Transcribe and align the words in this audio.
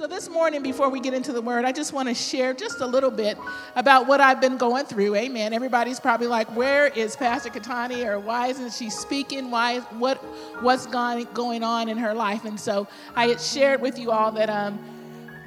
So, 0.00 0.06
this 0.06 0.30
morning, 0.30 0.62
before 0.62 0.88
we 0.88 0.98
get 0.98 1.12
into 1.12 1.30
the 1.30 1.42
word, 1.42 1.66
I 1.66 1.72
just 1.72 1.92
want 1.92 2.08
to 2.08 2.14
share 2.14 2.54
just 2.54 2.80
a 2.80 2.86
little 2.86 3.10
bit 3.10 3.36
about 3.76 4.06
what 4.06 4.18
I've 4.18 4.40
been 4.40 4.56
going 4.56 4.86
through. 4.86 5.14
Amen. 5.14 5.52
Everybody's 5.52 6.00
probably 6.00 6.26
like, 6.26 6.48
where 6.56 6.86
is 6.86 7.16
Pastor 7.16 7.50
Katani 7.50 8.06
or 8.06 8.18
why 8.18 8.46
isn't 8.46 8.72
she 8.72 8.88
speaking? 8.88 9.50
Why, 9.50 9.80
what, 9.98 10.16
what's 10.62 10.86
gone, 10.86 11.24
going 11.34 11.62
on 11.62 11.90
in 11.90 11.98
her 11.98 12.14
life? 12.14 12.46
And 12.46 12.58
so, 12.58 12.88
I 13.14 13.26
had 13.26 13.42
shared 13.42 13.82
with 13.82 13.98
you 13.98 14.10
all 14.10 14.32
that 14.32 14.48
um, 14.48 14.78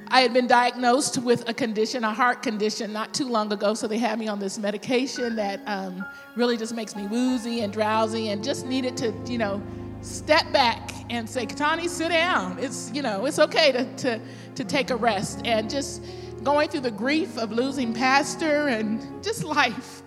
I 0.09 0.21
had 0.21 0.33
been 0.33 0.45
diagnosed 0.45 1.17
with 1.17 1.49
a 1.49 1.53
condition, 1.55 2.03
a 2.03 2.13
heart 2.13 2.43
condition, 2.43 2.93
not 2.93 3.11
too 3.11 3.27
long 3.27 3.51
ago. 3.51 3.73
So, 3.73 3.87
they 3.87 3.97
had 3.97 4.19
me 4.19 4.27
on 4.27 4.37
this 4.37 4.59
medication 4.59 5.35
that 5.35 5.61
um, 5.65 6.05
really 6.35 6.57
just 6.57 6.75
makes 6.75 6.95
me 6.95 7.07
woozy 7.07 7.61
and 7.61 7.73
drowsy 7.73 8.29
and 8.29 8.43
just 8.43 8.67
needed 8.67 8.97
to, 8.97 9.15
you 9.25 9.39
know, 9.39 9.63
step 10.03 10.51
back 10.53 10.91
and 11.13 11.29
say, 11.29 11.45
Katani, 11.45 11.87
sit 11.87 12.09
down. 12.09 12.57
It's, 12.59 12.91
you 12.91 13.03
know, 13.03 13.25
it's 13.25 13.37
okay 13.37 13.71
to, 13.71 13.95
to, 13.97 14.21
to 14.55 14.63
take 14.63 14.89
a 14.89 14.95
rest. 14.95 15.41
And 15.45 15.69
just 15.69 16.03
going 16.43 16.69
through 16.69 16.81
the 16.81 16.91
grief 16.91 17.37
of 17.37 17.51
losing 17.51 17.93
pastor 17.93 18.67
and 18.67 19.23
just 19.23 19.43
life. 19.59 20.01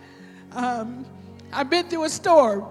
Um, 0.53 1.07
I've 1.53 1.71
been 1.71 1.89
through 1.89 2.05
a 2.05 2.09
storm. 2.11 2.65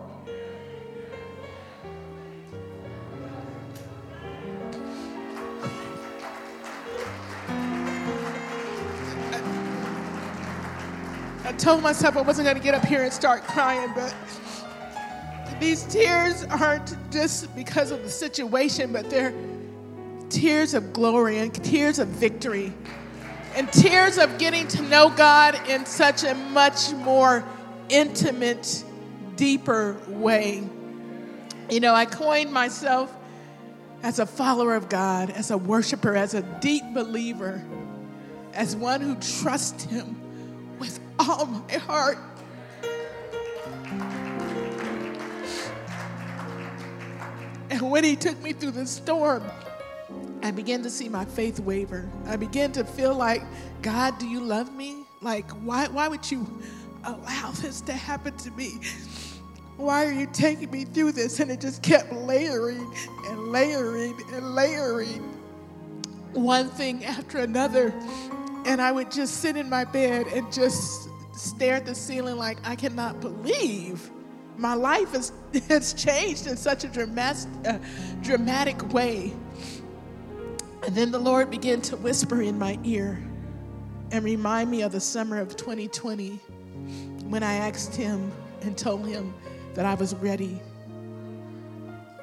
I 11.45 11.51
told 11.57 11.81
myself 11.81 12.17
I 12.17 12.21
wasn't 12.21 12.45
going 12.45 12.57
to 12.57 12.63
get 12.63 12.73
up 12.73 12.85
here 12.85 13.03
and 13.03 13.13
start 13.13 13.43
crying, 13.43 13.91
but 13.95 14.13
these 15.59 15.83
tears 15.83 16.43
aren't 16.45 16.95
just 17.11 17.55
because 17.55 17.91
of 17.91 18.03
the 18.03 18.09
situation, 18.09 18.91
but 18.91 19.09
they're 19.09 19.33
tears 20.29 20.73
of 20.73 20.91
glory 20.91 21.37
and 21.37 21.53
tears 21.63 21.99
of 21.99 22.07
victory 22.07 22.73
and 23.55 23.71
tears 23.71 24.17
of 24.17 24.37
getting 24.37 24.67
to 24.67 24.81
know 24.83 25.09
God 25.09 25.59
in 25.69 25.85
such 25.85 26.23
a 26.23 26.35
much 26.35 26.91
more 26.91 27.43
intimate, 27.89 28.83
deeper 29.37 29.97
way. 30.07 30.67
You 31.69 31.79
know, 31.79 31.93
I 31.93 32.05
coined 32.05 32.51
myself 32.51 33.15
as 34.03 34.19
a 34.19 34.25
follower 34.25 34.75
of 34.75 34.89
God, 34.89 35.29
as 35.29 35.51
a 35.51 35.57
worshiper, 35.57 36.15
as 36.15 36.33
a 36.33 36.41
deep 36.59 36.83
believer, 36.93 37.63
as 38.53 38.75
one 38.75 39.01
who 39.01 39.15
trusts 39.15 39.85
Him 39.85 40.17
with 40.77 40.99
all 41.17 41.45
my 41.45 41.73
heart. 41.75 42.17
And 47.69 47.81
when 47.91 48.03
he 48.03 48.15
took 48.15 48.41
me 48.41 48.53
through 48.53 48.71
the 48.71 48.85
storm, 48.85 49.43
I 50.43 50.51
began 50.51 50.83
to 50.83 50.89
see 50.89 51.09
my 51.09 51.25
faith 51.25 51.59
waver. 51.59 52.09
I 52.27 52.35
began 52.35 52.71
to 52.73 52.83
feel 52.83 53.15
like, 53.15 53.41
God, 53.81 54.17
do 54.19 54.27
you 54.27 54.39
love 54.39 54.73
me? 54.73 55.05
Like, 55.21 55.49
why, 55.51 55.87
why 55.87 56.07
would 56.07 56.29
you 56.29 56.61
allow 57.03 57.51
this 57.51 57.81
to 57.81 57.93
happen 57.93 58.37
to 58.37 58.51
me? 58.51 58.79
Why 59.77 60.05
are 60.05 60.11
you 60.11 60.27
taking 60.31 60.71
me 60.71 60.85
through 60.85 61.13
this? 61.13 61.39
And 61.39 61.51
it 61.51 61.59
just 61.61 61.81
kept 61.81 62.13
layering 62.13 62.93
and 63.27 63.47
layering 63.47 64.15
and 64.33 64.55
layering, 64.55 65.21
one 66.33 66.69
thing 66.69 67.03
after 67.03 67.39
another. 67.39 67.93
And 68.65 68.81
I 68.81 68.91
would 68.91 69.11
just 69.11 69.41
sit 69.41 69.57
in 69.57 69.69
my 69.69 69.83
bed 69.83 70.27
and 70.27 70.51
just 70.51 71.09
stare 71.33 71.75
at 71.75 71.85
the 71.85 71.95
ceiling 71.95 72.37
like, 72.37 72.57
I 72.63 72.75
cannot 72.75 73.19
believe 73.19 74.09
my 74.57 74.73
life 74.73 75.11
has, 75.11 75.31
has 75.69 75.93
changed 75.93 76.47
in 76.47 76.57
such 76.57 76.83
a 76.83 76.87
dramatic, 76.87 77.49
uh, 77.65 77.77
dramatic 78.21 78.93
way. 78.93 79.33
And 80.85 80.95
then 80.95 81.11
the 81.11 81.19
Lord 81.19 81.49
began 81.49 81.81
to 81.81 81.97
whisper 81.97 82.41
in 82.41 82.59
my 82.59 82.77
ear 82.83 83.19
and 84.11 84.23
remind 84.23 84.69
me 84.69 84.83
of 84.83 84.91
the 84.91 84.99
summer 84.99 85.39
of 85.39 85.55
2020 85.55 86.39
when 87.27 87.43
I 87.43 87.55
asked 87.55 87.95
Him 87.95 88.31
and 88.61 88.77
told 88.77 89.07
Him 89.07 89.33
that 89.73 89.85
I 89.85 89.95
was 89.95 90.13
ready 90.15 90.61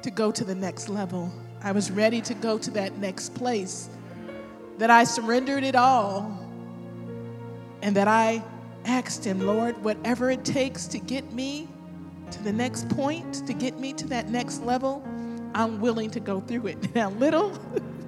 to 0.01 0.09
go 0.09 0.31
to 0.31 0.43
the 0.43 0.55
next 0.55 0.89
level. 0.89 1.31
I 1.61 1.71
was 1.71 1.91
ready 1.91 2.21
to 2.21 2.33
go 2.33 2.57
to 2.57 2.71
that 2.71 2.97
next 2.97 3.35
place, 3.35 3.89
that 4.77 4.89
I 4.89 5.03
surrendered 5.03 5.63
it 5.63 5.75
all, 5.75 6.37
and 7.81 7.95
that 7.95 8.07
I 8.07 8.41
asked 8.85 9.25
Him, 9.25 9.41
Lord, 9.41 9.81
whatever 9.83 10.31
it 10.31 10.45
takes 10.45 10.87
to 10.87 10.99
get 10.99 11.31
me 11.33 11.67
to 12.33 12.43
the 12.43 12.51
next 12.51 12.89
point, 12.89 13.45
to 13.47 13.53
get 13.53 13.79
me 13.79 13.93
to 13.93 14.07
that 14.07 14.29
next 14.29 14.63
level, 14.63 15.03
I'm 15.55 15.79
willing 15.79 16.09
to 16.11 16.19
go 16.19 16.41
through 16.41 16.67
it. 16.67 16.95
Now, 16.95 17.11
little, 17.11 17.57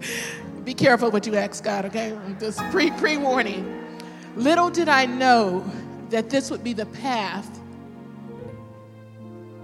be 0.64 0.74
careful 0.74 1.12
what 1.12 1.26
you 1.26 1.36
ask 1.36 1.64
God, 1.64 1.86
okay? 1.86 2.18
Just 2.40 2.60
pre 2.72 2.92
pre 2.92 3.18
warning. 3.18 3.98
Little 4.36 4.70
did 4.70 4.90
I 4.90 5.06
know 5.06 5.64
that 6.10 6.30
this 6.30 6.52
would 6.52 6.64
be 6.64 6.74
the 6.74 6.86
path 6.88 7.48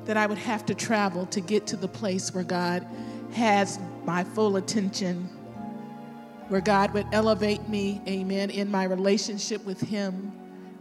that 0.06 0.18
I 0.18 0.26
would 0.26 0.38
have 0.38 0.66
to 0.68 0.76
travel 0.76 1.26
to 1.28 1.42
get 1.42 1.68
to 1.68 1.78
the 1.78 1.88
place 1.88 2.34
where 2.34 2.44
God 2.44 2.86
has 3.34 3.80
my 4.06 4.24
full 4.24 4.58
attention, 4.58 5.30
where 6.48 6.62
God 6.62 6.94
would 6.94 7.08
elevate 7.12 7.68
me, 7.70 8.02
amen, 8.08 8.50
in 8.50 8.72
my 8.72 8.84
relationship 8.84 9.64
with 9.66 9.82
Him 9.82 10.34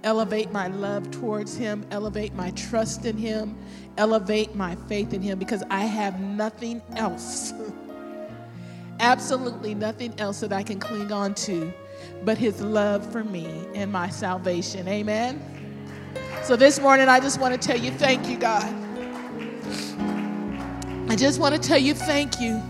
elevate 0.04 0.52
my 0.52 0.68
love 0.68 1.10
towards 1.10 1.56
Him, 1.56 1.84
elevate 1.90 2.34
my 2.34 2.50
trust 2.52 3.04
in 3.06 3.16
Him, 3.16 3.56
elevate 3.96 4.54
my 4.54 4.76
faith 4.88 5.12
in 5.12 5.22
Him 5.22 5.38
because 5.38 5.62
I 5.70 5.80
have 5.80 6.20
nothing 6.20 6.82
else, 6.96 7.52
absolutely 9.00 9.74
nothing 9.74 10.18
else 10.18 10.40
that 10.40 10.52
I 10.52 10.62
can 10.62 10.80
cling 10.80 11.12
on 11.12 11.34
to 11.34 11.72
but 12.24 12.38
His 12.38 12.60
love 12.60 13.10
for 13.10 13.24
me 13.24 13.46
and 13.74 13.90
my 13.92 14.08
salvation. 14.08 14.88
Amen. 14.88 15.42
So 16.42 16.56
this 16.56 16.80
morning, 16.80 17.08
I 17.08 17.20
just 17.20 17.40
want 17.40 17.60
to 17.60 17.68
tell 17.68 17.78
you 17.78 17.90
thank 17.92 18.28
you, 18.28 18.38
God. 18.38 18.74
I 21.08 21.16
just 21.16 21.40
want 21.40 21.54
to 21.54 21.60
tell 21.60 21.78
you 21.78 21.94
thank 21.94 22.40
you 22.40 22.60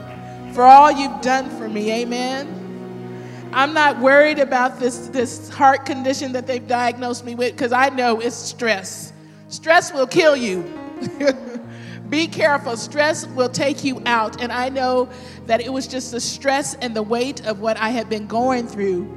for 0.54 0.62
all 0.62 0.90
you've 0.90 1.20
done 1.20 1.48
for 1.58 1.68
me. 1.68 1.90
Amen. 1.90 2.57
I'm 3.52 3.72
not 3.72 3.98
worried 4.00 4.38
about 4.38 4.78
this, 4.78 5.08
this 5.08 5.48
heart 5.48 5.86
condition 5.86 6.32
that 6.32 6.46
they've 6.46 6.66
diagnosed 6.66 7.24
me 7.24 7.34
with 7.34 7.52
because 7.52 7.72
I 7.72 7.88
know 7.88 8.20
it's 8.20 8.36
stress. 8.36 9.12
Stress 9.48 9.92
will 9.92 10.06
kill 10.06 10.36
you. 10.36 10.62
Be 12.10 12.26
careful. 12.26 12.76
Stress 12.76 13.26
will 13.26 13.48
take 13.48 13.84
you 13.84 14.02
out. 14.06 14.40
And 14.42 14.52
I 14.52 14.68
know 14.68 15.08
that 15.46 15.60
it 15.60 15.72
was 15.72 15.86
just 15.86 16.12
the 16.12 16.20
stress 16.20 16.74
and 16.74 16.94
the 16.94 17.02
weight 17.02 17.46
of 17.46 17.60
what 17.60 17.76
I 17.78 17.90
had 17.90 18.08
been 18.08 18.26
going 18.26 18.66
through 18.66 19.14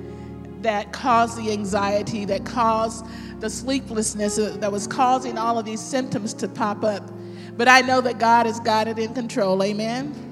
that 0.62 0.94
caused 0.94 1.38
the 1.38 1.52
anxiety, 1.52 2.26
that 2.26 2.46
caused 2.46 3.06
the 3.40 3.50
sleeplessness, 3.50 4.38
uh, 4.38 4.56
that 4.60 4.72
was 4.72 4.88
causing 4.88 5.38
all 5.38 5.58
of 5.58 5.66
these 5.66 5.82
symptoms 5.82 6.34
to 6.36 6.48
pop 6.48 6.84
up. 6.84 7.10
But 7.58 7.68
I 7.68 7.82
know 7.82 8.02
that 8.02 8.20
God 8.20 8.46
has 8.46 8.60
got 8.60 8.88
it 8.88 9.00
in 9.00 9.14
control. 9.14 9.62
Amen. 9.64 10.31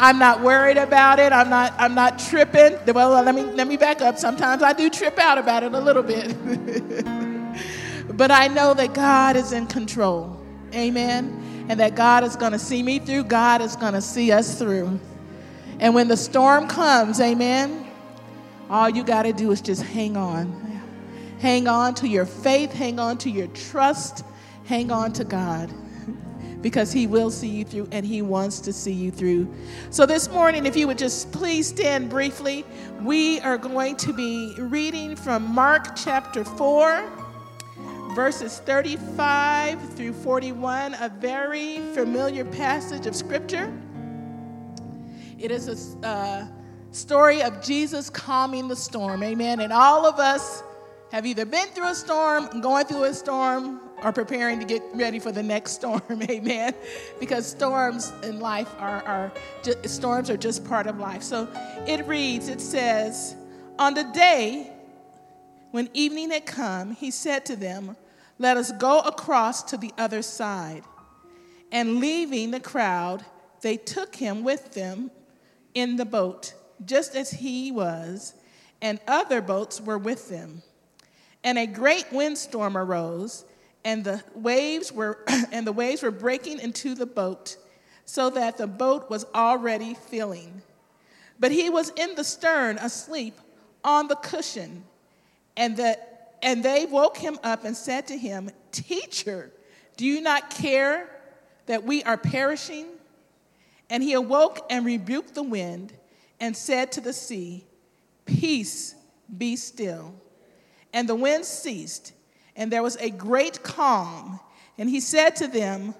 I'm 0.00 0.20
not 0.20 0.42
worried 0.42 0.76
about 0.76 1.18
it. 1.18 1.32
I'm 1.32 1.50
not, 1.50 1.74
I'm 1.76 1.92
not 1.92 2.20
tripping. 2.20 2.78
Well, 2.94 3.10
let 3.22 3.34
me, 3.34 3.42
let 3.42 3.66
me 3.66 3.76
back 3.76 4.00
up. 4.00 4.16
Sometimes 4.16 4.62
I 4.62 4.72
do 4.72 4.88
trip 4.88 5.18
out 5.18 5.38
about 5.38 5.64
it 5.64 5.74
a 5.74 5.80
little 5.80 6.04
bit. 6.04 6.36
but 8.16 8.30
I 8.30 8.46
know 8.46 8.74
that 8.74 8.94
God 8.94 9.34
is 9.34 9.50
in 9.50 9.66
control. 9.66 10.40
Amen. 10.72 11.66
And 11.68 11.80
that 11.80 11.96
God 11.96 12.22
is 12.22 12.36
going 12.36 12.52
to 12.52 12.60
see 12.60 12.80
me 12.80 13.00
through. 13.00 13.24
God 13.24 13.60
is 13.60 13.74
going 13.74 13.94
to 13.94 14.00
see 14.00 14.30
us 14.30 14.56
through. 14.56 15.00
And 15.80 15.96
when 15.96 16.06
the 16.06 16.16
storm 16.16 16.68
comes, 16.68 17.20
amen, 17.20 17.84
all 18.70 18.88
you 18.88 19.02
got 19.02 19.24
to 19.24 19.32
do 19.32 19.50
is 19.50 19.60
just 19.60 19.82
hang 19.82 20.16
on. 20.16 20.80
Hang 21.40 21.66
on 21.66 21.94
to 21.96 22.08
your 22.08 22.26
faith, 22.26 22.72
hang 22.72 23.00
on 23.00 23.18
to 23.18 23.30
your 23.30 23.46
trust, 23.48 24.24
hang 24.64 24.92
on 24.92 25.12
to 25.14 25.24
God 25.24 25.72
because 26.62 26.92
He 26.92 27.06
will 27.06 27.30
see 27.30 27.48
you 27.48 27.64
through 27.64 27.88
and 27.92 28.04
He 28.04 28.22
wants 28.22 28.60
to 28.60 28.72
see 28.72 28.92
you 28.92 29.10
through. 29.10 29.52
So, 29.90 30.06
this 30.06 30.28
morning, 30.30 30.66
if 30.66 30.76
you 30.76 30.86
would 30.86 30.98
just 30.98 31.32
please 31.32 31.68
stand 31.68 32.10
briefly, 32.10 32.64
we 33.02 33.40
are 33.40 33.58
going 33.58 33.96
to 33.96 34.12
be 34.12 34.54
reading 34.58 35.16
from 35.16 35.54
Mark 35.54 35.96
chapter 35.96 36.44
4, 36.44 37.08
verses 38.14 38.58
35 38.60 39.94
through 39.94 40.12
41, 40.12 40.94
a 40.94 41.08
very 41.08 41.78
familiar 41.94 42.44
passage 42.44 43.06
of 43.06 43.14
Scripture. 43.14 43.72
It 45.38 45.52
is 45.52 45.68
a 46.02 46.06
uh, 46.06 46.46
story 46.90 47.42
of 47.42 47.62
Jesus 47.62 48.10
calming 48.10 48.66
the 48.66 48.76
storm. 48.76 49.22
Amen. 49.22 49.60
And 49.60 49.72
all 49.72 50.04
of 50.04 50.18
us 50.18 50.62
have 51.12 51.26
either 51.26 51.44
been 51.44 51.68
through 51.68 51.88
a 51.88 51.94
storm, 51.94 52.60
going 52.60 52.86
through 52.86 53.04
a 53.04 53.14
storm, 53.14 53.80
are 54.02 54.12
preparing 54.12 54.60
to 54.60 54.66
get 54.66 54.82
ready 54.94 55.18
for 55.18 55.32
the 55.32 55.42
next 55.42 55.72
storm, 55.72 56.02
amen. 56.30 56.74
Because 57.20 57.46
storms 57.46 58.12
in 58.22 58.40
life 58.40 58.72
are, 58.78 59.02
are 59.04 59.32
just, 59.62 59.88
storms 59.88 60.30
are 60.30 60.36
just 60.36 60.64
part 60.64 60.86
of 60.86 60.98
life. 60.98 61.22
So 61.22 61.48
it 61.86 62.06
reads, 62.06 62.48
it 62.48 62.60
says, 62.60 63.36
On 63.78 63.94
the 63.94 64.04
day 64.04 64.72
when 65.70 65.90
evening 65.92 66.30
had 66.30 66.46
come, 66.46 66.92
he 66.92 67.10
said 67.10 67.44
to 67.46 67.56
them, 67.56 67.96
Let 68.38 68.56
us 68.56 68.72
go 68.72 69.00
across 69.00 69.62
to 69.64 69.76
the 69.76 69.92
other 69.98 70.22
side. 70.22 70.82
And 71.70 72.00
leaving 72.00 72.50
the 72.50 72.60
crowd, 72.60 73.24
they 73.60 73.76
took 73.76 74.16
him 74.16 74.42
with 74.44 74.72
them 74.72 75.10
in 75.74 75.96
the 75.96 76.06
boat, 76.06 76.54
just 76.84 77.14
as 77.14 77.30
he 77.30 77.70
was, 77.70 78.34
and 78.80 79.00
other 79.06 79.42
boats 79.42 79.80
were 79.80 79.98
with 79.98 80.28
them. 80.28 80.62
And 81.44 81.58
a 81.58 81.66
great 81.66 82.06
windstorm 82.12 82.76
arose, 82.76 83.44
and 83.84 84.04
the 84.04 84.22
waves 84.34 84.92
were 84.92 85.18
and 85.52 85.66
the 85.66 85.72
waves 85.72 86.02
were 86.02 86.10
breaking 86.10 86.60
into 86.60 86.94
the 86.94 87.06
boat, 87.06 87.56
so 88.04 88.30
that 88.30 88.56
the 88.56 88.66
boat 88.66 89.10
was 89.10 89.26
already 89.34 89.94
filling. 89.94 90.62
But 91.38 91.52
he 91.52 91.70
was 91.70 91.90
in 91.90 92.14
the 92.14 92.24
stern 92.24 92.78
asleep 92.78 93.34
on 93.84 94.08
the 94.08 94.16
cushion, 94.16 94.84
and 95.56 95.76
the 95.76 95.98
and 96.42 96.62
they 96.62 96.86
woke 96.86 97.16
him 97.16 97.38
up 97.42 97.64
and 97.64 97.76
said 97.76 98.06
to 98.08 98.16
him, 98.16 98.50
Teacher, 98.70 99.50
do 99.96 100.06
you 100.06 100.20
not 100.20 100.50
care 100.50 101.08
that 101.66 101.84
we 101.84 102.02
are 102.04 102.16
perishing? 102.16 102.86
And 103.90 104.02
he 104.02 104.12
awoke 104.12 104.64
and 104.70 104.84
rebuked 104.84 105.34
the 105.34 105.42
wind 105.42 105.92
and 106.40 106.56
said 106.56 106.92
to 106.92 107.00
the 107.00 107.12
sea, 107.12 107.64
Peace, 108.26 108.94
be 109.36 109.56
still. 109.56 110.14
And 110.92 111.08
the 111.08 111.14
wind 111.14 111.44
ceased, 111.44 112.12
and 112.58 112.72
there 112.72 112.82
was 112.82 112.96
a 112.96 113.08
great 113.08 113.62
calm. 113.62 114.40
And 114.76 114.90
he 114.90 115.00
said 115.00 115.36
to 115.36 115.46
them, 115.46 115.94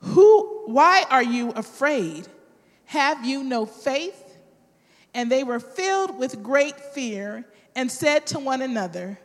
Who, 0.00 0.62
why 0.66 1.04
are 1.10 1.22
you 1.22 1.50
afraid? 1.50 2.28
Have 2.84 3.24
you 3.24 3.42
no 3.42 3.66
faith? 3.66 4.36
And 5.14 5.32
they 5.32 5.42
were 5.42 5.58
filled 5.58 6.18
with 6.18 6.42
great 6.42 6.78
fear 6.78 7.46
and 7.74 7.90
said 7.90 8.26
to 8.28 8.38
one 8.38 8.60
another, 8.60 9.18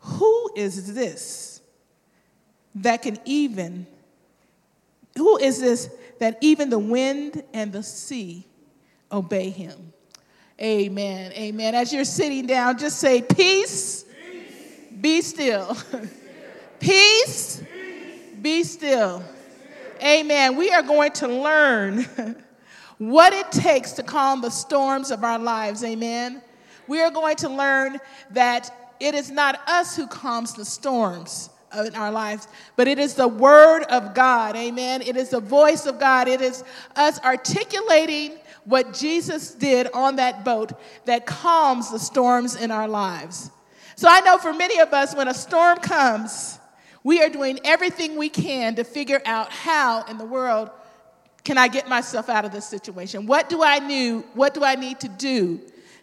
Who 0.00 0.50
is 0.54 0.94
this 0.94 1.62
that 2.76 3.02
can 3.02 3.18
even, 3.24 3.86
who 5.16 5.38
is 5.38 5.58
this 5.58 5.90
that 6.18 6.36
even 6.42 6.68
the 6.68 6.78
wind 6.78 7.42
and 7.54 7.72
the 7.72 7.82
sea 7.82 8.46
obey 9.10 9.48
him? 9.48 9.94
Amen. 10.60 11.32
Amen. 11.32 11.74
As 11.74 11.94
you're 11.94 12.04
sitting 12.04 12.46
down, 12.46 12.76
just 12.76 12.98
say, 12.98 13.22
Peace. 13.22 14.04
Be 15.00 15.20
still. 15.22 15.76
Peace, 16.80 17.62
be 18.40 18.62
still. 18.62 19.22
Amen. 20.02 20.56
We 20.56 20.70
are 20.70 20.82
going 20.82 21.12
to 21.12 21.28
learn 21.28 22.06
what 22.98 23.32
it 23.32 23.50
takes 23.50 23.92
to 23.92 24.02
calm 24.02 24.40
the 24.40 24.50
storms 24.50 25.10
of 25.10 25.24
our 25.24 25.38
lives. 25.38 25.82
Amen. 25.82 26.42
We 26.86 27.00
are 27.00 27.10
going 27.10 27.36
to 27.36 27.48
learn 27.48 27.98
that 28.30 28.94
it 29.00 29.14
is 29.14 29.30
not 29.30 29.60
us 29.68 29.96
who 29.96 30.06
calms 30.06 30.54
the 30.54 30.64
storms 30.64 31.50
in 31.86 31.94
our 31.94 32.10
lives, 32.10 32.48
but 32.76 32.88
it 32.88 32.98
is 32.98 33.14
the 33.14 33.28
word 33.28 33.82
of 33.84 34.14
God. 34.14 34.56
Amen. 34.56 35.02
It 35.02 35.16
is 35.16 35.30
the 35.30 35.40
voice 35.40 35.86
of 35.86 35.98
God. 35.98 36.28
It 36.28 36.40
is 36.40 36.64
us 36.96 37.20
articulating 37.20 38.38
what 38.64 38.92
Jesus 38.92 39.52
did 39.54 39.88
on 39.92 40.16
that 40.16 40.44
boat 40.44 40.72
that 41.04 41.26
calms 41.26 41.90
the 41.90 41.98
storms 41.98 42.56
in 42.56 42.70
our 42.70 42.88
lives. 42.88 43.50
So 43.98 44.06
I 44.08 44.20
know 44.20 44.38
for 44.38 44.52
many 44.52 44.78
of 44.78 44.92
us, 44.92 45.12
when 45.12 45.26
a 45.26 45.34
storm 45.34 45.78
comes, 45.78 46.60
we 47.02 47.20
are 47.20 47.28
doing 47.28 47.58
everything 47.64 48.16
we 48.16 48.28
can 48.28 48.76
to 48.76 48.84
figure 48.84 49.20
out 49.26 49.50
how 49.50 50.04
in 50.04 50.18
the 50.18 50.24
world 50.24 50.70
can 51.42 51.58
I 51.58 51.66
get 51.66 51.88
myself 51.88 52.28
out 52.28 52.44
of 52.44 52.52
this 52.52 52.64
situation? 52.64 53.26
What 53.26 53.48
do 53.48 53.60
I 53.60 53.80
need? 53.80 54.22
What 54.34 54.54
do 54.54 54.62
I 54.62 54.76
need 54.76 55.00
to 55.00 55.08
do 55.08 55.60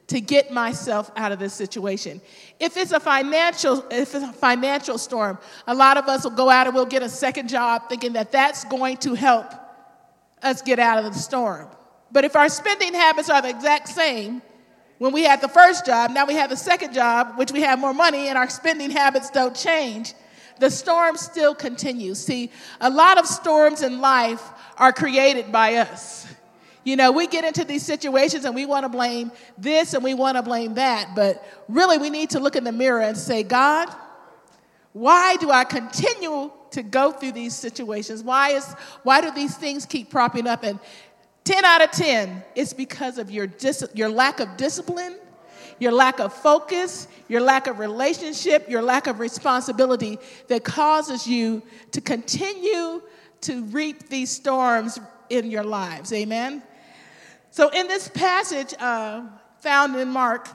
to 0.07 0.19
get 0.19 0.51
myself 0.51 1.09
out 1.15 1.31
of 1.31 1.39
this 1.39 1.53
situation? 1.53 2.19
If 2.59 2.75
it's 2.75 2.92
a 2.92 3.00
financial, 3.00 3.86
if 3.89 4.13
it's 4.13 4.25
a 4.25 4.33
financial 4.33 4.98
storm, 4.98 5.38
a 5.65 5.74
lot 5.74 5.95
of 5.95 6.09
us 6.09 6.25
will 6.25 6.31
go 6.31 6.50
out 6.50 6.68
and 6.68 6.75
we'll 6.75 6.86
get 6.86 7.01
a 7.01 7.07
second 7.07 7.48
job 7.48 7.88
thinking 7.88 8.12
that 8.12 8.30
that's 8.30 8.65
going 8.65 8.98
to 8.98 9.13
help 9.13 9.53
us 10.44 10.62
get 10.62 10.80
out 10.80 10.98
of 10.98 11.13
the 11.13 11.18
storm. 11.18 11.69
But 12.12 12.25
if 12.25 12.36
our 12.36 12.50
spending 12.50 12.94
habits 12.94 13.30
are 13.30 13.41
the 13.41 13.51
exact 13.51 13.88
same, 13.88 14.41
when 14.97 15.12
we 15.12 15.24
had 15.24 15.42
the 15.42 15.50
first 15.50 15.86
job, 15.86 16.12
now 16.12 16.25
we 16.25 16.36
have 16.36 16.50
the 16.50 16.57
second 16.57 16.94
job, 16.94 17.38
which 17.38 17.51
we 17.51 17.62
have 17.62 17.80
more 17.80 17.94
money, 17.94 18.30
and 18.30 18.38
our 18.38 18.50
spending 18.50 18.89
habits 18.89 19.30
don't 19.30 19.56
change, 19.56 20.13
the 20.59 20.69
storm 20.69 21.18
still 21.18 21.53
continues. 21.53 22.24
See, 22.24 22.51
a 22.80 22.89
lot 22.89 23.18
of 23.18 23.27
storms 23.27 23.81
in 23.81 24.00
life 24.00 24.42
are 24.77 24.94
created 24.94 25.51
by 25.51 25.75
us. 25.75 26.25
You 26.86 26.95
know, 26.95 27.12
we 27.12 27.27
get 27.27 27.44
into 27.44 27.65
these 27.65 27.83
situations 27.83 28.45
and 28.45 28.53
we 28.53 28.65
want 28.65 28.83
to 28.83 28.89
blame 28.89 29.31
this 29.57 29.95
and 29.95 30.03
we 30.03 30.13
want 30.13 30.38
to 30.38 30.44
blame 30.44 30.75
that, 30.75 31.15
but 31.15 31.44
really 31.68 31.98
we 31.98 32.09
need 32.09 32.30
to 32.30 32.39
look 32.39 32.56
in 32.56 32.63
the 32.63 32.71
mirror 32.71 33.01
and 33.01 33.18
say, 33.18 33.41
God, 33.41 33.89
why 34.94 35.36
do 35.38 35.51
I 35.51 35.63
continue 35.63 36.51
to 36.71 36.83
go 36.83 37.12
through 37.12 37.31
these 37.31 37.56
situations? 37.56 38.24
Why, 38.24 38.51
is, 38.51 38.71
why 39.03 39.19
do 39.19 39.31
these 39.31 39.57
things 39.57 39.86
keep 39.86 40.12
propping 40.12 40.45
up? 40.45 40.63
And 40.63 40.80
10 41.45 41.63
out 41.63 41.83
of 41.83 41.92
10, 41.92 42.44
it's 42.56 42.74
because 42.74 43.18
of 43.19 43.30
your, 43.30 43.45
dis- 43.47 43.88
your 43.94 44.09
lack 44.09 44.39
of 44.39 44.57
discipline, 44.57 45.15
your 45.80 45.92
lack 45.92 46.19
of 46.19 46.33
focus, 46.33 47.07
your 47.27 47.39
lack 47.39 47.68
of 47.68 47.77
relationship, 47.77 48.68
your 48.68 48.81
lack 48.81 49.06
of 49.06 49.19
responsibility 49.19 50.18
that 50.47 50.63
causes 50.63 51.27
you 51.27 51.62
to 51.92 52.01
continue 52.01 53.01
to 53.42 53.63
reap 53.65 54.09
these 54.09 54.31
storms 54.31 55.00
in 55.30 55.51
your 55.51 55.63
lives. 55.63 56.12
Amen? 56.13 56.63
So, 57.51 57.69
in 57.69 57.88
this 57.88 58.07
passage 58.07 58.74
uh, 58.80 59.24
found 59.59 59.95
in 59.95 60.09
Mark 60.09 60.50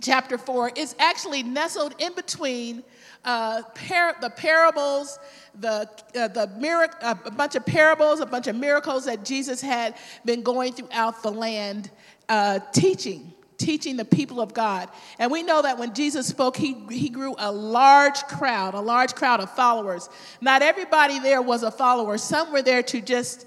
chapter 0.00 0.38
4, 0.38 0.72
it's 0.74 0.94
actually 0.98 1.42
nestled 1.42 1.94
in 1.98 2.14
between 2.14 2.82
uh, 3.24 3.62
par- 3.88 4.16
the 4.20 4.30
parables, 4.30 5.18
the, 5.58 5.88
uh, 6.16 6.28
the 6.28 6.50
mirac- 6.58 6.96
a 7.02 7.30
bunch 7.30 7.54
of 7.54 7.64
parables, 7.64 8.20
a 8.20 8.26
bunch 8.26 8.46
of 8.46 8.56
miracles 8.56 9.04
that 9.04 9.24
Jesus 9.24 9.60
had 9.60 9.94
been 10.24 10.42
going 10.42 10.72
throughout 10.72 11.22
the 11.22 11.30
land 11.30 11.90
uh, 12.28 12.58
teaching 12.72 13.32
teaching 13.58 13.96
the 13.96 14.04
people 14.04 14.40
of 14.40 14.52
God. 14.52 14.88
And 15.20 15.30
we 15.30 15.44
know 15.44 15.62
that 15.62 15.78
when 15.78 15.94
Jesus 15.94 16.26
spoke, 16.26 16.56
he, 16.56 16.74
he 16.90 17.08
grew 17.08 17.36
a 17.38 17.52
large 17.52 18.20
crowd, 18.24 18.74
a 18.74 18.80
large 18.80 19.14
crowd 19.14 19.38
of 19.38 19.50
followers. 19.54 20.08
Not 20.40 20.62
everybody 20.62 21.20
there 21.20 21.40
was 21.40 21.62
a 21.62 21.70
follower. 21.70 22.18
Some 22.18 22.52
were 22.52 22.62
there 22.62 22.82
to 22.82 23.00
just 23.00 23.46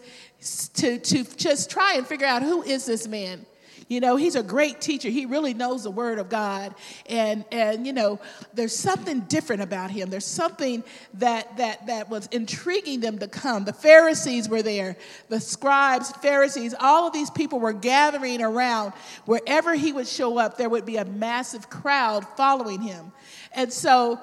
to, 0.76 1.00
to 1.00 1.24
just 1.36 1.70
try 1.70 1.96
and 1.96 2.06
figure 2.06 2.28
out 2.28 2.44
who 2.44 2.62
is 2.64 2.86
this 2.86 3.08
man 3.08 3.46
you 3.88 4.00
know, 4.00 4.16
he's 4.16 4.36
a 4.36 4.42
great 4.42 4.82
teacher. 4.82 5.10
He 5.10 5.28
really 5.28 5.54
knows 5.54 5.84
the 5.84 5.92
word 5.92 6.18
of 6.18 6.28
God. 6.28 6.74
And 7.06 7.46
and 7.52 7.86
you 7.86 7.94
know, 7.94 8.20
there's 8.54 8.76
something 8.76 9.22
different 9.22 9.62
about 9.62 9.92
him. 9.92 10.10
There's 10.10 10.26
something 10.26 10.84
that 11.16 11.58
that 11.58 11.86
that 11.88 12.10
was 12.10 12.28
intriguing 12.28 13.00
them 13.00 13.20
to 13.20 13.28
come. 13.28 13.64
The 13.64 13.74
Pharisees 13.74 14.50
were 14.50 14.64
there, 14.64 14.98
the 15.30 15.40
scribes, 15.40 16.12
Pharisees, 16.14 16.74
all 16.80 17.08
of 17.08 17.14
these 17.14 17.30
people 17.30 17.60
were 17.60 17.74
gathering 17.74 18.42
around. 18.42 18.94
Wherever 19.26 19.76
he 19.76 19.92
would 19.92 20.08
show 20.08 20.40
up, 20.40 20.58
there 20.58 20.70
would 20.70 20.86
be 20.86 20.98
a 20.98 21.06
massive 21.06 21.70
crowd 21.70 22.26
following 22.36 22.82
him. 22.82 23.12
And 23.54 23.72
so 23.72 24.20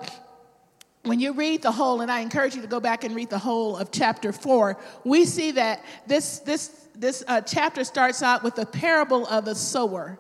when 1.05 1.19
you 1.19 1.33
read 1.33 1.63
the 1.63 1.73
whole, 1.73 2.01
and 2.01 2.11
I 2.11 2.21
encourage 2.21 2.55
you 2.55 2.63
to 2.63 2.69
go 2.69 2.81
back 2.81 3.05
and 3.05 3.15
read 3.15 3.31
the 3.31 3.39
whole 3.39 3.77
of 3.77 3.91
chapter 3.91 4.33
four, 4.33 4.79
we 5.05 5.25
see 5.25 5.53
that 5.53 5.85
this, 6.07 6.39
this 6.41 6.83
this 6.95 7.25
uh, 7.27 7.41
chapter 7.41 7.85
starts 7.85 8.23
out 8.23 8.43
with 8.43 8.55
the 8.55 8.67
parable 8.67 9.27
of 9.27 9.45
the 9.45 9.55
sower. 9.55 10.19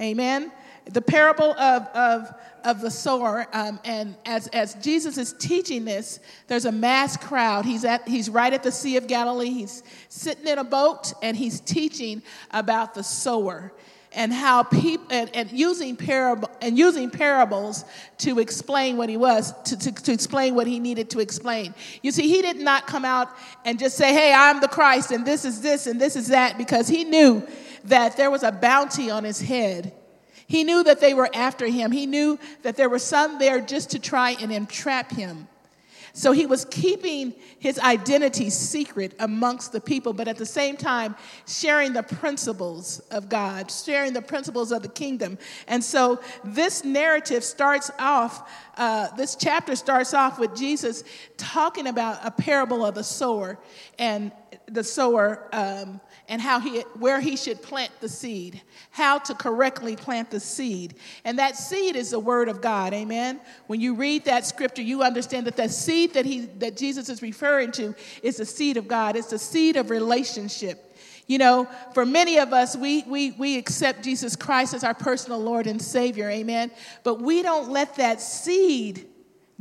Amen. 0.00 0.52
The 0.84 1.00
parable 1.00 1.52
of, 1.52 1.86
of, 1.88 2.34
of 2.64 2.80
the 2.80 2.90
sower. 2.90 3.46
Um, 3.52 3.78
and 3.84 4.16
as, 4.26 4.48
as 4.48 4.74
Jesus 4.74 5.16
is 5.16 5.32
teaching 5.38 5.84
this, 5.84 6.18
there's 6.48 6.64
a 6.64 6.72
mass 6.72 7.16
crowd. 7.16 7.64
He's, 7.64 7.84
at, 7.84 8.06
he's 8.08 8.28
right 8.28 8.52
at 8.52 8.62
the 8.62 8.72
Sea 8.72 8.96
of 8.96 9.06
Galilee. 9.06 9.50
He's 9.50 9.82
sitting 10.08 10.46
in 10.46 10.58
a 10.58 10.64
boat 10.64 11.12
and 11.22 11.36
he's 11.36 11.60
teaching 11.60 12.22
about 12.50 12.94
the 12.94 13.04
sower 13.04 13.72
and 14.14 14.32
how 14.32 14.62
people 14.62 15.06
and, 15.10 15.30
and, 15.34 15.50
using 15.52 15.96
parable 15.96 16.50
and 16.60 16.78
using 16.78 17.10
parables 17.10 17.84
to 18.18 18.38
explain 18.38 18.96
what 18.96 19.08
he 19.08 19.16
was 19.16 19.52
to, 19.62 19.76
to, 19.76 19.92
to, 19.92 20.12
explain 20.12 20.54
what 20.54 20.66
he 20.66 20.78
needed 20.78 21.10
to 21.10 21.20
explain. 21.20 21.74
You 22.02 22.12
see 22.12 22.28
he 22.28 22.42
did 22.42 22.58
not 22.58 22.86
come 22.86 23.04
out 23.04 23.30
and 23.64 23.78
just 23.78 23.96
say 23.96 24.12
hey 24.12 24.32
i'm 24.34 24.60
the 24.60 24.68
christ 24.68 25.10
and 25.10 25.26
this 25.26 25.44
is 25.44 25.60
this 25.60 25.86
and 25.86 26.00
this 26.00 26.16
is 26.16 26.28
that 26.28 26.58
because 26.58 26.88
he 26.88 27.04
knew 27.04 27.46
that 27.84 28.16
there 28.16 28.30
was 28.30 28.42
a 28.42 28.52
bounty 28.52 29.10
on 29.10 29.24
his 29.24 29.40
head. 29.40 29.92
He 30.46 30.64
knew 30.64 30.84
that 30.84 31.00
they 31.00 31.14
were 31.14 31.30
after 31.32 31.66
him. 31.66 31.92
He 31.92 32.06
knew 32.06 32.38
that 32.62 32.76
there 32.76 32.88
were 32.88 32.98
some 32.98 33.38
there 33.38 33.60
just 33.60 33.90
to 33.92 33.98
try 33.98 34.32
and 34.40 34.52
entrap 34.52 35.10
him 35.10 35.48
so 36.12 36.32
he 36.32 36.46
was 36.46 36.64
keeping 36.66 37.34
his 37.58 37.78
identity 37.78 38.50
secret 38.50 39.14
amongst 39.18 39.72
the 39.72 39.80
people, 39.80 40.12
but 40.12 40.28
at 40.28 40.36
the 40.36 40.46
same 40.46 40.76
time, 40.76 41.16
sharing 41.46 41.92
the 41.92 42.02
principles 42.02 43.00
of 43.10 43.28
God, 43.28 43.70
sharing 43.70 44.12
the 44.12 44.22
principles 44.22 44.72
of 44.72 44.82
the 44.82 44.88
kingdom. 44.88 45.38
And 45.66 45.82
so 45.82 46.20
this 46.44 46.84
narrative 46.84 47.42
starts 47.42 47.90
off, 47.98 48.50
uh, 48.76 49.08
this 49.16 49.36
chapter 49.36 49.74
starts 49.74 50.12
off 50.12 50.38
with 50.38 50.54
Jesus 50.54 51.04
talking 51.36 51.86
about 51.86 52.18
a 52.24 52.30
parable 52.30 52.84
of 52.84 52.94
the 52.94 53.04
sower 53.04 53.58
and 53.98 54.32
the 54.66 54.84
sower. 54.84 55.48
Um, 55.52 56.00
and 56.28 56.40
how 56.40 56.60
he, 56.60 56.80
where 56.98 57.20
he 57.20 57.36
should 57.36 57.62
plant 57.62 57.92
the 58.00 58.08
seed, 58.08 58.62
how 58.90 59.18
to 59.18 59.34
correctly 59.34 59.96
plant 59.96 60.30
the 60.30 60.40
seed. 60.40 60.94
And 61.24 61.38
that 61.38 61.56
seed 61.56 61.96
is 61.96 62.10
the 62.10 62.18
word 62.18 62.48
of 62.48 62.60
God, 62.60 62.94
amen? 62.94 63.40
When 63.66 63.80
you 63.80 63.94
read 63.94 64.24
that 64.26 64.46
scripture, 64.46 64.82
you 64.82 65.02
understand 65.02 65.46
that 65.46 65.56
the 65.56 65.68
seed 65.68 66.14
that, 66.14 66.24
he, 66.24 66.46
that 66.58 66.76
Jesus 66.76 67.08
is 67.08 67.22
referring 67.22 67.72
to 67.72 67.94
is 68.22 68.36
the 68.36 68.46
seed 68.46 68.76
of 68.76 68.88
God, 68.88 69.16
it's 69.16 69.30
the 69.30 69.38
seed 69.38 69.76
of 69.76 69.90
relationship. 69.90 70.88
You 71.26 71.38
know, 71.38 71.68
for 71.94 72.04
many 72.04 72.38
of 72.38 72.52
us, 72.52 72.76
we, 72.76 73.04
we, 73.04 73.30
we 73.32 73.56
accept 73.56 74.02
Jesus 74.02 74.36
Christ 74.36 74.74
as 74.74 74.84
our 74.84 74.94
personal 74.94 75.38
Lord 75.38 75.66
and 75.66 75.80
Savior, 75.80 76.28
amen. 76.28 76.70
But 77.04 77.22
we 77.22 77.42
don't 77.42 77.70
let 77.70 77.96
that 77.96 78.20
seed 78.20 79.06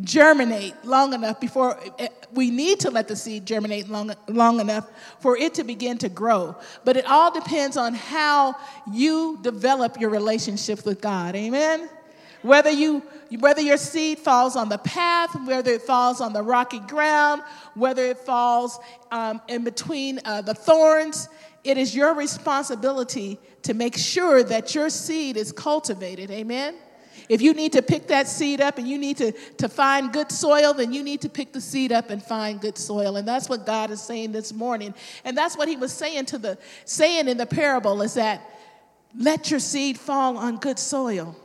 germinate 0.02 0.74
long 0.84 1.14
enough 1.14 1.40
before 1.40 1.80
eh, 2.00 2.08
we 2.34 2.50
need 2.50 2.80
to 2.80 2.92
let 2.92 3.08
the 3.08 3.16
seed 3.16 3.46
germinate 3.46 3.90
long, 3.90 4.14
long 4.28 4.60
enough 4.60 4.90
for 5.20 5.38
it 5.38 5.54
to 5.56 5.64
begin 5.64 5.98
to 6.00 6.10
grow. 6.10 6.56
But 6.86 6.98
it 6.98 7.06
all 7.06 7.32
depends 7.32 7.78
on 7.78 7.94
how 7.94 8.56
you 8.92 9.40
develop 9.42 10.00
your 10.00 10.10
relationship 10.10 10.86
with 10.86 11.02
God. 11.02 11.36
Amen. 11.36 11.90
Whether 12.42 12.72
you 12.72 13.04
whether 13.40 13.62
your 13.62 13.78
seed 13.78 14.20
falls 14.20 14.56
on 14.56 14.68
the 14.68 14.80
path, 14.80 15.36
whether 15.46 15.72
it 15.72 15.84
falls 15.84 16.20
on 16.20 16.34
the 16.34 16.42
rocky 16.42 16.80
ground, 16.80 17.44
whether 17.76 18.04
it 18.04 18.18
falls 18.18 18.80
um, 19.12 19.42
in 19.48 19.64
between 19.64 20.20
uh, 20.26 20.42
the 20.42 20.54
thorns, 20.54 21.30
it 21.64 21.78
is 21.78 21.96
your 21.96 22.14
responsibility 22.14 23.40
to 23.62 23.74
make 23.74 23.96
sure 23.96 24.44
that 24.44 24.74
your 24.74 24.90
seed 24.90 25.38
is 25.38 25.52
cultivated. 25.52 26.32
Amen. 26.32 26.76
If 27.30 27.42
you 27.42 27.54
need 27.54 27.74
to 27.74 27.82
pick 27.82 28.08
that 28.08 28.28
seed 28.28 28.62
up 28.62 28.78
and 28.78 28.88
you 28.88 28.98
need 28.98 29.18
to, 29.18 29.32
to 29.58 29.70
find 29.70 30.12
good 30.12 30.32
soil, 30.32 30.74
then 30.74 30.94
you 30.94 31.04
need 31.04 31.22
to 31.22 31.30
pick 31.30 31.54
the 31.54 31.62
seed 31.62 31.92
up 31.92 32.10
and 32.10 32.22
find 32.22 32.60
good 32.60 32.78
soil. 32.78 33.18
And 33.18 33.28
that's 33.28 33.50
what 33.50 33.66
God 33.66 33.92
is 33.92 34.02
saying 34.02 34.32
this 34.32 34.54
morning. 34.54 34.94
And 35.24 35.38
that's 35.38 35.58
what 35.58 35.68
he 35.68 35.76
was 35.76 35.94
saying 35.94 36.26
to 36.28 36.38
the 36.38 36.58
saying 36.86 37.28
in 37.28 37.38
the 37.38 37.46
parable 37.46 38.02
is 38.02 38.16
that 38.16 38.42
let 39.18 39.52
your 39.52 39.60
seed 39.60 40.00
fall 40.00 40.38
on 40.38 40.58
good 40.58 40.80
soil. 40.80 41.36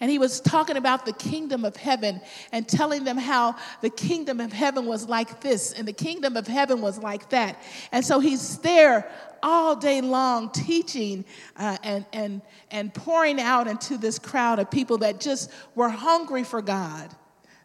And 0.00 0.10
he 0.10 0.18
was 0.18 0.40
talking 0.40 0.76
about 0.76 1.04
the 1.04 1.12
kingdom 1.12 1.64
of 1.64 1.74
heaven 1.74 2.20
and 2.52 2.68
telling 2.68 3.02
them 3.02 3.16
how 3.16 3.56
the 3.80 3.90
kingdom 3.90 4.38
of 4.38 4.52
heaven 4.52 4.86
was 4.86 5.08
like 5.08 5.40
this 5.40 5.72
and 5.72 5.88
the 5.88 5.92
kingdom 5.92 6.36
of 6.36 6.46
heaven 6.46 6.80
was 6.80 6.98
like 6.98 7.30
that. 7.30 7.60
And 7.90 8.04
so 8.04 8.20
he's 8.20 8.58
there 8.58 9.10
all 9.42 9.74
day 9.74 10.00
long 10.00 10.50
teaching 10.50 11.24
uh, 11.56 11.78
and, 11.82 12.06
and, 12.12 12.42
and 12.70 12.94
pouring 12.94 13.40
out 13.40 13.66
into 13.66 13.98
this 13.98 14.20
crowd 14.20 14.60
of 14.60 14.70
people 14.70 14.98
that 14.98 15.20
just 15.20 15.50
were 15.74 15.88
hungry 15.88 16.44
for 16.44 16.62
God. 16.62 17.14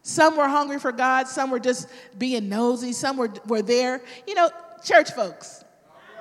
Some 0.02 0.36
were 0.36 0.48
hungry 0.48 0.78
for 0.78 0.92
God, 0.92 1.28
some 1.28 1.50
were 1.50 1.60
just 1.60 1.88
being 2.18 2.48
nosy, 2.48 2.92
some 2.92 3.16
were, 3.16 3.32
were 3.46 3.62
there. 3.62 4.02
You 4.26 4.34
know, 4.34 4.50
church 4.84 5.12
folks, 5.12 5.64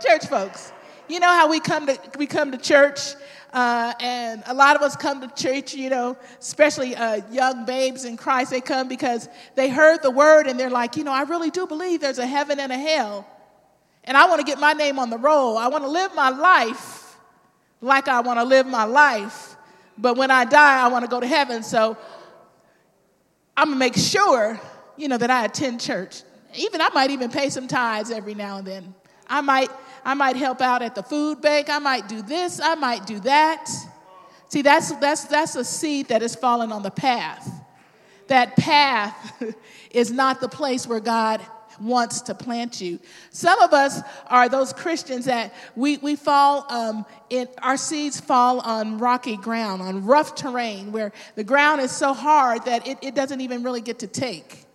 church 0.05 0.27
folks. 0.27 0.71
You 1.09 1.19
know 1.19 1.27
how 1.27 1.49
we 1.49 1.59
come 1.59 1.87
to, 1.87 1.99
we 2.17 2.27
come 2.27 2.51
to 2.51 2.57
church 2.57 3.15
uh, 3.53 3.93
and 3.99 4.41
a 4.47 4.53
lot 4.53 4.75
of 4.75 4.81
us 4.81 4.95
come 4.95 5.21
to 5.21 5.27
church, 5.35 5.75
you 5.75 5.89
know, 5.89 6.17
especially 6.39 6.95
uh, 6.95 7.21
young 7.31 7.65
babes 7.65 8.03
in 8.03 8.17
Christ. 8.17 8.49
They 8.49 8.61
come 8.61 8.87
because 8.87 9.29
they 9.53 9.69
heard 9.69 10.01
the 10.01 10.09
word 10.09 10.47
and 10.47 10.59
they're 10.59 10.71
like, 10.71 10.97
you 10.97 11.03
know, 11.03 11.13
I 11.13 11.21
really 11.21 11.51
do 11.51 11.67
believe 11.67 12.01
there's 12.01 12.17
a 12.17 12.25
heaven 12.25 12.59
and 12.59 12.71
a 12.71 12.77
hell. 12.77 13.27
And 14.05 14.17
I 14.17 14.27
want 14.27 14.39
to 14.39 14.45
get 14.45 14.59
my 14.59 14.73
name 14.73 14.97
on 14.97 15.11
the 15.11 15.19
roll. 15.19 15.57
I 15.57 15.67
want 15.67 15.83
to 15.83 15.89
live 15.89 16.15
my 16.15 16.29
life 16.29 17.15
like 17.79 18.07
I 18.07 18.21
want 18.21 18.39
to 18.39 18.43
live 18.43 18.65
my 18.65 18.85
life. 18.85 19.55
But 19.97 20.17
when 20.17 20.31
I 20.31 20.45
die, 20.45 20.83
I 20.83 20.87
want 20.87 21.05
to 21.05 21.09
go 21.09 21.19
to 21.19 21.27
heaven. 21.27 21.61
So 21.61 21.95
I'm 23.55 23.67
going 23.67 23.75
to 23.75 23.79
make 23.79 23.95
sure, 23.95 24.59
you 24.97 25.07
know, 25.07 25.17
that 25.17 25.29
I 25.29 25.45
attend 25.45 25.79
church. 25.79 26.23
Even 26.55 26.81
I 26.81 26.89
might 26.89 27.11
even 27.11 27.29
pay 27.29 27.49
some 27.49 27.67
tithes 27.67 28.09
every 28.09 28.33
now 28.33 28.57
and 28.57 28.65
then. 28.65 28.95
I 29.27 29.41
might 29.41 29.69
I 30.05 30.13
might 30.13 30.35
help 30.35 30.61
out 30.61 30.81
at 30.81 30.95
the 30.95 31.03
food 31.03 31.41
bank. 31.41 31.69
I 31.69 31.79
might 31.79 32.07
do 32.07 32.21
this. 32.21 32.59
I 32.59 32.75
might 32.75 33.05
do 33.05 33.19
that. 33.21 33.69
See, 34.49 34.61
that's, 34.61 34.91
that's, 34.97 35.25
that's 35.25 35.55
a 35.55 35.63
seed 35.63 36.09
that 36.09 36.21
is 36.21 36.35
fallen 36.35 36.71
on 36.71 36.83
the 36.83 36.91
path. 36.91 37.49
That 38.27 38.55
path 38.55 39.43
is 39.91 40.11
not 40.11 40.41
the 40.41 40.49
place 40.49 40.87
where 40.87 40.99
God 40.99 41.41
wants 41.79 42.21
to 42.21 42.35
plant 42.35 42.79
you. 42.79 42.99
Some 43.31 43.59
of 43.61 43.73
us 43.73 44.01
are 44.27 44.47
those 44.49 44.73
Christians 44.73 45.25
that 45.25 45.53
we, 45.75 45.97
we 45.97 46.15
fall 46.15 46.71
um, 46.71 47.05
in, 47.29 47.47
our 47.61 47.77
seeds 47.77 48.19
fall 48.19 48.59
on 48.59 48.99
rocky 48.99 49.37
ground, 49.37 49.81
on 49.81 50.05
rough 50.05 50.35
terrain, 50.35 50.91
where 50.91 51.11
the 51.35 51.43
ground 51.43 51.81
is 51.81 51.91
so 51.91 52.13
hard 52.13 52.65
that 52.65 52.87
it, 52.87 52.99
it 53.01 53.15
doesn't 53.15 53.41
even 53.41 53.63
really 53.63 53.81
get 53.81 53.99
to 53.99 54.07
take. 54.07 54.65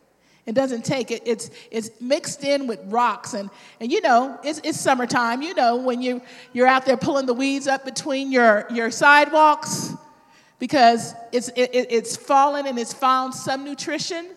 It 0.49 0.55
doesn't 0.55 0.83
take 0.83 1.11
it. 1.11 1.21
It's, 1.27 1.51
it's 1.71 1.91
mixed 2.01 2.43
in 2.43 2.67
with 2.67 2.81
rocks. 2.87 3.35
And, 3.35 3.51
and 3.81 3.93
you 3.93 4.01
know, 4.01 4.39
it's, 4.43 4.63
it's 4.65 4.81
summertime. 4.81 5.43
You 5.43 5.53
know, 5.53 5.77
when 5.77 6.01
you, 6.01 6.23
you're 6.55 6.67
out 6.67 6.87
there 6.87 6.97
pulling 6.97 7.27
the 7.27 7.35
weeds 7.35 7.69
up 7.69 7.85
between 7.85 8.33
your, 8.33 8.65
your 8.71 8.91
sidewalks 8.91 9.93
because 10.59 11.15
it's, 11.33 11.49
it, 11.51 11.69
it's 11.91 12.17
fallen 12.17 12.67
and 12.67 12.79
it's 12.79 12.95
found 12.95 13.35
some 13.35 13.63
nutrition. 13.63 14.31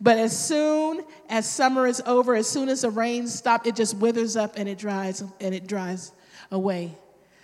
But 0.00 0.18
as 0.18 0.46
soon 0.46 1.02
as 1.28 1.50
summer 1.50 1.88
is 1.88 2.00
over, 2.06 2.36
as 2.36 2.48
soon 2.48 2.68
as 2.68 2.82
the 2.82 2.90
rains 2.90 3.34
stop, 3.34 3.66
it 3.66 3.74
just 3.74 3.96
withers 3.96 4.36
up 4.36 4.52
and 4.56 4.68
it 4.68 4.78
dries 4.78 5.24
and 5.40 5.52
it 5.52 5.66
dries 5.66 6.12
away. 6.52 6.96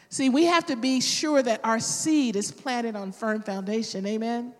See, 0.08 0.28
we 0.28 0.44
have 0.44 0.66
to 0.66 0.76
be 0.76 1.00
sure 1.00 1.42
that 1.42 1.62
our 1.64 1.80
seed 1.80 2.36
is 2.36 2.52
planted 2.52 2.94
on 2.94 3.10
firm 3.10 3.42
foundation. 3.42 4.06
Amen. 4.06 4.54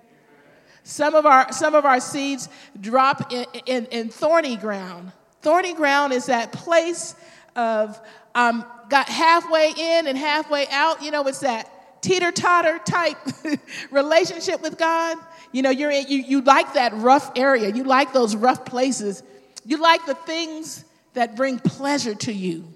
Some 0.85 1.15
of 1.15 1.25
our, 1.25 1.51
some 1.51 1.75
of 1.75 1.87
our 1.87 1.99
seeds 1.99 2.49
drop 2.79 3.33
in, 3.33 3.47
in, 3.65 3.87
in 3.87 4.09
thorny 4.11 4.57
ground. 4.57 5.13
Thorny 5.41 5.73
ground 5.73 6.13
is 6.13 6.27
that 6.27 6.53
place 6.53 7.15
of 7.57 7.99
um, 8.35 8.65
got 8.91 9.09
halfway 9.09 9.73
in 9.77 10.07
and 10.07 10.17
halfway 10.17 10.69
out. 10.69 11.03
You 11.03 11.11
know, 11.11 11.27
it's 11.27 11.41
that 11.41 12.03
teeter 12.03 12.31
totter 12.31 12.79
type 12.85 13.17
relationship 13.91 14.61
with 14.61 14.77
God. 14.77 15.17
You 15.53 15.63
know, 15.63 15.71
you're 15.71 15.91
in, 15.91 16.07
you, 16.07 16.19
you 16.19 16.41
like 16.43 16.75
that 16.75 16.93
rough 16.95 17.33
area, 17.35 17.71
you 17.71 17.85
like 17.85 18.13
those 18.13 18.37
rough 18.37 18.67
places, 18.67 19.23
you 19.65 19.79
like 19.79 20.05
the 20.05 20.15
things 20.15 20.85
that 21.15 21.35
bring 21.35 21.59
pleasure 21.59 22.15
to 22.15 22.33
you. 22.33 22.69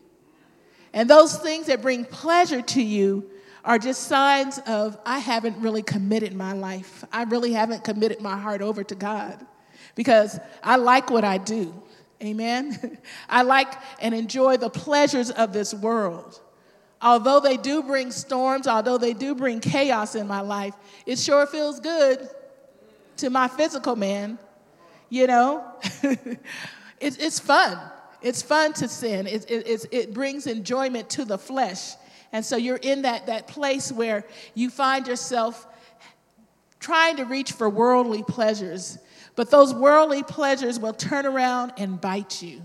And 0.95 1.11
those 1.11 1.37
things 1.37 1.67
that 1.67 1.83
bring 1.83 2.07
pleasure 2.07 2.62
to 2.62 2.83
you 2.83 3.29
are 3.65 3.79
just 3.79 4.05
signs 4.05 4.59
of 4.61 4.99
I 5.05 5.19
haven't 5.19 5.61
really 5.61 5.83
committed 5.83 6.35
my 6.35 6.53
life. 6.53 7.05
I 7.12 7.25
really 7.25 7.53
haven't 7.53 7.85
committed 7.85 8.21
my 8.21 8.37
heart 8.37 8.62
over 8.62 8.85
to 8.85 8.95
God 8.95 9.45
because 9.95 10.38
I 10.62 10.77
like 10.77 11.11
what 11.11 11.25
I 11.25 11.38
do. 11.38 11.75
Amen. 12.23 12.99
I 13.29 13.43
like 13.43 13.73
and 14.00 14.15
enjoy 14.15 14.57
the 14.57 14.71
pleasures 14.71 15.31
of 15.31 15.53
this 15.53 15.75
world. 15.75 16.41
Although 17.00 17.41
they 17.41 17.57
do 17.57 17.83
bring 17.83 18.11
storms, 18.11 18.67
although 18.67 18.99
they 18.99 19.12
do 19.12 19.35
bring 19.35 19.61
chaos 19.61 20.15
in 20.15 20.27
my 20.27 20.41
life, 20.41 20.75
it 21.07 21.19
sure 21.19 21.47
feels 21.47 21.79
good 21.79 22.29
to 23.19 23.31
my 23.31 23.47
physical 23.47 23.95
man. 23.95 24.38
You 25.09 25.27
know, 25.27 25.65
it's, 27.00 27.17
it's 27.19 27.38
fun. 27.38 27.79
It's 28.21 28.43
fun 28.43 28.73
to 28.75 28.88
sin. 28.88 29.27
It, 29.29 29.49
it, 29.49 29.87
it 29.93 30.15
brings 30.15 30.47
enjoyment 30.49 31.09
to 31.11 31.25
the 31.25 31.38
flesh. 31.38 31.95
And 32.32 32.44
so 32.44 32.56
you're 32.56 32.76
in 32.76 33.02
that, 33.02 33.26
that 33.26 33.47
place 33.47 33.90
where 33.90 34.25
you 34.54 34.70
find 34.70 35.06
yourself 35.06 35.66
trying 36.80 37.16
to 37.16 37.25
reach 37.25 37.52
for 37.52 37.68
worldly 37.68 38.23
pleasures, 38.23 38.99
but 39.35 39.50
those 39.50 39.75
worldly 39.75 40.23
pleasures 40.23 40.78
will 40.78 40.92
turn 40.92 41.26
around 41.26 41.73
and 41.76 42.00
bite 42.00 42.42
you. 42.42 42.62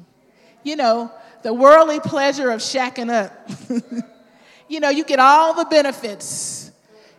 You 0.63 0.75
know, 0.75 1.11
the 1.41 1.53
worldly 1.53 1.99
pleasure 1.99 2.51
of 2.51 2.61
shacking 2.61 3.11
up. 3.11 3.49
you 4.67 4.79
know, 4.79 4.89
you 4.89 5.03
get 5.03 5.19
all 5.19 5.53
the 5.53 5.65
benefits. 5.65 6.71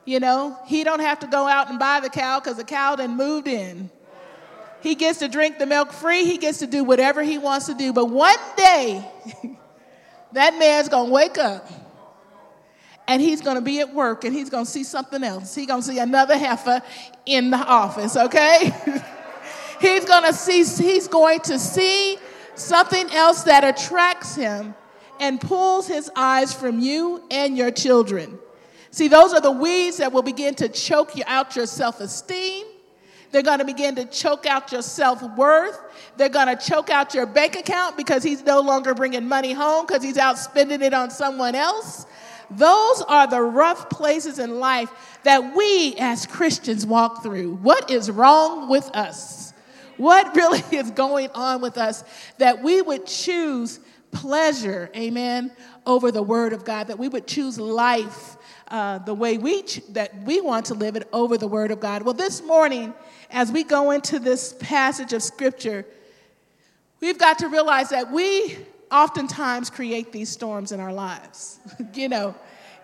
You 0.05 0.21
know, 0.21 0.59
he 0.67 0.85
don't 0.85 1.01
have 1.01 1.21
to 1.21 1.27
go 1.27 1.47
out 1.47 1.71
and 1.71 1.79
buy 1.79 2.01
the 2.01 2.11
cow 2.11 2.41
because 2.41 2.57
the 2.57 2.65
cow 2.65 2.97
then 2.97 3.17
moved 3.17 3.49
in. 3.49 3.91
He 4.83 4.95
gets 4.95 5.21
to 5.21 5.29
drink 5.29 5.59
the 5.59 5.65
milk 5.65 5.93
free. 5.93 6.25
He 6.25 6.37
gets 6.37 6.59
to 6.59 6.67
do 6.67 6.85
whatever 6.85 7.23
he 7.23 7.39
wants 7.39 7.67
to 7.67 7.75
do. 7.75 7.95
But 7.95 8.11
one 8.11 8.39
day, 8.55 9.03
that 10.33 10.59
man's 10.59 10.91
going 10.91 11.07
to 11.07 11.13
wake 11.13 11.39
up 11.39 11.84
and 13.07 13.21
he's 13.21 13.41
going 13.41 13.57
to 13.57 13.63
be 13.63 13.81
at 13.81 13.93
work 13.93 14.25
and 14.25 14.35
he's 14.35 14.51
going 14.51 14.65
to 14.65 14.71
see 14.71 14.85
something 14.85 15.23
else. 15.23 15.55
He's 15.55 15.67
going 15.67 15.83
to 15.83 15.87
see 15.87 15.99
another 15.99 16.39
heifer 16.39 16.83
in 17.27 17.51
the 17.51 17.59
office, 17.59 18.17
okay? 18.17 18.73
he's 19.81 20.05
going 20.05 20.25
to 20.25 20.33
see 20.33 20.65
he's 20.83 21.09
going 21.09 21.41
to 21.41 21.59
see 21.59 22.17
something 22.55 23.11
else 23.11 23.43
that 23.45 23.65
attracts 23.65 24.35
him 24.35 24.75
and 25.21 25.41
pulls 25.41 25.87
his 25.87 26.11
eyes 26.17 26.53
from 26.55 26.79
you 26.79 27.23
and 27.31 27.57
your 27.57 27.71
children. 27.71 28.39
See, 28.91 29.09
those 29.09 29.33
are 29.33 29.41
the 29.41 29.51
weeds 29.51 29.97
that 29.99 30.13
will 30.13 30.23
begin 30.23 30.55
to 30.57 30.69
choke 30.69 31.17
you 31.17 31.25
out 31.27 31.57
your 31.57 31.67
self-esteem. 31.67 32.67
They're 33.33 33.43
going 33.43 33.59
to 33.59 33.65
begin 33.65 33.97
to 33.97 34.05
choke 34.05 34.47
out 34.47 34.71
your 34.71 34.83
self 34.83 35.21
worth. 35.37 35.77
They're 36.17 36.29
going 36.29 36.47
to 36.47 36.57
choke 36.57 36.89
out 36.89 37.15
your 37.15 37.27
bank 37.27 37.57
account 37.57 37.97
because 37.97 38.23
he's 38.23 38.45
no 38.45 38.61
longer 38.61 38.95
bringing 38.95 39.27
money 39.27 39.53
home 39.53 39.87
because 39.87 40.05
he's 40.05 40.19
out 40.19 40.39
spending 40.39 40.81
it 40.81 40.95
on 40.95 41.11
someone 41.11 41.57
else. 41.57 42.07
Those 42.51 43.03
are 43.03 43.27
the 43.27 43.43
rough 43.43 43.91
places 43.91 44.39
in 44.39 44.59
life 44.61 44.93
that 45.25 45.55
we 45.57 45.95
as 45.99 46.27
Christians 46.27 46.87
walk 46.87 47.23
through. 47.23 47.55
What 47.57 47.91
is 47.91 48.11
wrong 48.11 48.69
with 48.69 48.89
us? 48.95 49.53
What 49.97 50.35
really 50.37 50.63
is 50.77 50.91
going 50.91 51.31
on 51.35 51.61
with 51.61 51.79
us 51.79 52.05
that 52.39 52.63
we 52.63 52.83
would 52.83 53.07
choose 53.07 53.81
pleasure, 54.11 54.91
amen, 54.97 55.53
over 55.87 56.11
the 56.13 56.23
word 56.23 56.53
of 56.53 56.65
God, 56.65 56.87
that 56.87 56.99
we 56.99 57.09
would 57.09 57.27
choose 57.27 57.59
life 57.59 58.37
uh, 58.69 58.99
the 58.99 59.15
way 59.15 59.39
we 59.39 59.63
ch- 59.63 59.83
that 59.91 60.23
we 60.23 60.41
want 60.41 60.67
to 60.67 60.75
live 60.75 60.97
it 60.97 61.09
over 61.13 61.37
the 61.37 61.47
word 61.47 61.71
of 61.71 61.81
God. 61.81 62.03
Well, 62.03 62.15
this 62.15 62.43
morning, 62.43 62.95
as 63.31 63.53
we 63.53 63.63
go 63.63 63.91
into 63.91 64.19
this 64.19 64.55
passage 64.59 65.13
of 65.13 65.23
scripture, 65.23 65.85
we've 67.01 67.19
got 67.19 67.39
to 67.41 67.49
realize 67.49 67.91
that 67.91 68.11
we 68.11 68.57
oftentimes 68.91 69.71
create 69.71 70.13
these 70.13 70.29
storms 70.29 70.73
in 70.73 70.81
our 70.81 70.93
lives. 70.93 71.59
you 71.95 72.09
know, 72.09 72.35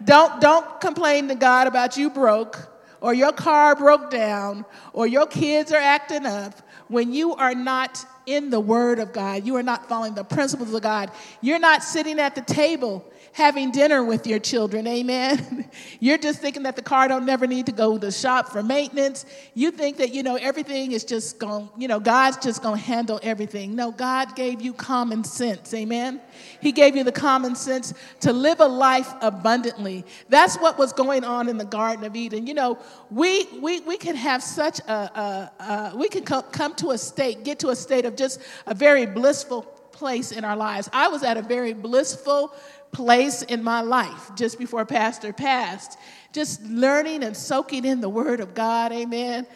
don't, 0.05 0.41
don't 0.41 0.81
complain 0.81 1.29
to 1.29 1.35
God 1.35 1.67
about 1.67 1.97
you 1.97 2.11
broke 2.11 2.69
or 3.01 3.15
your 3.15 3.33
car 3.33 3.75
broke 3.77 4.11
down 4.11 4.65
or 4.93 5.07
your 5.07 5.27
kids 5.27 5.73
are 5.73 5.81
acting 5.81 6.27
up 6.27 6.55
when 6.89 7.13
you 7.13 7.35
are 7.35 7.55
not 7.55 8.05
in 8.27 8.51
the 8.51 8.61
Word 8.61 8.99
of 8.99 9.13
God. 9.13 9.47
You 9.47 9.57
are 9.57 9.63
not 9.63 9.89
following 9.89 10.15
the 10.15 10.25
principles 10.25 10.73
of 10.75 10.83
God. 10.83 11.11
You're 11.41 11.59
not 11.59 11.83
sitting 11.83 12.19
at 12.19 12.35
the 12.35 12.43
table 12.43 13.05
having 13.33 13.71
dinner 13.71 14.03
with 14.03 14.27
your 14.27 14.39
children. 14.39 14.87
Amen. 14.87 15.69
You're 16.01 16.19
just 16.19 16.41
thinking 16.41 16.65
that 16.65 16.77
the 16.77 16.83
car 16.83 17.09
don't 17.09 17.25
never 17.25 17.47
need 17.47 17.67
to 17.67 17.73
go 17.73 17.95
to 17.95 17.99
the 17.99 18.13
shop 18.13 18.49
for 18.49 18.63
maintenance. 18.63 19.25
You 19.55 19.71
think 19.71 19.99
that, 19.99 20.13
you 20.13 20.23
know, 20.23 20.37
everything 20.37 20.93
is 20.93 21.05
just 21.05 21.39
going, 21.39 21.69
you 21.79 21.87
know, 21.87 22.01
God's 22.01 22.39
just 22.39 22.63
going 22.63 22.77
to 22.77 22.85
handle 22.85 23.21
everything. 23.23 23.77
No, 23.77 23.93
God 23.93 24.35
gave 24.35 24.61
you 24.61 24.73
common 24.73 25.23
sense. 25.23 25.73
Amen. 25.75 26.21
He 26.61 26.73
gave 26.73 26.97
you 26.97 27.05
the 27.05 27.13
common 27.13 27.55
sense 27.55 27.95
to 28.21 28.33
live 28.33 28.61
a 28.61 28.67
life 28.67 29.13
abundantly. 29.21 30.05
That's 30.29 30.57
what 30.57 30.79
was 30.79 30.93
going 30.93 31.25
on 31.25 31.49
in 31.49 31.57
the 31.57 31.65
Garden 31.65 32.05
of 32.05 32.17
Eden. 32.17 32.47
You 32.47 32.55
know, 32.55 32.79
we 33.11 33.45
we 33.61 33.81
we 33.81 33.97
can 33.97 34.17
have 34.17 34.43
such 34.43 34.81
a, 34.81 34.93
a, 34.93 35.53
a 35.63 35.97
we 35.97 36.09
can 36.09 36.25
come, 36.25 36.43
come 36.51 36.75
to 36.77 36.91
a 36.91 36.99
state, 36.99 37.45
get 37.45 37.59
to 37.61 37.69
a 37.69 37.77
state 37.77 38.05
of 38.05 38.17
just 38.17 38.41
a 38.67 38.75
very 38.75 39.07
blissful 39.07 39.63
place 39.93 40.33
in 40.33 40.45
our 40.45 40.57
lives. 40.57 40.89
I 40.93 41.09
was 41.09 41.23
at 41.23 41.37
a 41.37 41.43
very 41.43 41.75
blissful 41.75 42.55
place 42.93 43.43
in 43.43 43.63
my 43.63 43.81
life 43.81 44.31
just 44.35 44.59
before 44.59 44.85
Pastor 44.85 45.33
passed, 45.33 45.99
just 46.33 46.63
learning 46.63 47.23
and 47.23 47.37
soaking 47.37 47.85
in 47.85 48.01
the 48.01 48.09
Word 48.09 48.41
of 48.41 48.55
God. 48.55 48.93
Amen. 48.93 49.47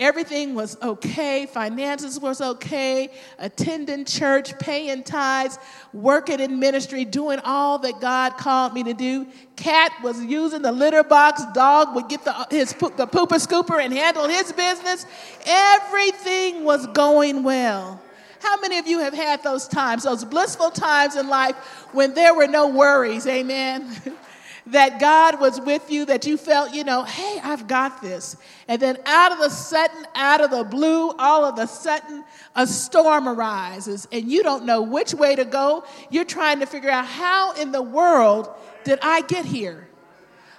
Everything 0.00 0.54
was 0.54 0.80
okay. 0.80 1.44
Finances 1.44 2.18
was 2.18 2.40
okay. 2.40 3.12
Attending 3.38 4.06
church, 4.06 4.58
paying 4.58 5.02
tithes, 5.02 5.58
working 5.92 6.40
in 6.40 6.58
ministry, 6.58 7.04
doing 7.04 7.38
all 7.44 7.78
that 7.80 8.00
God 8.00 8.38
called 8.38 8.72
me 8.72 8.82
to 8.84 8.94
do. 8.94 9.26
Cat 9.56 9.92
was 10.02 10.24
using 10.24 10.62
the 10.62 10.72
litter 10.72 11.04
box. 11.04 11.42
Dog 11.52 11.94
would 11.94 12.08
get 12.08 12.24
the, 12.24 12.32
his, 12.50 12.72
the 12.72 13.06
pooper 13.06 13.36
scooper 13.36 13.78
and 13.78 13.92
handle 13.92 14.26
his 14.26 14.50
business. 14.52 15.04
Everything 15.44 16.64
was 16.64 16.86
going 16.86 17.42
well. 17.42 18.00
How 18.40 18.58
many 18.60 18.78
of 18.78 18.86
you 18.86 19.00
have 19.00 19.14
had 19.14 19.42
those 19.42 19.68
times, 19.68 20.04
those 20.04 20.24
blissful 20.24 20.70
times 20.70 21.14
in 21.14 21.28
life 21.28 21.56
when 21.92 22.14
there 22.14 22.34
were 22.34 22.46
no 22.46 22.68
worries? 22.68 23.26
Amen. 23.26 23.96
that 24.66 25.00
God 25.00 25.40
was 25.40 25.60
with 25.60 25.90
you, 25.90 26.06
that 26.06 26.26
you 26.26 26.36
felt, 26.36 26.72
you 26.72 26.84
know, 26.84 27.02
hey, 27.04 27.40
I've 27.42 27.66
got 27.66 28.00
this. 28.00 28.36
And 28.68 28.80
then 28.80 28.98
out 29.04 29.32
of 29.32 29.38
the 29.38 29.50
sudden, 29.50 30.06
out 30.14 30.40
of 30.40 30.50
the 30.50 30.64
blue, 30.64 31.10
all 31.12 31.44
of 31.44 31.58
a 31.58 31.66
sudden, 31.66 32.24
a 32.54 32.66
storm 32.66 33.28
arises 33.28 34.08
and 34.10 34.30
you 34.30 34.42
don't 34.42 34.64
know 34.64 34.82
which 34.82 35.14
way 35.14 35.36
to 35.36 35.44
go. 35.44 35.84
You're 36.10 36.24
trying 36.24 36.60
to 36.60 36.66
figure 36.66 36.90
out 36.90 37.06
how 37.06 37.52
in 37.54 37.72
the 37.72 37.82
world 37.82 38.48
did 38.84 38.98
I 39.02 39.22
get 39.22 39.44
here? 39.44 39.88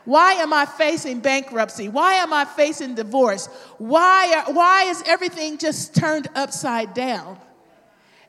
Why 0.06 0.34
am 0.34 0.52
I 0.52 0.66
facing 0.66 1.20
bankruptcy? 1.20 1.88
Why 1.88 2.16
am 2.16 2.34
I 2.34 2.46
facing 2.46 2.96
divorce? 2.96 3.48
Why, 3.78 4.44
why 4.48 4.86
is 4.86 5.04
everything 5.06 5.58
just 5.58 5.96
turned 5.96 6.28
upside 6.36 6.94
down? 6.94 7.38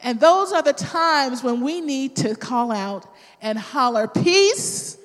And 0.02 0.18
those 0.18 0.52
are 0.52 0.62
the 0.62 0.72
times 0.72 1.42
when 1.42 1.60
we 1.60 1.80
need 1.80 2.16
to 2.16 2.34
call 2.34 2.72
out 2.72 3.06
and 3.40 3.58
holler, 3.58 4.08
Peace, 4.08 4.98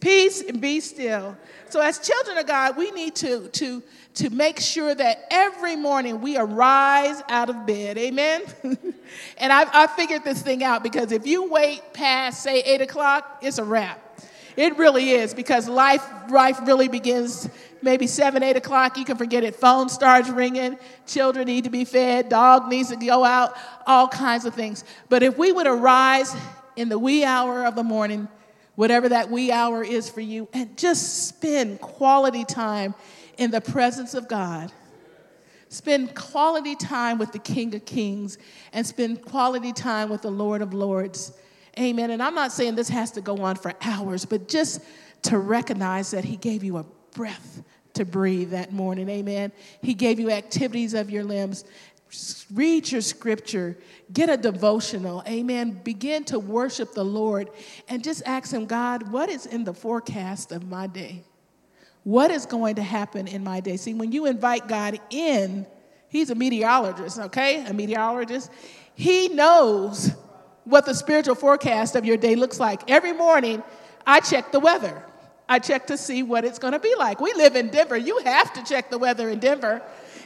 peace, 0.00 0.42
and 0.42 0.60
be 0.60 0.80
still. 0.80 1.36
So, 1.70 1.80
as 1.80 1.98
children 1.98 2.38
of 2.38 2.46
God, 2.46 2.76
we 2.76 2.90
need 2.90 3.14
to, 3.16 3.48
to, 3.48 3.82
to 4.14 4.30
make 4.30 4.60
sure 4.60 4.94
that 4.94 5.26
every 5.30 5.76
morning 5.76 6.20
we 6.20 6.36
arise 6.36 7.22
out 7.28 7.48
of 7.50 7.66
bed. 7.66 7.98
Amen? 7.98 8.42
and 9.38 9.52
I, 9.52 9.84
I 9.84 9.86
figured 9.88 10.24
this 10.24 10.42
thing 10.42 10.62
out 10.62 10.82
because 10.82 11.10
if 11.10 11.26
you 11.26 11.50
wait 11.50 11.80
past, 11.92 12.42
say, 12.42 12.60
8 12.60 12.82
o'clock, 12.82 13.38
it's 13.42 13.58
a 13.58 13.64
wrap. 13.64 14.03
It 14.56 14.76
really 14.78 15.10
is 15.10 15.34
because 15.34 15.68
life, 15.68 16.04
life 16.30 16.60
really 16.62 16.88
begins 16.88 17.48
maybe 17.82 18.06
seven, 18.06 18.42
eight 18.42 18.56
o'clock. 18.56 18.96
You 18.96 19.04
can 19.04 19.16
forget 19.16 19.42
it. 19.42 19.56
Phone 19.56 19.88
starts 19.88 20.28
ringing. 20.28 20.78
Children 21.06 21.46
need 21.46 21.64
to 21.64 21.70
be 21.70 21.84
fed. 21.84 22.28
Dog 22.28 22.68
needs 22.68 22.90
to 22.90 22.96
go 22.96 23.24
out. 23.24 23.56
All 23.86 24.08
kinds 24.08 24.44
of 24.44 24.54
things. 24.54 24.84
But 25.08 25.22
if 25.22 25.36
we 25.36 25.50
would 25.52 25.66
arise 25.66 26.34
in 26.76 26.88
the 26.88 26.98
wee 26.98 27.24
hour 27.24 27.66
of 27.66 27.74
the 27.74 27.82
morning, 27.82 28.28
whatever 28.76 29.08
that 29.08 29.30
wee 29.30 29.50
hour 29.50 29.82
is 29.82 30.08
for 30.08 30.20
you, 30.20 30.48
and 30.52 30.76
just 30.76 31.26
spend 31.28 31.80
quality 31.80 32.44
time 32.44 32.94
in 33.38 33.50
the 33.50 33.60
presence 33.60 34.14
of 34.14 34.28
God. 34.28 34.72
Spend 35.68 36.14
quality 36.14 36.76
time 36.76 37.18
with 37.18 37.32
the 37.32 37.38
King 37.40 37.74
of 37.74 37.84
Kings 37.84 38.38
and 38.72 38.86
spend 38.86 39.22
quality 39.22 39.72
time 39.72 40.08
with 40.08 40.22
the 40.22 40.30
Lord 40.30 40.62
of 40.62 40.72
Lords 40.72 41.32
Amen. 41.78 42.10
And 42.10 42.22
I'm 42.22 42.34
not 42.34 42.52
saying 42.52 42.76
this 42.76 42.88
has 42.88 43.10
to 43.12 43.20
go 43.20 43.38
on 43.42 43.56
for 43.56 43.72
hours, 43.80 44.24
but 44.24 44.48
just 44.48 44.80
to 45.22 45.38
recognize 45.38 46.10
that 46.12 46.24
He 46.24 46.36
gave 46.36 46.62
you 46.62 46.76
a 46.78 46.84
breath 47.12 47.62
to 47.94 48.04
breathe 48.04 48.50
that 48.50 48.72
morning. 48.72 49.08
Amen. 49.08 49.52
He 49.82 49.94
gave 49.94 50.20
you 50.20 50.30
activities 50.30 50.94
of 50.94 51.10
your 51.10 51.24
limbs. 51.24 51.64
Read 52.52 52.92
your 52.92 53.00
scripture, 53.00 53.76
get 54.12 54.28
a 54.28 54.36
devotional, 54.36 55.24
amen. 55.26 55.80
Begin 55.82 56.22
to 56.24 56.38
worship 56.38 56.92
the 56.92 57.04
Lord 57.04 57.50
and 57.88 58.04
just 58.04 58.22
ask 58.24 58.52
Him, 58.52 58.66
God, 58.66 59.10
what 59.10 59.28
is 59.28 59.46
in 59.46 59.64
the 59.64 59.74
forecast 59.74 60.52
of 60.52 60.68
my 60.68 60.86
day? 60.86 61.24
What 62.04 62.30
is 62.30 62.46
going 62.46 62.76
to 62.76 62.82
happen 62.82 63.26
in 63.26 63.42
my 63.42 63.58
day? 63.58 63.76
See, 63.76 63.94
when 63.94 64.12
you 64.12 64.26
invite 64.26 64.68
God 64.68 65.00
in, 65.10 65.66
He's 66.08 66.30
a 66.30 66.36
meteorologist, 66.36 67.18
okay? 67.18 67.64
A 67.66 67.72
meteorologist. 67.72 68.52
He 68.94 69.28
knows 69.28 70.12
what 70.64 70.86
the 70.86 70.94
spiritual 70.94 71.34
forecast 71.34 71.96
of 71.96 72.04
your 72.04 72.16
day 72.16 72.34
looks 72.34 72.58
like. 72.58 72.90
Every 72.90 73.12
morning, 73.12 73.62
I 74.06 74.20
check 74.20 74.52
the 74.52 74.60
weather. 74.60 75.04
I 75.48 75.58
check 75.58 75.86
to 75.88 75.98
see 75.98 76.22
what 76.22 76.44
it's 76.44 76.58
going 76.58 76.72
to 76.72 76.78
be 76.78 76.94
like. 76.96 77.20
We 77.20 77.32
live 77.34 77.54
in 77.54 77.68
Denver. 77.68 77.96
You 77.96 78.18
have 78.24 78.52
to 78.54 78.64
check 78.64 78.90
the 78.90 78.98
weather 78.98 79.28
in 79.28 79.38
Denver. 79.40 79.82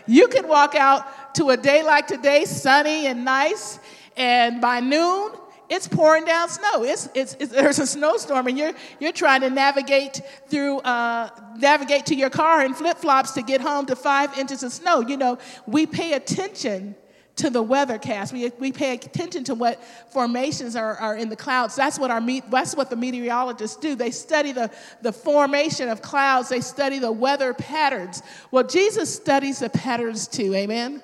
You 0.06 0.28
can 0.28 0.46
walk 0.48 0.74
out 0.74 1.34
to 1.34 1.50
a 1.50 1.56
day 1.56 1.82
like 1.82 2.06
today, 2.06 2.44
sunny 2.44 3.06
and 3.06 3.24
nice, 3.24 3.78
and 4.16 4.60
by 4.60 4.80
noon, 4.80 5.32
it's 5.68 5.86
pouring 5.86 6.24
down 6.24 6.48
snow. 6.48 6.82
It's, 6.82 7.08
it's, 7.14 7.36
it's, 7.38 7.52
there's 7.52 7.78
a 7.78 7.86
snowstorm, 7.86 8.46
and 8.46 8.56
you're, 8.56 8.72
you're 9.00 9.12
trying 9.12 9.42
to 9.42 9.50
navigate 9.50 10.22
through, 10.48 10.78
uh, 10.78 11.28
navigate 11.58 12.06
to 12.06 12.14
your 12.14 12.30
car 12.30 12.64
in 12.64 12.72
flip 12.72 12.96
flops 12.96 13.32
to 13.32 13.42
get 13.42 13.60
home 13.60 13.84
to 13.86 13.96
five 13.96 14.36
inches 14.38 14.62
of 14.62 14.72
snow. 14.72 15.00
You 15.00 15.18
know, 15.18 15.38
we 15.66 15.84
pay 15.84 16.14
attention 16.14 16.96
to 17.38 17.50
the 17.50 17.62
weathercast. 17.62 18.32
We, 18.32 18.50
we 18.58 18.72
pay 18.72 18.94
attention 18.94 19.44
to 19.44 19.54
what 19.54 19.82
formations 20.10 20.76
are, 20.76 20.96
are 20.96 21.16
in 21.16 21.28
the 21.28 21.36
clouds. 21.36 21.74
That's 21.74 21.98
what, 21.98 22.10
our, 22.10 22.20
that's 22.50 22.76
what 22.76 22.90
the 22.90 22.96
meteorologists 22.96 23.76
do. 23.76 23.94
They 23.94 24.10
study 24.10 24.52
the, 24.52 24.70
the 25.02 25.12
formation 25.12 25.88
of 25.88 26.02
clouds, 26.02 26.48
they 26.48 26.60
study 26.60 26.98
the 26.98 27.12
weather 27.12 27.54
patterns. 27.54 28.22
Well, 28.50 28.64
Jesus 28.64 29.14
studies 29.14 29.60
the 29.60 29.70
patterns 29.70 30.26
too, 30.28 30.54
amen? 30.54 31.02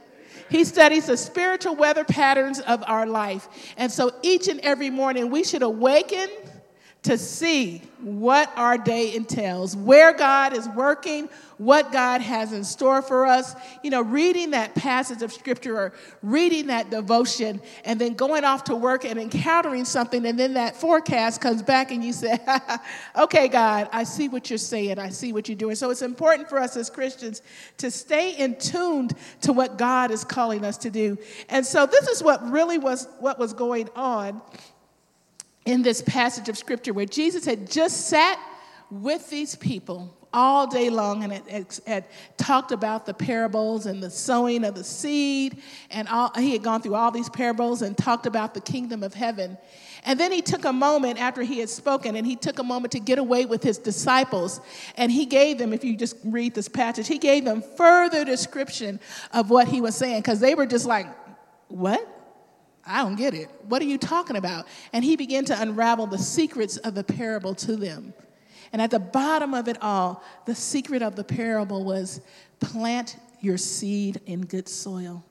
He 0.51 0.65
studies 0.65 1.07
the 1.07 1.17
spiritual 1.17 1.75
weather 1.75 2.05
patterns 2.05 2.61
of 2.61 2.85
our 2.87 3.07
life. 3.07 3.49
And 3.77 3.91
so 3.91 4.13
each 4.23 4.49
and 4.49 4.61
every 4.61 4.91
morning 4.91 5.31
we 5.31 5.43
should 5.43 5.63
awaken 5.63 6.29
to 7.05 7.19
see 7.19 7.83
what 8.01 8.51
our 8.57 8.79
day 8.79 9.15
entails, 9.15 9.77
where 9.77 10.13
God 10.13 10.57
is 10.57 10.67
working, 10.71 11.29
what 11.59 11.93
God 11.93 12.23
has 12.23 12.53
in 12.53 12.65
store 12.65 13.03
for 13.03 13.27
us. 13.27 13.55
You 13.83 13.91
know, 13.91 14.03
reading 14.03 14.51
that 14.51 14.75
passage 14.75 15.23
of 15.23 15.31
scripture 15.31 15.79
or 15.79 15.93
reading 16.23 16.67
that 16.69 16.91
devotion 16.91 17.61
and 17.85 18.01
then 18.01 18.15
going 18.15 18.45
off 18.45 18.65
to 18.65 18.75
work 18.75 19.05
and 19.05 19.19
encountering 19.19 19.85
something, 19.85 20.25
and 20.25 20.39
then 20.39 20.55
that 20.55 20.77
forecast 20.77 21.43
comes 21.43 21.63
back 21.63 21.93
and 21.93 22.03
you 22.03 22.13
say, 22.13 22.39
Okay, 23.17 23.49
God, 23.49 23.89
I 23.93 24.05
see 24.05 24.29
what 24.29 24.49
you're 24.49 24.59
saying, 24.59 24.99
I 24.99 25.11
see 25.11 25.35
what 25.35 25.47
you're 25.47 25.57
doing. 25.57 25.77
So 25.77 25.91
it's 25.91 26.03
important 26.03 26.49
for 26.49 26.59
us 26.59 26.77
as 26.77 26.89
Christians 26.89 27.43
to 27.79 27.91
stay 27.91 28.35
in 28.37 28.59
tuned 28.59 29.15
to 29.43 29.53
what 29.53 29.77
God 29.77 30.11
is 30.11 30.25
calling 30.25 30.65
us 30.65 30.79
to 30.79 30.91
do. 30.91 31.19
And 31.51 31.67
so 31.67 31.85
this 31.85 32.09
is 32.09 32.23
what 32.23 32.43
really 32.51 32.79
was 32.79 33.09
what 33.21 33.39
was 33.39 33.53
going 33.53 33.91
on 33.95 34.41
in 35.65 35.83
this 35.83 36.03
passage 36.03 36.49
of 36.49 36.59
scripture 36.59 36.93
where 36.93 37.07
Jesus 37.07 37.45
had 37.45 37.71
just 37.71 38.09
sat 38.09 38.39
with 38.91 39.31
these 39.31 39.57
people 39.57 40.15
all 40.35 40.67
day 40.67 40.91
long 40.91 41.23
and 41.23 41.33
had, 41.87 42.05
talked 42.37 42.73
about 42.73 43.07
the 43.07 43.15
parables 43.15 43.87
and 43.87 44.03
the 44.03 44.11
sowing 44.11 44.65
of 44.65 44.75
the 44.75 44.85
seed. 44.85 45.63
And 45.91 46.09
all, 46.09 46.33
he 46.37 46.53
had 46.53 46.63
gone 46.63 46.83
through 46.83 46.97
all 46.97 47.13
these 47.13 47.31
parables 47.31 47.83
and 47.83 47.97
talked 47.97 48.27
about 48.27 48.53
the 48.53 48.61
kingdom 48.61 49.03
of 49.03 49.15
heaven. 49.15 49.57
And 50.05 50.21
then 50.21 50.33
he 50.33 50.43
took 50.43 50.65
a 50.65 50.73
moment 50.73 51.19
after 51.19 51.43
he 51.43 51.61
had 51.61 51.71
spoken 51.71 52.17
and 52.17 52.27
he 52.27 52.37
took 52.37 52.59
a 52.59 52.65
moment 52.65 52.93
to 52.93 53.01
get 53.01 53.19
away 53.19 53.47
with 53.47 53.63
his 53.63 53.79
disciples. 53.79 54.61
And 54.97 55.11
he 55.11 55.25
gave 55.25 55.57
them, 55.59 55.73
if 55.73 55.85
you 55.85 55.97
just 55.97 56.17
read 56.25 56.55
this 56.55 56.69
passage, 56.69 57.07
he 57.07 57.19
gave 57.19 57.45
them 57.45 57.63
further 57.77 58.25
description 58.25 59.01
of 59.33 59.51
what 59.51 59.69
he 59.69 59.81
was 59.81 59.95
saying 59.95 60.21
because 60.21 60.41
they 60.41 60.55
were 60.55 60.67
just 60.67 60.85
like, 60.85 61.07
What? 61.69 62.14
I 62.87 63.03
don't 63.03 63.17
get 63.17 63.35
it. 63.35 63.49
What 63.69 63.81
are 63.83 63.87
you 63.87 63.99
talking 63.99 64.37
about? 64.37 64.67
And 64.93 65.05
he 65.05 65.17
began 65.17 65.45
to 65.47 65.61
unravel 65.61 66.07
the 66.07 66.19
secrets 66.19 66.77
of 66.79 66.95
the 66.95 67.05
parable 67.05 67.55
to 67.57 67.77
them. 67.77 68.13
And 68.73 68.83
at 68.83 68.91
the 68.91 68.99
bottom 68.99 69.55
of 69.55 69.69
it 69.69 69.79
all, 69.81 70.23
the 70.47 70.55
secret 70.55 71.01
of 71.01 71.17
the 71.17 71.25
parable 71.25 71.85
was 71.85 72.21
plant 72.61 73.17
your 73.41 73.57
seed 73.57 74.21
in 74.27 74.47
good 74.47 74.69
soil. 74.69 75.25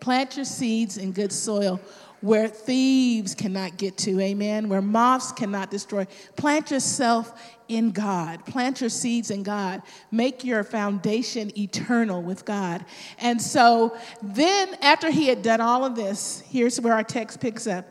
Plant 0.00 0.36
your 0.36 0.44
seeds 0.44 0.98
in 0.98 1.12
good 1.12 1.32
soil. 1.32 1.80
where 2.22 2.46
thieves 2.46 3.34
cannot 3.34 3.76
get 3.76 3.98
to, 3.98 4.20
amen, 4.20 4.68
where 4.68 4.80
moths 4.80 5.32
cannot 5.32 5.70
destroy. 5.70 6.06
Plant 6.36 6.70
yourself 6.70 7.58
in 7.76 7.90
God. 7.90 8.44
Plant 8.44 8.80
your 8.80 8.90
seeds 8.90 9.30
in 9.30 9.42
God. 9.42 9.82
Make 10.10 10.44
your 10.44 10.64
foundation 10.64 11.56
eternal 11.58 12.22
with 12.22 12.44
God. 12.44 12.84
And 13.18 13.40
so 13.40 13.96
then, 14.22 14.76
after 14.82 15.10
he 15.10 15.26
had 15.26 15.42
done 15.42 15.60
all 15.60 15.84
of 15.84 15.94
this, 15.94 16.42
here's 16.48 16.80
where 16.80 16.94
our 16.94 17.04
text 17.04 17.40
picks 17.40 17.66
up. 17.66 17.86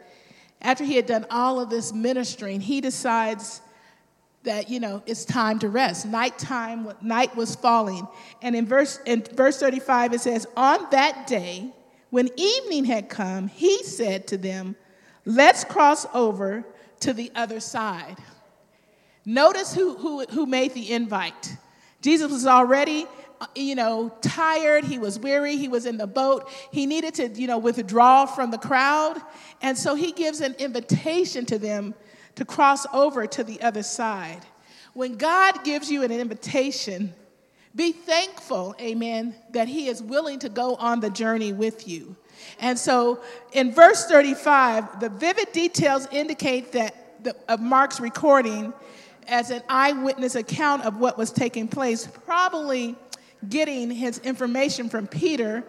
After 0.61 0.83
he 0.83 0.95
had 0.95 1.07
done 1.07 1.25
all 1.31 1.59
of 1.59 1.69
this 1.69 1.91
ministering, 1.93 2.61
he 2.61 2.81
decides 2.81 3.61
that 4.43 4.69
you 4.69 4.79
know 4.79 5.03
it's 5.05 5.23
time 5.23 5.59
to 5.59 5.69
rest 5.69 6.05
nighttime 6.07 6.91
night 7.01 7.35
was 7.35 7.55
falling 7.55 8.07
and 8.41 8.55
in 8.55 8.65
verse 8.65 8.99
in 9.05 9.21
verse 9.33 9.59
35 9.59 10.13
it 10.13 10.21
says 10.21 10.47
on 10.57 10.79
that 10.89 11.27
day 11.27 11.71
when 12.09 12.27
evening 12.37 12.83
had 12.83 13.07
come 13.07 13.47
he 13.47 13.83
said 13.83 14.25
to 14.25 14.37
them 14.37 14.75
let's 15.25 15.63
cross 15.63 16.07
over 16.13 16.65
to 16.99 17.13
the 17.13 17.31
other 17.35 17.59
side 17.59 18.17
notice 19.25 19.73
who 19.73 19.95
who, 19.95 20.25
who 20.25 20.45
made 20.45 20.73
the 20.73 20.91
invite. 20.91 21.57
Jesus 22.01 22.31
was 22.31 22.47
already 22.47 23.05
uh, 23.39 23.47
you 23.55 23.75
know 23.75 24.13
tired. 24.21 24.83
He 24.83 24.97
was 24.97 25.19
weary. 25.19 25.57
He 25.57 25.67
was 25.67 25.85
in 25.85 25.97
the 25.97 26.07
boat. 26.07 26.49
He 26.71 26.85
needed 26.85 27.13
to 27.15 27.29
you 27.29 27.47
know 27.47 27.57
withdraw 27.57 28.25
from 28.25 28.51
the 28.51 28.57
crowd. 28.57 29.21
And 29.61 29.77
so 29.77 29.95
he 29.95 30.11
gives 30.11 30.41
an 30.41 30.55
invitation 30.55 31.45
to 31.47 31.57
them 31.57 31.93
to 32.35 32.45
cross 32.45 32.85
over 32.93 33.27
to 33.27 33.43
the 33.43 33.61
other 33.61 33.83
side. 33.83 34.41
When 34.93 35.15
God 35.15 35.63
gives 35.63 35.89
you 35.89 36.03
an 36.03 36.11
invitation, 36.11 37.13
be 37.75 37.93
thankful, 37.93 38.75
amen, 38.81 39.35
that 39.51 39.67
He 39.67 39.87
is 39.87 40.03
willing 40.03 40.39
to 40.39 40.49
go 40.49 40.75
on 40.75 40.99
the 40.99 41.09
journey 41.09 41.53
with 41.53 41.87
you. 41.87 42.15
And 42.59 42.77
so 42.77 43.21
in 43.53 43.73
verse 43.73 44.05
35, 44.05 44.99
the 44.99 45.09
vivid 45.09 45.51
details 45.53 46.07
indicate 46.11 46.73
that 46.73 47.23
the, 47.23 47.35
of 47.47 47.61
Mark's 47.61 47.99
recording 47.99 48.73
as 49.31 49.49
an 49.49 49.63
eyewitness 49.69 50.35
account 50.35 50.83
of 50.85 50.97
what 50.97 51.17
was 51.17 51.31
taking 51.31 51.67
place, 51.67 52.07
probably 52.25 52.95
getting 53.49 53.89
his 53.89 54.19
information 54.19 54.89
from 54.89 55.07
Peter 55.07 55.63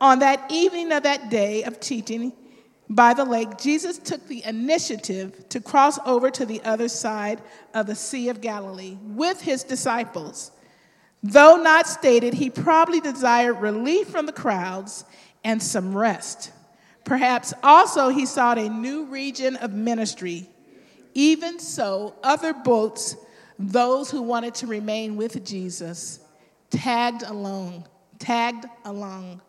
on 0.00 0.20
that 0.20 0.50
evening 0.50 0.92
of 0.92 1.02
that 1.02 1.30
day 1.30 1.64
of 1.64 1.80
teaching 1.80 2.32
by 2.88 3.14
the 3.14 3.24
lake, 3.24 3.58
Jesus 3.58 3.98
took 3.98 4.26
the 4.28 4.44
initiative 4.44 5.48
to 5.48 5.60
cross 5.60 5.98
over 6.06 6.30
to 6.30 6.46
the 6.46 6.62
other 6.62 6.88
side 6.88 7.42
of 7.74 7.86
the 7.86 7.94
Sea 7.94 8.28
of 8.28 8.40
Galilee 8.40 8.96
with 9.02 9.40
his 9.40 9.64
disciples. 9.64 10.52
Though 11.22 11.56
not 11.56 11.88
stated, 11.88 12.34
he 12.34 12.50
probably 12.50 13.00
desired 13.00 13.54
relief 13.54 14.08
from 14.08 14.26
the 14.26 14.32
crowds 14.32 15.04
and 15.42 15.60
some 15.60 15.96
rest. 15.96 16.52
Perhaps 17.04 17.54
also 17.62 18.10
he 18.10 18.26
sought 18.26 18.58
a 18.58 18.68
new 18.68 19.06
region 19.06 19.56
of 19.56 19.72
ministry. 19.72 20.48
Even 21.16 21.58
so, 21.58 22.14
other 22.22 22.52
boats, 22.52 23.16
those 23.58 24.10
who 24.10 24.20
wanted 24.20 24.54
to 24.56 24.66
remain 24.66 25.16
with 25.16 25.42
Jesus, 25.46 26.20
tagged 26.68 27.22
along, 27.22 27.88
tagged 28.18 28.66
along. 28.84 29.40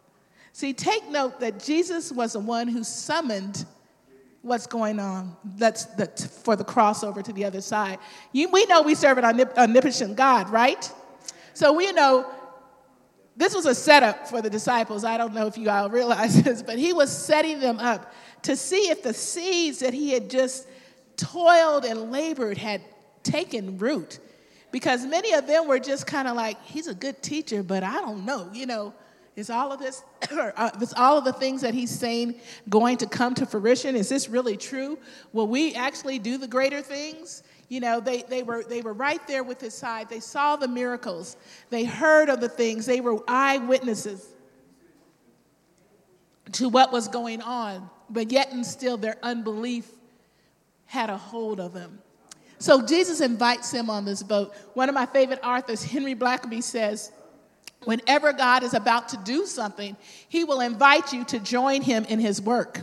See, 0.54 0.72
take 0.72 1.10
note 1.10 1.42
that 1.42 1.62
Jesus 1.62 2.10
was 2.10 2.34
the 2.34 2.40
one 2.40 2.70
who 2.70 2.86
summoned 2.86 3.66
what's 4.44 4.66
going 4.66 4.98
on 4.98 5.36
that's, 5.58 5.84
that's 5.98 6.26
for 6.26 6.56
the 6.56 6.64
crossover 6.64 7.22
to 7.22 7.34
the 7.34 7.44
other 7.44 7.60
side. 7.60 8.00
You, 8.32 8.48
we 8.48 8.66
know 8.68 8.82
we 8.82 8.96
serve 8.96 9.18
an 9.18 9.26
omnipotent 9.26 10.16
God, 10.16 10.50
right? 10.50 10.90
So 11.54 11.74
we 11.74 11.92
know 11.92 12.32
this 13.36 13.54
was 13.54 13.66
a 13.66 13.76
setup 13.76 14.30
for 14.30 14.42
the 14.42 14.50
disciples. 14.50 15.04
I 15.04 15.18
don't 15.18 15.34
know 15.34 15.48
if 15.48 15.58
you 15.58 15.70
all 15.70 15.90
realize 15.90 16.42
this, 16.44 16.64
but 16.64 16.80
he 16.80 16.94
was 16.94 17.12
setting 17.12 17.60
them 17.60 17.78
up 17.80 18.14
to 18.44 18.56
see 18.56 18.90
if 18.90 19.04
the 19.04 19.14
seeds 19.14 19.80
that 19.80 19.94
he 19.94 20.12
had 20.12 20.30
just 20.30 20.66
toiled 21.18 21.84
and 21.86 22.12
labored 22.12 22.58
had 22.58 22.82
taken 23.24 23.78
root. 23.78 24.20
Because 24.72 25.06
many 25.06 25.34
of 25.34 25.48
them 25.48 25.68
were 25.68 25.80
just 25.80 26.08
kind 26.08 26.28
of 26.28 26.36
like, 26.36 26.62
he's 26.64 26.88
a 26.88 26.94
good 26.94 27.22
teacher, 27.22 27.64
but 27.64 27.84
I 27.84 27.94
don't 27.96 28.26
know, 28.26 28.50
you 28.54 28.66
know. 28.66 28.94
Is 29.36 29.52
all 29.52 29.72
of 29.72 29.80
this, 29.80 30.04
uh, 30.32 30.72
is 30.82 30.96
all 30.96 31.20
of 31.20 31.24
the 31.24 31.32
things 31.32 31.62
that 31.62 31.76
he's 31.76 31.92
saying 31.92 32.40
going 32.70 32.98
to 32.98 33.06
come 33.06 33.36
to 33.36 33.46
fruition? 33.46 33.96
Is 33.96 34.10
this 34.10 34.28
really 34.28 34.58
true? 34.58 34.98
Will 35.32 35.48
we 35.48 35.76
actually 35.76 36.18
do 36.18 36.40
the 36.40 36.48
greater 36.48 36.82
things? 36.82 37.44
You 37.70 37.80
know, 37.80 38.00
they, 38.00 38.24
they, 38.24 38.42
were, 38.42 38.64
they 38.64 38.82
were 38.82 38.94
right 38.94 39.26
there 39.28 39.44
with 39.44 39.62
his 39.62 39.76
side. 39.76 40.10
They 40.10 40.22
saw 40.22 40.56
the 40.56 40.68
miracles. 40.68 41.38
They 41.70 41.84
heard 41.84 42.30
of 42.30 42.42
the 42.42 42.50
things. 42.50 42.88
They 42.88 43.00
were 43.00 43.20
eyewitnesses 43.28 44.28
to 46.54 46.68
what 46.68 46.92
was 46.92 47.08
going 47.08 47.42
on. 47.42 47.90
But 48.10 48.32
yet 48.32 48.52
and 48.52 48.66
still, 48.66 48.98
their 48.98 49.18
unbelief 49.22 49.92
had 50.88 51.10
a 51.10 51.18
hold 51.18 51.60
of 51.60 51.74
them. 51.74 52.00
So 52.60 52.82
Jesus 52.82 53.22
invites 53.22 53.72
him 53.72 53.90
on 53.90 54.06
this 54.06 54.24
boat. 54.24 54.54
One 54.74 54.90
of 54.90 54.96
my 54.96 55.06
favorite 55.06 55.40
authors, 55.44 55.84
Henry 55.84 56.16
Blackaby, 56.16 56.64
says, 56.64 57.12
Whenever 57.84 58.34
God 58.34 58.64
is 58.64 58.74
about 58.74 59.10
to 59.10 59.18
do 59.18 59.46
something, 59.46 59.96
He 60.28 60.44
will 60.44 60.62
invite 60.62 61.14
you 61.14 61.24
to 61.26 61.40
join 61.40 61.82
Him 61.82 62.06
in 62.06 62.20
His 62.20 62.42
work. 62.42 62.82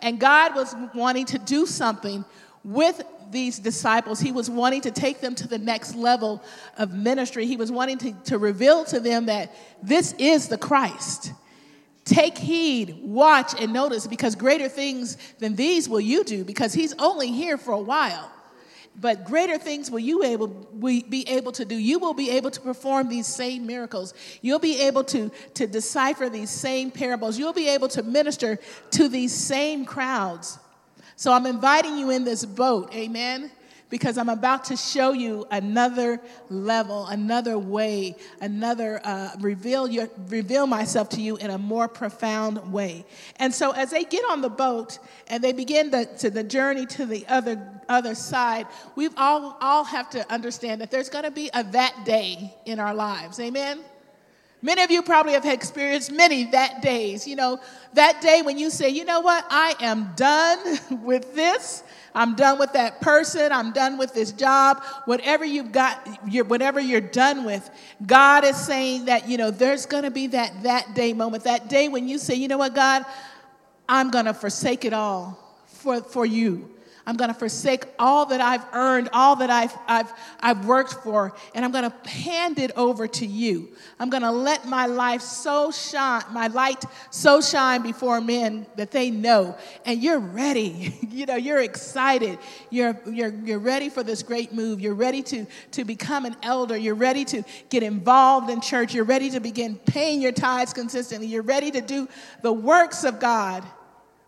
And 0.00 0.18
God 0.18 0.54
was 0.54 0.74
wanting 0.94 1.26
to 1.26 1.38
do 1.38 1.66
something 1.66 2.24
with 2.64 3.02
these 3.30 3.58
disciples. 3.58 4.20
He 4.20 4.32
was 4.32 4.50
wanting 4.50 4.80
to 4.82 4.90
take 4.90 5.20
them 5.20 5.34
to 5.36 5.48
the 5.48 5.58
next 5.58 5.94
level 5.94 6.42
of 6.76 6.92
ministry. 6.92 7.46
He 7.46 7.56
was 7.56 7.70
wanting 7.70 7.98
to, 7.98 8.12
to 8.24 8.38
reveal 8.38 8.84
to 8.86 9.00
them 9.00 9.26
that 9.26 9.54
this 9.82 10.14
is 10.18 10.48
the 10.48 10.58
Christ. 10.58 11.32
Take 12.08 12.38
heed, 12.38 13.00
watch, 13.02 13.52
and 13.60 13.70
notice 13.70 14.06
because 14.06 14.34
greater 14.34 14.68
things 14.68 15.18
than 15.38 15.56
these 15.56 15.90
will 15.90 16.00
you 16.00 16.24
do 16.24 16.42
because 16.42 16.72
He's 16.72 16.94
only 16.98 17.30
here 17.30 17.58
for 17.58 17.72
a 17.72 17.80
while 17.80 18.30
but 19.00 19.24
greater 19.24 19.58
things 19.58 19.90
will 19.90 20.00
you 20.00 20.24
able, 20.24 20.48
be 20.48 21.24
able 21.28 21.52
to 21.52 21.64
do. 21.64 21.76
You 21.76 22.00
will 22.00 22.14
be 22.14 22.30
able 22.30 22.50
to 22.50 22.60
perform 22.60 23.08
these 23.08 23.28
same 23.28 23.64
miracles. 23.64 24.12
You'll 24.42 24.58
be 24.58 24.80
able 24.82 25.04
to, 25.04 25.30
to 25.54 25.66
decipher 25.68 26.28
these 26.28 26.50
same 26.50 26.90
parables. 26.90 27.38
You'll 27.38 27.52
be 27.52 27.68
able 27.68 27.88
to 27.88 28.02
minister 28.02 28.58
to 28.92 29.08
these 29.08 29.32
same 29.32 29.84
crowds. 29.84 30.58
So 31.14 31.32
I'm 31.32 31.46
inviting 31.46 31.96
you 31.96 32.10
in 32.10 32.24
this 32.24 32.44
boat, 32.44 32.92
amen? 32.92 33.52
Because 33.90 34.18
I'm 34.18 34.28
about 34.28 34.66
to 34.66 34.76
show 34.76 35.12
you 35.12 35.46
another 35.50 36.20
level, 36.50 37.06
another 37.06 37.58
way, 37.58 38.16
another 38.40 39.00
uh, 39.02 39.30
reveal 39.40 39.88
your, 39.88 40.08
reveal 40.28 40.66
myself 40.66 41.08
to 41.10 41.20
you 41.20 41.36
in 41.36 41.50
a 41.50 41.58
more 41.58 41.88
profound 41.88 42.72
way. 42.72 43.04
And 43.36 43.54
so 43.54 43.70
as 43.70 43.90
they 43.90 44.04
get 44.04 44.24
on 44.28 44.42
the 44.42 44.50
boat 44.50 44.98
and 45.28 45.42
they 45.42 45.52
begin 45.52 45.90
the, 45.90 46.06
to 46.18 46.30
the 46.30 46.44
journey 46.44 46.86
to 46.86 47.06
the 47.06 47.26
other 47.28 47.60
other 47.88 48.14
side, 48.14 48.66
we 48.96 49.08
all 49.16 49.56
all 49.60 49.84
have 49.84 50.10
to 50.10 50.30
understand 50.32 50.80
that 50.80 50.90
there's 50.90 51.08
going 51.08 51.24
to 51.24 51.30
be 51.30 51.50
a 51.54 51.64
that 51.64 52.04
day 52.04 52.54
in 52.66 52.78
our 52.78 52.94
lives. 52.94 53.40
Amen. 53.40 53.80
Many 54.60 54.82
of 54.82 54.90
you 54.90 55.02
probably 55.02 55.34
have 55.34 55.46
experienced 55.46 56.10
many 56.10 56.44
that 56.50 56.82
days. 56.82 57.28
You 57.28 57.36
know, 57.36 57.60
that 57.94 58.20
day 58.20 58.42
when 58.42 58.58
you 58.58 58.70
say, 58.70 58.88
you 58.88 59.04
know 59.04 59.20
what, 59.20 59.44
I 59.48 59.74
am 59.80 60.12
done 60.16 60.78
with 61.04 61.34
this. 61.34 61.84
I'm 62.14 62.34
done 62.34 62.58
with 62.58 62.72
that 62.72 63.00
person. 63.00 63.52
I'm 63.52 63.72
done 63.72 63.98
with 63.98 64.14
this 64.14 64.32
job. 64.32 64.82
Whatever 65.04 65.44
you've 65.44 65.72
got, 65.72 66.06
you're, 66.28 66.44
whatever 66.44 66.80
you're 66.80 67.00
done 67.00 67.44
with, 67.44 67.68
God 68.06 68.44
is 68.44 68.56
saying 68.56 69.06
that, 69.06 69.28
you 69.28 69.36
know, 69.36 69.50
there's 69.50 69.86
going 69.86 70.04
to 70.04 70.10
be 70.10 70.28
that 70.28 70.62
that 70.62 70.94
day 70.94 71.12
moment, 71.12 71.44
that 71.44 71.68
day 71.68 71.88
when 71.88 72.08
you 72.08 72.18
say, 72.18 72.34
you 72.34 72.48
know 72.48 72.58
what, 72.58 72.74
God, 72.74 73.04
I'm 73.88 74.10
going 74.10 74.26
to 74.26 74.34
forsake 74.34 74.84
it 74.84 74.92
all 74.92 75.38
for, 75.66 76.02
for 76.02 76.26
you. 76.26 76.70
I'm 77.08 77.16
going 77.16 77.32
to 77.32 77.34
forsake 77.34 77.86
all 77.98 78.26
that 78.26 78.42
I've 78.42 78.66
earned, 78.74 79.08
all 79.14 79.36
that 79.36 79.48
I've, 79.48 79.74
I've, 79.86 80.12
I've 80.40 80.66
worked 80.66 80.92
for, 80.92 81.32
and 81.54 81.64
I'm 81.64 81.72
going 81.72 81.90
to 81.90 82.08
hand 82.10 82.58
it 82.58 82.70
over 82.76 83.08
to 83.08 83.24
you. 83.24 83.70
I'm 83.98 84.10
going 84.10 84.24
to 84.24 84.30
let 84.30 84.68
my 84.68 84.84
life 84.84 85.22
so 85.22 85.70
shine, 85.70 86.24
my 86.32 86.48
light 86.48 86.84
so 87.08 87.40
shine 87.40 87.80
before 87.80 88.20
men 88.20 88.66
that 88.76 88.90
they 88.90 89.10
know. 89.10 89.56
And 89.86 90.02
you're 90.02 90.18
ready. 90.18 90.98
you 91.10 91.24
know, 91.24 91.36
you're 91.36 91.62
excited. 91.62 92.38
You're, 92.68 93.00
you're, 93.06 93.32
you're 93.32 93.58
ready 93.58 93.88
for 93.88 94.02
this 94.02 94.22
great 94.22 94.52
move. 94.52 94.78
You're 94.78 94.92
ready 94.92 95.22
to, 95.22 95.46
to 95.70 95.86
become 95.86 96.26
an 96.26 96.36
elder. 96.42 96.76
You're 96.76 96.94
ready 96.94 97.24
to 97.24 97.42
get 97.70 97.82
involved 97.82 98.50
in 98.50 98.60
church. 98.60 98.92
You're 98.92 99.04
ready 99.04 99.30
to 99.30 99.40
begin 99.40 99.76
paying 99.76 100.20
your 100.20 100.32
tithes 100.32 100.74
consistently. 100.74 101.28
You're 101.28 101.40
ready 101.40 101.70
to 101.70 101.80
do 101.80 102.06
the 102.42 102.52
works 102.52 103.04
of 103.04 103.18
God 103.18 103.64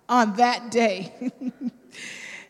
on 0.09 0.37
that 0.37 0.71
day. 0.71 1.13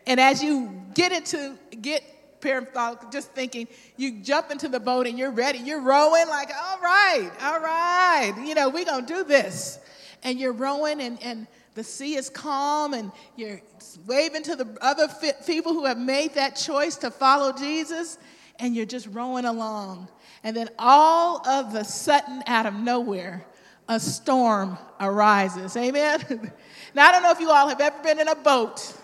And 0.07 0.21
as 0.21 0.43
you 0.43 0.83
get 0.95 1.13
into, 1.13 1.57
get 1.81 2.03
thought, 2.41 3.13
just 3.13 3.33
thinking, 3.33 3.69
you 3.97 4.21
jump 4.23 4.51
into 4.51 4.69
the 4.69 4.81
boat 4.81 5.07
and 5.07 5.19
you're 5.19 5.31
ready. 5.31 5.59
You're 5.59 5.83
rowing 5.83 6.29
like, 6.29 6.51
all 6.55 6.81
right, 6.81 7.31
all 7.43 7.61
right, 7.61 8.33
you 8.47 8.55
know, 8.55 8.69
we're 8.71 8.85
to 8.85 9.05
do 9.07 9.25
this. 9.25 9.79
And 10.23 10.39
you're 10.39 10.53
rowing 10.53 11.01
and, 11.01 11.23
and 11.23 11.47
the 11.75 11.85
sea 11.85 12.17
is 12.17 12.29
calm 12.29 12.95
and 12.95 13.13
you're 13.37 13.61
waving 14.07 14.43
to 14.45 14.57
the 14.57 14.77
other 14.81 15.09
people 15.47 15.73
who 15.73 15.85
have 15.85 15.99
made 15.99 16.35
that 16.35 16.57
choice 16.57 16.97
to 16.97 17.11
follow 17.11 17.53
Jesus 17.53 18.19
and 18.59 18.75
you're 18.75 18.87
just 18.87 19.07
rowing 19.09 19.45
along. 19.45 20.09
And 20.43 20.57
then 20.57 20.69
all 20.79 21.47
of 21.47 21.75
a 21.75 21.85
sudden, 21.85 22.43
out 22.47 22.67
of 22.67 22.75
nowhere, 22.75 23.45
a 23.89 23.99
storm 23.99 24.79
arises. 24.99 25.77
Amen? 25.77 26.21
now, 26.95 27.09
I 27.09 27.13
don't 27.13 27.23
know 27.23 27.33
if 27.33 27.41
you 27.41 27.51
all 27.51 27.69
have 27.69 27.81
ever 27.81 28.03
been 28.03 28.21
in 28.21 28.29
a 28.29 28.37
boat 28.37 28.95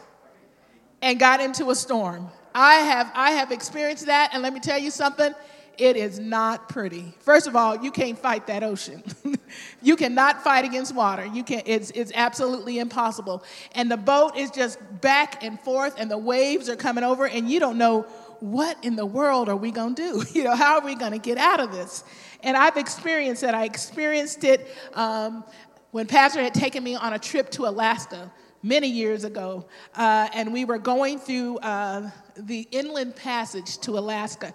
and 1.06 1.20
got 1.20 1.40
into 1.40 1.70
a 1.70 1.74
storm. 1.74 2.28
I 2.52 2.74
have, 2.76 3.12
I 3.14 3.30
have 3.30 3.52
experienced 3.52 4.06
that, 4.06 4.30
and 4.32 4.42
let 4.42 4.52
me 4.52 4.58
tell 4.58 4.78
you 4.78 4.90
something. 4.90 5.32
It 5.78 5.96
is 5.96 6.18
not 6.18 6.68
pretty. 6.68 7.14
First 7.20 7.46
of 7.46 7.54
all, 7.54 7.76
you 7.76 7.92
can't 7.92 8.18
fight 8.18 8.48
that 8.48 8.64
ocean. 8.64 9.04
you 9.82 9.94
cannot 9.94 10.42
fight 10.42 10.64
against 10.64 10.94
water. 10.94 11.26
You 11.26 11.44
can 11.44 11.62
it's 11.66 11.90
it's 11.90 12.10
absolutely 12.14 12.78
impossible. 12.78 13.44
And 13.72 13.90
the 13.90 13.98
boat 13.98 14.38
is 14.38 14.50
just 14.50 14.78
back 15.02 15.44
and 15.44 15.60
forth 15.60 16.00
and 16.00 16.10
the 16.10 16.16
waves 16.16 16.70
are 16.70 16.76
coming 16.76 17.04
over 17.04 17.28
and 17.28 17.50
you 17.50 17.60
don't 17.60 17.76
know 17.76 18.02
what 18.40 18.82
in 18.82 18.96
the 18.96 19.04
world 19.04 19.50
are 19.50 19.56
we 19.56 19.70
going 19.70 19.94
to 19.96 20.02
do? 20.02 20.24
You 20.32 20.44
know, 20.44 20.56
how 20.56 20.78
are 20.78 20.84
we 20.84 20.94
going 20.94 21.12
to 21.12 21.18
get 21.18 21.36
out 21.36 21.60
of 21.60 21.72
this? 21.72 22.04
And 22.42 22.56
I've 22.56 22.78
experienced 22.78 23.42
that. 23.42 23.54
I 23.54 23.64
experienced 23.64 24.44
it 24.44 24.66
um, 24.94 25.44
when 25.90 26.06
Pastor 26.06 26.40
had 26.40 26.54
taken 26.54 26.82
me 26.82 26.94
on 26.94 27.12
a 27.12 27.18
trip 27.18 27.50
to 27.50 27.66
Alaska 27.66 28.32
many 28.66 28.88
years 28.88 29.24
ago, 29.24 29.66
uh, 29.94 30.28
and 30.34 30.52
we 30.52 30.64
were 30.64 30.78
going 30.78 31.18
through 31.18 31.58
uh, 31.58 32.10
the 32.36 32.66
inland 32.70 33.14
passage 33.14 33.78
to 33.78 33.98
Alaska. 33.98 34.52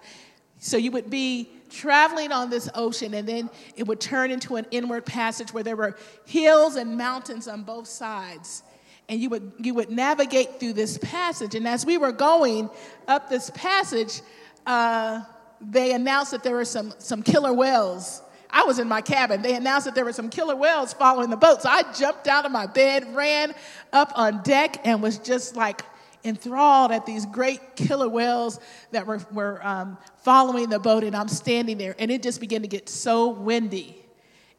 So 0.58 0.76
you 0.76 0.90
would 0.92 1.10
be 1.10 1.50
traveling 1.70 2.30
on 2.30 2.50
this 2.50 2.68
ocean, 2.74 3.14
and 3.14 3.26
then 3.26 3.50
it 3.74 3.86
would 3.86 4.00
turn 4.00 4.30
into 4.30 4.56
an 4.56 4.66
inward 4.70 5.06
passage 5.06 5.52
where 5.52 5.64
there 5.64 5.76
were 5.76 5.96
hills 6.26 6.76
and 6.76 6.96
mountains 6.96 7.48
on 7.48 7.62
both 7.62 7.88
sides. 7.88 8.62
And 9.08 9.20
you 9.20 9.30
would, 9.30 9.52
you 9.58 9.74
would 9.74 9.90
navigate 9.90 10.60
through 10.60 10.74
this 10.74 10.98
passage. 10.98 11.54
And 11.54 11.66
as 11.66 11.84
we 11.84 11.98
were 11.98 12.12
going 12.12 12.70
up 13.08 13.28
this 13.28 13.50
passage, 13.50 14.20
uh, 14.66 15.22
they 15.60 15.92
announced 15.92 16.30
that 16.30 16.42
there 16.42 16.54
were 16.54 16.64
some, 16.64 16.94
some 16.98 17.22
killer 17.22 17.52
whales 17.52 18.22
I 18.52 18.64
was 18.64 18.78
in 18.78 18.86
my 18.86 19.00
cabin. 19.00 19.40
They 19.40 19.54
announced 19.54 19.86
that 19.86 19.94
there 19.94 20.04
were 20.04 20.12
some 20.12 20.28
killer 20.28 20.54
whales 20.54 20.92
following 20.92 21.30
the 21.30 21.36
boat. 21.36 21.62
So 21.62 21.70
I 21.70 21.82
jumped 21.92 22.28
out 22.28 22.44
of 22.44 22.52
my 22.52 22.66
bed, 22.66 23.14
ran 23.14 23.54
up 23.92 24.12
on 24.14 24.42
deck, 24.42 24.80
and 24.84 25.02
was 25.02 25.18
just 25.18 25.56
like 25.56 25.82
enthralled 26.22 26.92
at 26.92 27.06
these 27.06 27.24
great 27.26 27.76
killer 27.76 28.08
whales 28.08 28.60
that 28.90 29.06
were, 29.06 29.20
were 29.32 29.66
um, 29.66 29.96
following 30.18 30.68
the 30.68 30.78
boat. 30.78 31.02
And 31.02 31.16
I'm 31.16 31.28
standing 31.28 31.78
there, 31.78 31.96
and 31.98 32.10
it 32.10 32.22
just 32.22 32.40
began 32.40 32.62
to 32.62 32.68
get 32.68 32.88
so 32.88 33.28
windy. 33.28 33.98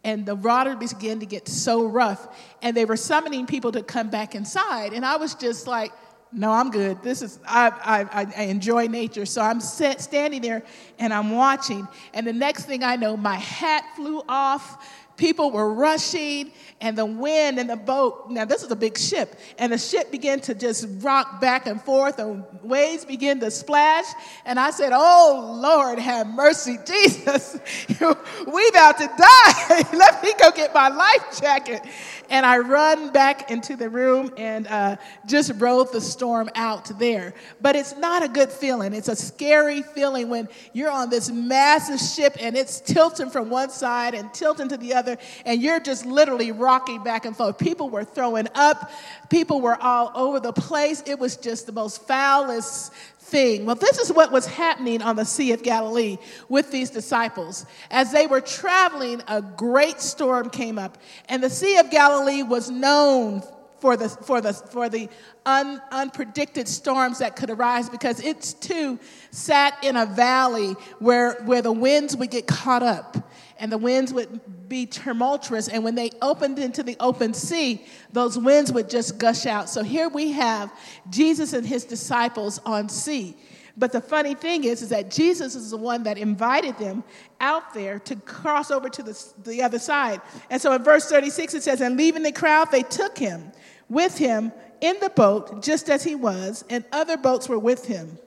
And 0.03 0.25
the 0.25 0.35
water 0.35 0.75
began 0.75 1.19
to 1.19 1.25
get 1.25 1.47
so 1.47 1.85
rough. 1.85 2.27
And 2.61 2.75
they 2.75 2.85
were 2.85 2.97
summoning 2.97 3.45
people 3.45 3.71
to 3.73 3.83
come 3.83 4.09
back 4.09 4.35
inside. 4.35 4.91
And 4.91 5.05
I 5.05 5.15
was 5.15 5.35
just 5.35 5.67
like, 5.67 5.93
no, 6.33 6.51
I'm 6.51 6.71
good. 6.71 7.01
This 7.03 7.21
is, 7.21 7.39
I, 7.45 7.71
I, 8.11 8.27
I 8.35 8.43
enjoy 8.45 8.87
nature. 8.87 9.25
So 9.25 9.41
I'm 9.41 9.59
set, 9.59 10.01
standing 10.01 10.41
there 10.41 10.63
and 10.99 11.13
I'm 11.13 11.31
watching. 11.31 11.87
And 12.13 12.25
the 12.25 12.33
next 12.33 12.65
thing 12.65 12.83
I 12.83 12.95
know, 12.95 13.15
my 13.15 13.35
hat 13.35 13.85
flew 13.95 14.23
off 14.27 14.83
People 15.17 15.51
were 15.51 15.73
rushing, 15.73 16.51
and 16.83 16.97
the 16.97 17.05
wind 17.05 17.59
and 17.59 17.69
the 17.69 17.77
boat. 17.77 18.29
Now, 18.29 18.43
this 18.43 18.61
is 18.61 18.69
a 18.69 18.75
big 18.75 18.97
ship, 18.97 19.39
and 19.57 19.71
the 19.71 19.77
ship 19.77 20.11
began 20.11 20.41
to 20.41 20.53
just 20.53 20.85
rock 20.99 21.39
back 21.39 21.65
and 21.65 21.81
forth, 21.81 22.19
and 22.19 22.43
waves 22.61 23.05
began 23.05 23.39
to 23.39 23.49
splash. 23.51 24.05
And 24.45 24.59
I 24.59 24.69
said, 24.71 24.91
Oh, 24.93 25.59
Lord, 25.61 25.97
have 25.97 26.27
mercy, 26.27 26.77
Jesus. 26.85 27.57
we 27.99 28.67
about 28.67 28.97
to 28.97 29.07
die. 29.17 29.83
Let 29.93 30.21
me 30.23 30.33
go 30.41 30.51
get 30.51 30.73
my 30.73 30.89
life 30.89 31.39
jacket. 31.41 31.81
And 32.29 32.45
I 32.45 32.57
run 32.57 33.11
back 33.11 33.49
into 33.49 33.75
the 33.75 33.89
room 33.89 34.33
and 34.37 34.67
uh, 34.67 34.97
just 35.25 35.53
rode 35.57 35.91
the 35.93 36.01
storm 36.01 36.49
out 36.55 36.91
there. 36.99 37.33
But 37.61 37.75
it's 37.75 37.95
not 37.95 38.23
a 38.23 38.27
good 38.27 38.49
feeling. 38.49 38.93
It's 38.93 39.07
a 39.07 39.15
scary 39.15 39.83
feeling 39.83 40.29
when 40.29 40.49
you're 40.73 40.91
on 40.91 41.09
this 41.09 41.29
massive 41.31 41.99
ship 41.99 42.35
and 42.39 42.57
it's 42.57 42.81
tilting 42.81 43.29
from 43.29 43.49
one 43.49 43.69
side 43.69 44.15
and 44.15 44.33
tilting 44.33 44.67
to 44.69 44.77
the 44.77 44.93
other 44.93 45.12
other, 45.13 45.21
and 45.45 45.61
you're 45.61 45.79
just 45.79 46.05
literally 46.05 46.51
rocking 46.51 47.03
back 47.03 47.25
and 47.25 47.35
forth. 47.35 47.57
People 47.57 47.89
were 47.89 48.03
throwing 48.03 48.47
up, 48.55 48.91
people 49.29 49.61
were 49.61 49.81
all 49.81 50.11
over 50.15 50.39
the 50.39 50.53
place. 50.53 51.03
It 51.05 51.19
was 51.19 51.37
just 51.37 51.65
the 51.65 51.71
most 51.71 52.05
foulest 52.07 52.93
thing. 53.19 53.65
Well, 53.65 53.75
this 53.75 53.99
is 53.99 54.11
what 54.11 54.31
was 54.31 54.45
happening 54.45 55.01
on 55.01 55.15
the 55.15 55.25
Sea 55.25 55.53
of 55.53 55.63
Galilee 55.63 56.17
with 56.49 56.71
these 56.71 56.89
disciples. 56.89 57.65
As 57.89 58.11
they 58.11 58.27
were 58.27 58.41
traveling, 58.41 59.21
a 59.27 59.41
great 59.41 60.01
storm 60.01 60.49
came 60.49 60.77
up, 60.77 60.97
and 61.29 61.41
the 61.41 61.49
Sea 61.49 61.77
of 61.77 61.89
Galilee 61.89 62.43
was 62.43 62.69
known 62.69 63.43
for 63.79 63.97
the, 63.97 64.07
for 64.07 64.39
the, 64.39 64.53
for 64.53 64.87
the 64.87 65.09
un, 65.45 65.81
unpredicted 65.91 66.69
storms 66.69 67.19
that 67.19 67.35
could 67.35 67.49
arise 67.49 67.89
because 67.89 68.21
it's 68.21 68.53
too 68.53 68.97
sat 69.31 69.77
in 69.83 69.97
a 69.97 70.05
valley 70.05 70.71
where, 70.99 71.33
where 71.43 71.61
the 71.61 71.71
winds 71.71 72.15
would 72.15 72.31
get 72.31 72.47
caught 72.47 72.81
up 72.81 73.17
and 73.63 73.71
the 73.71 73.77
winds 73.77 74.11
would 74.11 74.67
be 74.67 74.85
tumultuous. 74.85 75.69
And 75.69 75.85
when 75.85 75.95
they 75.95 76.09
opened 76.21 76.59
into 76.59 76.83
the 76.83 76.97
open 76.99 77.33
sea, 77.33 77.85
those 78.11 78.37
winds 78.37 78.73
would 78.73 78.89
just 78.89 79.17
gush 79.17 79.45
out. 79.45 79.69
So 79.69 79.83
here 79.83 80.09
we 80.09 80.33
have 80.33 80.69
Jesus 81.09 81.53
and 81.53 81.65
his 81.65 81.85
disciples 81.85 82.59
on 82.65 82.89
sea. 82.89 83.37
But 83.77 83.93
the 83.93 84.01
funny 84.01 84.35
thing 84.35 84.65
is, 84.65 84.81
is 84.81 84.89
that 84.89 85.09
Jesus 85.09 85.55
is 85.55 85.71
the 85.71 85.77
one 85.77 86.03
that 86.03 86.17
invited 86.17 86.77
them 86.77 87.05
out 87.39 87.73
there 87.73 87.99
to 87.99 88.17
cross 88.17 88.69
over 88.69 88.89
to 88.89 89.01
the, 89.01 89.33
the 89.45 89.63
other 89.63 89.79
side. 89.79 90.19
And 90.49 90.61
so 90.61 90.73
in 90.73 90.83
verse 90.83 91.05
36, 91.05 91.53
it 91.53 91.63
says, 91.63 91.79
And 91.79 91.95
leaving 91.95 92.23
the 92.23 92.33
crowd, 92.33 92.69
they 92.69 92.83
took 92.83 93.17
him 93.17 93.53
with 93.87 94.17
him 94.17 94.51
in 94.81 94.97
the 94.99 95.09
boat, 95.09 95.63
just 95.63 95.89
as 95.89 96.03
he 96.03 96.15
was, 96.15 96.65
and 96.69 96.83
other 96.91 97.15
boats 97.15 97.47
were 97.47 97.59
with 97.59 97.85
him. 97.85 98.19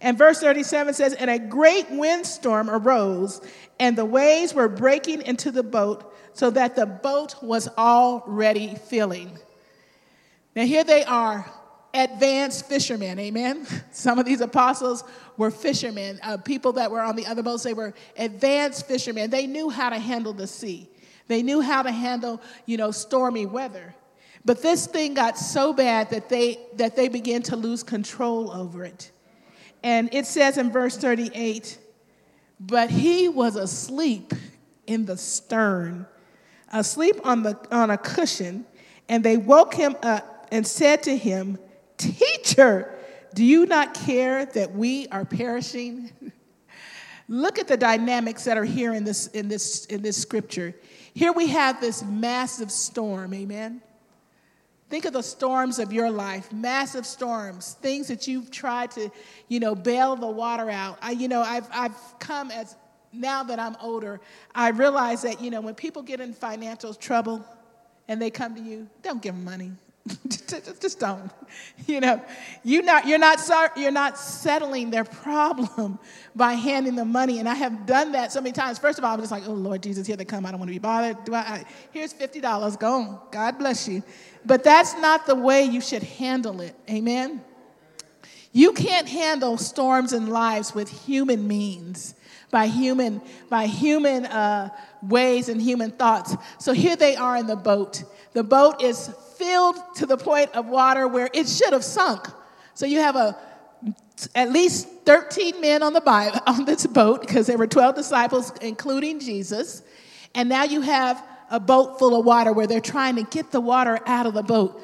And 0.00 0.16
verse 0.16 0.40
37 0.40 0.94
says, 0.94 1.14
And 1.14 1.30
a 1.30 1.38
great 1.38 1.90
windstorm 1.90 2.70
arose, 2.70 3.40
and 3.80 3.96
the 3.96 4.04
waves 4.04 4.54
were 4.54 4.68
breaking 4.68 5.22
into 5.22 5.50
the 5.50 5.62
boat, 5.62 6.14
so 6.34 6.50
that 6.50 6.76
the 6.76 6.86
boat 6.86 7.34
was 7.42 7.68
already 7.76 8.76
filling. 8.76 9.38
Now, 10.54 10.64
here 10.64 10.84
they 10.84 11.04
are, 11.04 11.50
advanced 11.94 12.66
fishermen, 12.66 13.18
amen? 13.18 13.66
Some 13.92 14.18
of 14.18 14.26
these 14.26 14.40
apostles 14.40 15.04
were 15.36 15.50
fishermen, 15.50 16.20
uh, 16.22 16.36
people 16.36 16.72
that 16.72 16.90
were 16.90 17.00
on 17.00 17.16
the 17.16 17.26
other 17.26 17.42
boats, 17.42 17.62
they 17.62 17.74
were 17.74 17.94
advanced 18.16 18.86
fishermen. 18.86 19.30
They 19.30 19.46
knew 19.46 19.70
how 19.70 19.90
to 19.90 19.98
handle 19.98 20.32
the 20.32 20.46
sea, 20.46 20.88
they 21.26 21.42
knew 21.42 21.60
how 21.60 21.82
to 21.82 21.90
handle, 21.90 22.40
you 22.66 22.76
know, 22.76 22.90
stormy 22.90 23.46
weather. 23.46 23.94
But 24.44 24.62
this 24.62 24.86
thing 24.86 25.14
got 25.14 25.36
so 25.36 25.72
bad 25.72 26.10
that 26.10 26.28
they, 26.28 26.58
that 26.76 26.96
they 26.96 27.08
began 27.08 27.42
to 27.44 27.56
lose 27.56 27.82
control 27.82 28.50
over 28.50 28.84
it. 28.84 29.10
And 29.82 30.12
it 30.12 30.26
says 30.26 30.58
in 30.58 30.70
verse 30.70 30.96
38 30.96 31.78
But 32.60 32.90
he 32.90 33.28
was 33.28 33.56
asleep 33.56 34.32
in 34.86 35.04
the 35.04 35.16
stern, 35.16 36.06
asleep 36.72 37.16
on, 37.24 37.42
the, 37.42 37.58
on 37.70 37.90
a 37.90 37.98
cushion, 37.98 38.66
and 39.08 39.22
they 39.22 39.36
woke 39.36 39.74
him 39.74 39.96
up 40.02 40.48
and 40.50 40.66
said 40.66 41.02
to 41.04 41.16
him, 41.16 41.58
Teacher, 41.96 42.94
do 43.34 43.44
you 43.44 43.66
not 43.66 43.94
care 43.94 44.46
that 44.46 44.72
we 44.72 45.06
are 45.08 45.24
perishing? 45.24 46.10
Look 47.28 47.58
at 47.58 47.68
the 47.68 47.76
dynamics 47.76 48.44
that 48.44 48.56
are 48.56 48.64
here 48.64 48.94
in 48.94 49.04
this, 49.04 49.26
in, 49.28 49.48
this, 49.48 49.84
in 49.86 50.00
this 50.00 50.16
scripture. 50.16 50.74
Here 51.12 51.32
we 51.32 51.48
have 51.48 51.80
this 51.80 52.02
massive 52.02 52.70
storm, 52.70 53.34
amen? 53.34 53.82
Think 54.90 55.04
of 55.04 55.12
the 55.12 55.22
storms 55.22 55.78
of 55.78 55.92
your 55.92 56.10
life, 56.10 56.50
massive 56.50 57.04
storms, 57.04 57.76
things 57.82 58.08
that 58.08 58.26
you've 58.26 58.50
tried 58.50 58.90
to, 58.92 59.10
you 59.48 59.60
know, 59.60 59.74
bail 59.74 60.16
the 60.16 60.26
water 60.26 60.70
out. 60.70 60.98
I, 61.02 61.10
you 61.10 61.28
know, 61.28 61.42
I've, 61.42 61.68
I've 61.70 61.96
come 62.18 62.50
as, 62.50 62.74
now 63.12 63.42
that 63.42 63.58
I'm 63.58 63.76
older, 63.82 64.18
I 64.54 64.70
realize 64.70 65.22
that, 65.22 65.42
you 65.42 65.50
know, 65.50 65.60
when 65.60 65.74
people 65.74 66.02
get 66.02 66.20
in 66.20 66.32
financial 66.32 66.94
trouble 66.94 67.44
and 68.08 68.20
they 68.20 68.30
come 68.30 68.54
to 68.54 68.62
you, 68.62 68.88
don't 69.02 69.20
give 69.20 69.34
them 69.34 69.44
money. 69.44 69.72
just 70.80 71.00
don't. 71.00 71.30
You 71.86 72.00
know, 72.00 72.22
you're 72.64 72.82
not, 72.82 73.06
you're, 73.06 73.18
not, 73.18 73.76
you're 73.76 73.90
not 73.90 74.18
settling 74.18 74.90
their 74.90 75.04
problem 75.04 75.98
by 76.34 76.54
handing 76.54 76.96
them 76.96 77.12
money. 77.12 77.38
And 77.38 77.48
I 77.48 77.54
have 77.54 77.86
done 77.86 78.12
that 78.12 78.32
so 78.32 78.40
many 78.40 78.52
times. 78.52 78.78
First 78.78 78.98
of 78.98 79.04
all, 79.04 79.14
I'm 79.14 79.20
just 79.20 79.32
like, 79.32 79.46
oh, 79.46 79.52
Lord 79.52 79.82
Jesus, 79.82 80.06
here 80.06 80.16
they 80.16 80.24
come. 80.24 80.46
I 80.46 80.50
don't 80.50 80.60
want 80.60 80.68
to 80.68 80.74
be 80.74 80.78
bothered. 80.78 81.24
Do 81.24 81.34
I, 81.34 81.38
I, 81.38 81.64
here's 81.90 82.14
$50. 82.14 82.78
Go 82.78 82.92
on. 82.92 83.20
God 83.30 83.58
bless 83.58 83.88
you. 83.88 84.02
But 84.44 84.64
that's 84.64 84.96
not 84.98 85.26
the 85.26 85.34
way 85.34 85.64
you 85.64 85.80
should 85.80 86.02
handle 86.02 86.60
it. 86.60 86.74
Amen? 86.88 87.42
You 88.52 88.72
can't 88.72 89.08
handle 89.08 89.58
storms 89.58 90.12
in 90.12 90.28
lives 90.28 90.74
with 90.74 90.88
human 90.88 91.46
means, 91.46 92.14
by 92.50 92.66
human, 92.66 93.20
by 93.50 93.66
human 93.66 94.26
uh, 94.26 94.70
ways 95.02 95.48
and 95.48 95.60
human 95.60 95.90
thoughts. 95.90 96.34
So 96.58 96.72
here 96.72 96.96
they 96.96 97.14
are 97.14 97.36
in 97.36 97.46
the 97.46 97.56
boat. 97.56 98.04
The 98.32 98.42
boat 98.42 98.82
is 98.82 99.14
filled 99.38 99.76
to 99.96 100.06
the 100.06 100.16
point 100.16 100.50
of 100.54 100.66
water 100.66 101.08
where 101.08 101.30
it 101.32 101.48
should 101.48 101.72
have 101.72 101.84
sunk. 101.84 102.28
So 102.74 102.86
you 102.86 103.00
have 103.00 103.16
a 103.16 103.36
at 104.34 104.50
least 104.50 104.88
13 105.04 105.60
men 105.60 105.82
on 105.82 105.92
the 105.92 106.00
Bible, 106.00 106.40
on 106.46 106.64
this 106.64 106.86
boat 106.86 107.20
because 107.20 107.46
there 107.46 107.58
were 107.58 107.66
12 107.66 107.94
disciples 107.94 108.52
including 108.60 109.20
Jesus. 109.20 109.82
And 110.34 110.48
now 110.48 110.64
you 110.64 110.80
have 110.80 111.22
a 111.50 111.60
boat 111.60 111.98
full 111.98 112.18
of 112.18 112.26
water 112.26 112.52
where 112.52 112.66
they're 112.66 112.80
trying 112.80 113.16
to 113.16 113.22
get 113.22 113.50
the 113.50 113.60
water 113.60 113.98
out 114.06 114.26
of 114.26 114.34
the 114.34 114.42
boat. 114.42 114.80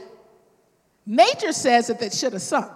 Nature 1.07 1.53
says 1.53 1.89
that 1.89 2.01
it 2.01 2.15
should 2.15 2.33
have 2.33 2.43
sunk. 2.43 2.73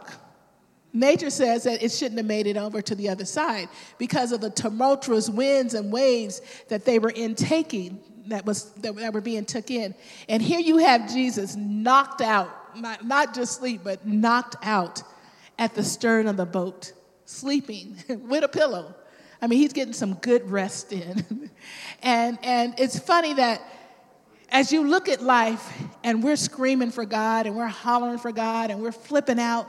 Nature 0.92 1.30
says 1.30 1.64
that 1.64 1.82
it 1.82 1.92
shouldn't 1.92 2.18
have 2.18 2.26
made 2.26 2.46
it 2.46 2.56
over 2.56 2.82
to 2.82 2.94
the 2.94 3.08
other 3.08 3.24
side 3.24 3.68
because 3.98 4.32
of 4.32 4.40
the 4.40 4.50
tumultuous 4.50 5.28
winds 5.28 5.74
and 5.74 5.92
waves 5.92 6.40
that 6.68 6.84
they 6.84 6.98
were 6.98 7.10
in 7.10 7.34
taking 7.34 8.00
that 8.28 8.44
was 8.46 8.70
that, 8.74 8.94
that 8.96 9.12
were 9.12 9.20
being 9.20 9.44
took 9.44 9.70
in. 9.70 9.94
And 10.28 10.42
here 10.42 10.60
you 10.60 10.78
have 10.78 11.12
Jesus 11.12 11.56
knocked 11.56 12.20
out, 12.20 12.76
not, 12.76 13.04
not 13.04 13.34
just 13.34 13.58
sleep, 13.58 13.82
but 13.84 14.06
knocked 14.06 14.56
out 14.62 15.02
at 15.58 15.74
the 15.74 15.82
stern 15.82 16.26
of 16.26 16.36
the 16.36 16.46
boat, 16.46 16.92
sleeping 17.24 17.96
with 18.08 18.44
a 18.44 18.48
pillow. 18.48 18.94
I 19.40 19.46
mean, 19.46 19.60
he's 19.60 19.72
getting 19.72 19.92
some 19.92 20.14
good 20.14 20.50
rest 20.50 20.92
in. 20.92 21.50
and, 22.02 22.38
and 22.42 22.74
it's 22.78 22.98
funny 22.98 23.34
that 23.34 23.62
as 24.50 24.72
you 24.72 24.86
look 24.86 25.08
at 25.08 25.22
life 25.22 25.72
and 26.02 26.22
we're 26.22 26.36
screaming 26.36 26.90
for 26.90 27.04
God 27.04 27.46
and 27.46 27.54
we're 27.56 27.66
hollering 27.66 28.18
for 28.18 28.32
God 28.32 28.70
and 28.70 28.80
we're 28.80 28.92
flipping 28.92 29.38
out, 29.38 29.66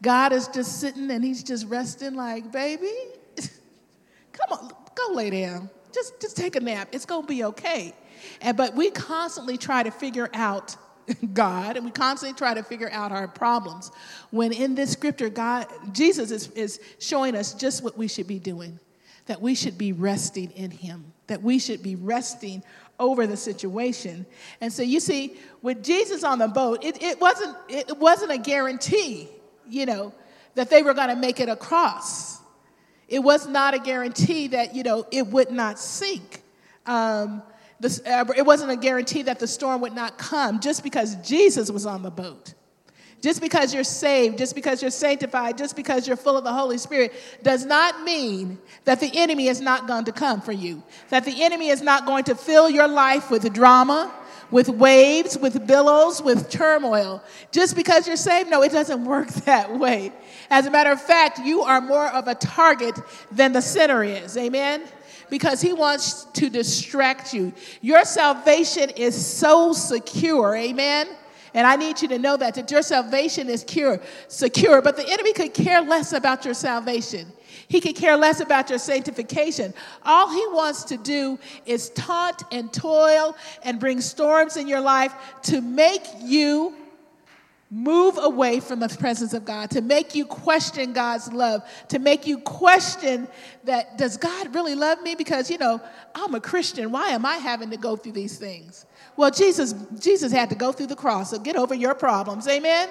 God 0.00 0.32
is 0.32 0.48
just 0.48 0.80
sitting 0.80 1.10
and 1.10 1.24
he's 1.24 1.42
just 1.42 1.66
resting 1.66 2.14
like, 2.14 2.50
baby, 2.50 2.92
come 4.32 4.58
on, 4.58 4.70
go 4.94 5.14
lay 5.14 5.30
down. 5.30 5.70
Just, 5.92 6.20
just 6.20 6.36
take 6.36 6.56
a 6.56 6.60
nap. 6.60 6.88
It's 6.92 7.06
going 7.06 7.22
to 7.22 7.28
be 7.28 7.44
okay. 7.44 7.94
And, 8.40 8.56
but 8.56 8.74
we 8.74 8.90
constantly 8.90 9.56
try 9.56 9.82
to 9.82 9.90
figure 9.90 10.30
out 10.32 10.76
God 11.32 11.76
and 11.76 11.84
we 11.84 11.90
constantly 11.90 12.36
try 12.36 12.54
to 12.54 12.62
figure 12.62 12.90
out 12.92 13.12
our 13.12 13.28
problems. 13.28 13.90
When 14.30 14.52
in 14.52 14.74
this 14.74 14.90
scripture, 14.90 15.28
God, 15.28 15.66
Jesus 15.92 16.30
is, 16.30 16.48
is 16.50 16.80
showing 16.98 17.34
us 17.34 17.54
just 17.54 17.82
what 17.82 17.98
we 17.98 18.08
should 18.08 18.26
be 18.26 18.38
doing 18.38 18.78
that 19.26 19.40
we 19.40 19.54
should 19.54 19.78
be 19.78 19.92
resting 19.92 20.50
in 20.52 20.70
Him, 20.70 21.12
that 21.28 21.42
we 21.42 21.58
should 21.58 21.82
be 21.82 21.94
resting 21.94 22.62
over 22.98 23.26
the 23.26 23.36
situation. 23.36 24.26
And 24.60 24.72
so 24.72 24.82
you 24.82 25.00
see, 25.00 25.36
with 25.62 25.82
Jesus 25.82 26.24
on 26.24 26.38
the 26.38 26.48
boat, 26.48 26.84
it, 26.84 27.02
it, 27.02 27.20
wasn't, 27.20 27.56
it 27.68 27.96
wasn't 27.98 28.32
a 28.32 28.38
guarantee, 28.38 29.28
you 29.68 29.86
know, 29.86 30.12
that 30.54 30.70
they 30.70 30.82
were 30.82 30.94
going 30.94 31.08
to 31.08 31.16
make 31.16 31.40
it 31.40 31.48
across. 31.48 32.41
It 33.12 33.22
was 33.22 33.46
not 33.46 33.74
a 33.74 33.78
guarantee 33.78 34.46
that, 34.48 34.74
you 34.74 34.82
know, 34.82 35.06
it 35.10 35.26
would 35.26 35.50
not 35.50 35.78
sink. 35.78 36.42
Um, 36.86 37.42
this, 37.78 38.00
uh, 38.06 38.24
it 38.34 38.46
wasn't 38.46 38.70
a 38.70 38.76
guarantee 38.76 39.20
that 39.24 39.38
the 39.38 39.46
storm 39.46 39.82
would 39.82 39.92
not 39.92 40.16
come 40.16 40.60
just 40.60 40.82
because 40.82 41.16
Jesus 41.16 41.70
was 41.70 41.84
on 41.84 42.02
the 42.02 42.10
boat. 42.10 42.54
Just 43.20 43.42
because 43.42 43.74
you're 43.74 43.84
saved, 43.84 44.38
just 44.38 44.54
because 44.54 44.80
you're 44.80 44.90
sanctified, 44.90 45.58
just 45.58 45.76
because 45.76 46.08
you're 46.08 46.16
full 46.16 46.38
of 46.38 46.44
the 46.44 46.52
Holy 46.54 46.78
Spirit 46.78 47.12
does 47.42 47.66
not 47.66 48.02
mean 48.02 48.58
that 48.84 48.98
the 48.98 49.10
enemy 49.14 49.48
is 49.48 49.60
not 49.60 49.86
going 49.86 50.06
to 50.06 50.12
come 50.12 50.40
for 50.40 50.52
you. 50.52 50.82
That 51.10 51.26
the 51.26 51.42
enemy 51.44 51.68
is 51.68 51.82
not 51.82 52.06
going 52.06 52.24
to 52.24 52.34
fill 52.34 52.70
your 52.70 52.88
life 52.88 53.30
with 53.30 53.52
drama, 53.52 54.10
with 54.52 54.68
waves, 54.68 55.36
with 55.36 55.66
billows, 55.66 56.22
with 56.22 56.48
turmoil. 56.48 57.22
Just 57.50 57.74
because 57.74 58.06
you're 58.06 58.16
saved, 58.16 58.50
no, 58.50 58.62
it 58.62 58.70
doesn't 58.70 59.04
work 59.04 59.28
that 59.46 59.76
way. 59.76 60.12
As 60.50 60.66
a 60.66 60.70
matter 60.70 60.92
of 60.92 61.00
fact, 61.00 61.40
you 61.40 61.62
are 61.62 61.80
more 61.80 62.08
of 62.08 62.28
a 62.28 62.34
target 62.36 62.96
than 63.32 63.52
the 63.52 63.62
sinner 63.62 64.04
is. 64.04 64.36
Amen? 64.36 64.84
Because 65.30 65.62
he 65.62 65.72
wants 65.72 66.24
to 66.34 66.50
distract 66.50 67.32
you. 67.32 67.52
Your 67.80 68.04
salvation 68.04 68.90
is 68.90 69.14
so 69.26 69.72
secure. 69.72 70.54
Amen? 70.54 71.08
And 71.54 71.66
I 71.66 71.76
need 71.76 72.00
you 72.00 72.08
to 72.08 72.18
know 72.18 72.36
that, 72.36 72.54
that 72.54 72.70
your 72.70 72.82
salvation 72.82 73.48
is 73.48 73.64
cure, 73.64 74.00
secure. 74.28 74.80
But 74.82 74.96
the 74.96 75.08
enemy 75.08 75.32
could 75.32 75.54
care 75.54 75.82
less 75.82 76.12
about 76.12 76.44
your 76.44 76.54
salvation. 76.54 77.30
He 77.72 77.80
could 77.80 77.96
care 77.96 78.18
less 78.18 78.40
about 78.40 78.68
your 78.68 78.78
sanctification. 78.78 79.72
All 80.02 80.30
he 80.30 80.46
wants 80.48 80.84
to 80.84 80.98
do 80.98 81.38
is 81.64 81.88
taunt 81.88 82.42
and 82.52 82.70
toil 82.70 83.34
and 83.62 83.80
bring 83.80 84.02
storms 84.02 84.58
in 84.58 84.68
your 84.68 84.82
life 84.82 85.14
to 85.44 85.62
make 85.62 86.06
you 86.20 86.76
move 87.70 88.18
away 88.18 88.60
from 88.60 88.78
the 88.78 88.90
presence 88.90 89.32
of 89.32 89.46
God, 89.46 89.70
to 89.70 89.80
make 89.80 90.14
you 90.14 90.26
question 90.26 90.92
God's 90.92 91.32
love, 91.32 91.62
to 91.88 91.98
make 91.98 92.26
you 92.26 92.40
question 92.40 93.26
that 93.64 93.96
does 93.96 94.18
God 94.18 94.54
really 94.54 94.74
love 94.74 95.00
me? 95.00 95.14
Because, 95.14 95.50
you 95.50 95.56
know, 95.56 95.80
I'm 96.14 96.34
a 96.34 96.40
Christian. 96.40 96.92
Why 96.92 97.08
am 97.08 97.24
I 97.24 97.36
having 97.36 97.70
to 97.70 97.78
go 97.78 97.96
through 97.96 98.12
these 98.12 98.36
things? 98.36 98.84
Well, 99.16 99.30
Jesus, 99.30 99.74
Jesus 99.98 100.30
had 100.30 100.50
to 100.50 100.56
go 100.56 100.72
through 100.72 100.88
the 100.88 100.96
cross, 100.96 101.30
so 101.30 101.38
get 101.38 101.56
over 101.56 101.74
your 101.74 101.94
problems. 101.94 102.46
Amen. 102.48 102.90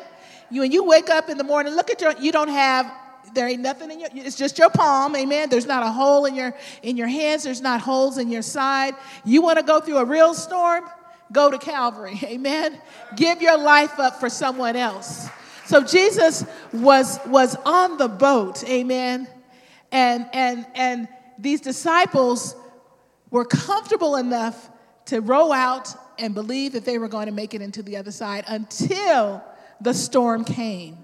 You 0.49 0.61
when 0.61 0.71
you 0.71 0.83
wake 0.83 1.11
up 1.11 1.29
in 1.29 1.37
the 1.37 1.43
morning, 1.43 1.75
look 1.75 1.91
at 1.91 2.01
your 2.01 2.13
you 2.19 2.31
don't 2.31 2.49
have 2.49 2.91
there 3.33 3.47
ain't 3.47 3.61
nothing 3.61 3.91
in 3.91 3.99
your 3.99 4.09
it's 4.13 4.35
just 4.35 4.57
your 4.57 4.69
palm 4.69 5.15
amen. 5.15 5.49
There's 5.49 5.65
not 5.65 5.83
a 5.83 5.91
hole 5.91 6.25
in 6.25 6.35
your 6.35 6.55
in 6.83 6.97
your 6.97 7.07
hands 7.07 7.43
there's 7.43 7.61
not 7.61 7.81
holes 7.81 8.17
in 8.17 8.29
your 8.29 8.41
side. 8.41 8.95
You 9.25 9.41
want 9.41 9.57
to 9.59 9.63
go 9.63 9.79
through 9.79 9.97
a 9.97 10.05
real 10.05 10.33
storm? 10.33 10.85
Go 11.31 11.49
to 11.49 11.57
calvary 11.57 12.19
amen. 12.23 12.79
Give 13.15 13.41
your 13.41 13.57
life 13.57 13.99
up 13.99 14.19
for 14.19 14.29
someone 14.29 14.75
else. 14.75 15.29
So 15.65 15.83
jesus 15.83 16.45
was 16.73 17.19
was 17.27 17.55
on 17.65 17.97
the 17.97 18.07
boat 18.07 18.63
amen. 18.63 19.27
And 19.91 20.25
and 20.33 20.65
and 20.75 21.07
these 21.37 21.61
disciples 21.61 22.55
were 23.29 23.45
comfortable 23.45 24.17
enough 24.17 24.69
to 25.05 25.21
row 25.21 25.51
out 25.51 25.93
and 26.19 26.33
believe 26.33 26.73
that 26.73 26.85
they 26.85 26.97
were 26.97 27.07
going 27.07 27.25
to 27.25 27.31
make 27.31 27.53
it 27.53 27.61
into 27.61 27.81
the 27.81 27.97
other 27.97 28.11
side 28.11 28.43
until 28.47 29.43
the 29.81 29.93
storm 29.93 30.45
came. 30.45 30.97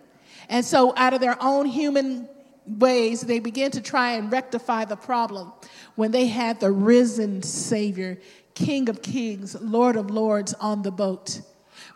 And 0.50 0.66
so, 0.66 0.94
out 0.96 1.14
of 1.14 1.22
their 1.22 1.42
own 1.42 1.66
human 1.66 2.28
ways, 2.66 3.22
they 3.22 3.40
began 3.40 3.72
to 3.72 3.82
try 3.82 4.14
and 4.14 4.32
rectify 4.32 4.86
the 4.86 4.96
problem 4.96 5.52
when 5.96 6.12
they 6.12 6.28
had 6.28 6.60
the 6.60 6.72
risen 6.72 7.42
Savior, 7.44 8.18
King 8.54 8.90
of 8.90 9.02
Kings, 9.02 9.60
Lord 9.62 9.96
of 9.96 10.10
Lords 10.10 10.54
on 10.56 10.84
the 10.84 10.92
boat. 10.92 11.42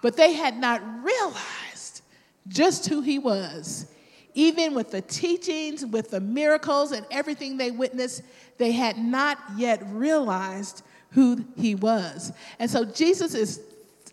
But 0.01 0.17
they 0.17 0.33
had 0.33 0.57
not 0.57 0.81
realized 1.03 2.01
just 2.47 2.87
who 2.87 3.01
he 3.01 3.19
was. 3.19 3.87
Even 4.33 4.73
with 4.73 4.91
the 4.91 5.01
teachings, 5.01 5.85
with 5.85 6.11
the 6.11 6.21
miracles, 6.21 6.91
and 6.93 7.05
everything 7.11 7.57
they 7.57 7.71
witnessed, 7.71 8.23
they 8.57 8.71
had 8.71 8.97
not 8.97 9.37
yet 9.57 9.81
realized 9.87 10.83
who 11.11 11.43
he 11.57 11.75
was. 11.75 12.31
And 12.57 12.71
so 12.71 12.85
Jesus 12.85 13.33
is, 13.33 13.59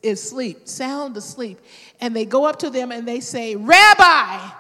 is 0.03 0.23
asleep, 0.23 0.69
sound 0.69 1.17
asleep. 1.17 1.59
And 2.01 2.15
they 2.15 2.25
go 2.25 2.47
up 2.47 2.59
to 2.61 2.71
them 2.71 2.93
and 2.93 3.07
they 3.07 3.21
say, 3.21 3.57
Rabbi, 3.57 4.51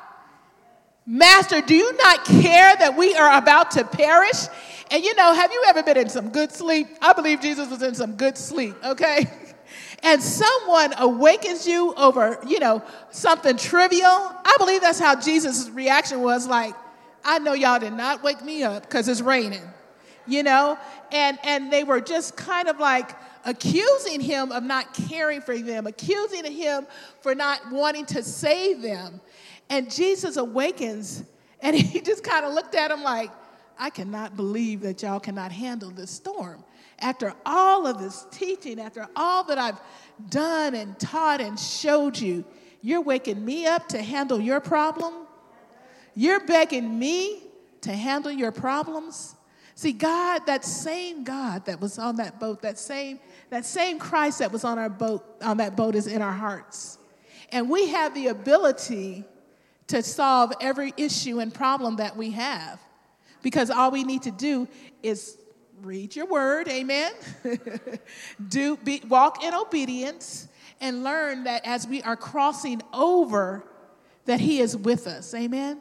Master, 1.07 1.62
do 1.62 1.74
you 1.74 1.96
not 1.96 2.24
care 2.24 2.77
that 2.77 2.96
we 2.96 3.14
are 3.14 3.38
about 3.38 3.70
to 3.72 3.85
perish? 3.85 4.46
And 4.90 5.03
you 5.03 5.14
know, 5.14 5.33
have 5.33 5.53
you 5.53 5.64
ever 5.68 5.83
been 5.83 5.96
in 5.96 6.09
some 6.09 6.31
good 6.31 6.53
sleep? 6.53 6.87
I 7.01 7.12
believe 7.12 7.40
Jesus 7.40 7.70
was 7.70 7.83
in 7.83 7.94
some 7.94 8.16
good 8.16 8.37
sleep, 8.37 8.74
okay? 8.85 9.27
And 10.05 10.22
someone 10.22 10.94
awakens 10.96 11.66
you 11.66 11.92
over, 11.94 12.38
you 12.46 12.61
know, 12.61 12.85
something 13.11 13.57
trivial. 13.57 14.07
I 14.07 14.55
believe 14.57 14.81
that's 14.81 15.01
how 15.01 15.20
Jesus' 15.20 15.68
reaction 15.70 16.22
was 16.22 16.46
like, 16.46 16.74
I 17.24 17.40
know 17.40 17.53
y'all 17.53 17.81
did 17.81 17.94
not 17.94 18.22
wake 18.22 18.42
me 18.44 18.62
up 18.62 18.83
because 18.83 19.09
it's 19.09 19.20
raining 19.20 19.62
you 20.29 20.42
know? 20.42 20.79
And, 21.11 21.38
and 21.42 21.72
they 21.72 21.83
were 21.83 22.01
just 22.01 22.37
kind 22.37 22.68
of 22.68 22.79
like 22.79 23.11
accusing 23.44 24.20
him 24.20 24.53
of 24.53 24.62
not 24.62 24.94
caring 24.94 25.40
for 25.40 25.57
them, 25.59 25.87
accusing 25.87 26.44
him 26.51 26.87
for 27.20 27.35
not 27.35 27.61
wanting 27.70 28.07
to 28.07 28.22
save 28.22 28.83
them. 28.83 29.20
And 29.70 29.90
Jesus 29.90 30.37
awakens 30.37 31.24
and 31.61 31.77
he 31.77 32.01
just 32.01 32.22
kind 32.22 32.44
of 32.44 32.55
looked 32.55 32.74
at 32.74 32.90
him 32.90 33.03
like, 33.03 33.31
I 33.79 33.90
cannot 33.90 34.37
believe 34.37 34.81
that 34.81 35.03
y'all 35.03 35.20
cannot 35.20 35.53
handle 35.53 35.90
this 35.90 36.11
storm. 36.11 36.64
After 36.98 37.33
all 37.46 37.87
of 37.87 37.98
this 37.98 38.27
teaching, 38.33 38.81
after 38.81 39.07
all 39.14 39.44
that 39.44 39.59
I've 39.59 39.79
done 40.31 40.74
and 40.74 40.98
taught 40.98 41.40
and 41.40 41.59
showed 41.59 42.18
you, 42.18 42.44
you're 42.83 43.01
waking 43.01 43.44
me 43.44 43.66
up 43.66 43.88
to 43.88 44.03
handle 44.03 44.40
your 44.40 44.61
problem? 44.61 45.27
You're 46.16 46.44
begging 46.44 46.98
me 46.98 47.42
to 47.83 47.92
handle 47.92 48.33
your 48.33 48.51
problems? 48.51 49.37
See, 49.78 49.92
God, 49.92 50.44
that 50.46 50.64
same 50.64 51.22
God 51.22 51.66
that 51.66 51.80
was 51.80 52.00
on 52.00 52.16
that 52.16 52.40
boat, 52.40 52.62
that 52.62 52.80
same, 52.80 53.20
that 53.50 53.64
same 53.64 54.00
Christ 54.00 54.40
that 54.40 54.50
was 54.50 54.64
on 54.64 54.76
our 54.76 54.88
boat, 54.88 55.24
on 55.40 55.58
that 55.58 55.76
boat 55.76 55.94
is 55.94 56.08
in 56.08 56.20
our 56.20 56.32
hearts. 56.32 56.98
And 57.52 57.70
we 57.70 57.86
have 57.86 58.12
the 58.12 58.26
ability 58.26 59.22
to 59.86 60.02
solve 60.02 60.52
every 60.60 60.94
issue 60.96 61.38
and 61.38 61.54
problem 61.54 61.94
that 61.98 62.16
we 62.16 62.32
have. 62.32 62.80
Because 63.40 63.70
all 63.70 63.92
we 63.92 64.02
need 64.02 64.22
to 64.22 64.32
do 64.32 64.66
is 65.04 65.38
read 65.80 66.16
your 66.16 66.26
word, 66.26 66.66
amen. 66.66 67.12
do 68.48 68.76
be, 68.78 69.00
walk 69.08 69.44
in 69.44 69.54
obedience 69.54 70.48
and 70.80 71.04
learn 71.04 71.44
that 71.44 71.64
as 71.64 71.86
we 71.86 72.02
are 72.02 72.16
crossing 72.16 72.82
over 72.92 73.62
that 74.24 74.40
he 74.40 74.58
is 74.58 74.76
with 74.76 75.06
us. 75.06 75.33
Amen. 75.35 75.79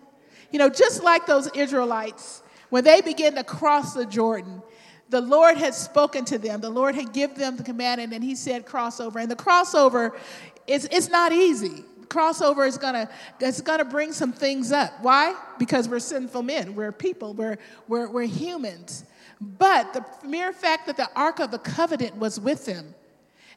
You 0.52 0.60
know, 0.60 0.70
just 0.70 1.02
like 1.02 1.26
those 1.26 1.50
Israelites 1.56 2.44
when 2.70 2.84
they 2.84 3.02
began 3.02 3.36
to 3.36 3.44
cross 3.44 3.94
the 3.94 4.06
Jordan, 4.06 4.62
the 5.10 5.22
Lord 5.22 5.58
had 5.58 5.74
spoken 5.74 6.26
to 6.26 6.38
them. 6.38 6.60
The 6.62 6.70
Lord 6.70 6.96
had 6.96 7.14
given 7.14 7.38
them 7.38 7.58
the 7.58 7.64
command, 7.64 8.02
and 8.02 8.12
then 8.12 8.22
He 8.22 8.36
said, 8.36 8.66
crossover. 8.66 9.22
And 9.22 9.32
the 9.32 9.36
crossover 9.36 10.18
is 10.66 10.88
it's 10.92 11.10
not 11.10 11.32
easy. 11.32 11.86
Crossover 12.08 12.68
is 12.68 12.78
gonna 12.78 13.10
it's 13.40 13.62
gonna 13.62 13.86
bring 13.86 14.14
some 14.14 14.34
things 14.34 14.72
up. 14.72 14.94
Why? 15.02 15.36
Because 15.60 15.90
we're 15.90 16.00
sinful 16.00 16.44
men. 16.44 16.76
We're 16.76 16.92
people. 16.92 17.34
We're 17.34 17.58
we're, 17.88 18.10
we're 18.10 18.24
humans. 18.24 19.06
But 19.40 19.94
the 19.94 20.06
mere 20.28 20.52
fact 20.52 20.88
that 20.88 20.98
the 20.98 21.10
Ark 21.16 21.40
of 21.40 21.52
the 21.52 21.60
Covenant 21.60 22.18
was 22.18 22.40
with 22.40 22.66
them, 22.66 22.96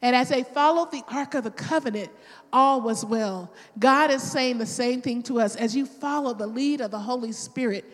and 0.02 0.14
as 0.16 0.28
they 0.28 0.42
followed 0.42 0.90
the 0.90 1.02
Ark 1.08 1.34
of 1.34 1.44
the 1.44 1.50
Covenant, 1.50 2.10
all 2.52 2.80
was 2.80 3.04
well. 3.04 3.52
God 3.78 4.10
is 4.10 4.22
saying 4.22 4.58
the 4.58 4.66
same 4.66 5.00
thing 5.00 5.22
to 5.24 5.40
us. 5.40 5.56
As 5.56 5.76
you 5.76 5.86
follow 5.86 6.34
the 6.34 6.46
lead 6.46 6.80
of 6.80 6.90
the 6.90 6.98
Holy 6.98 7.32
Spirit, 7.32 7.84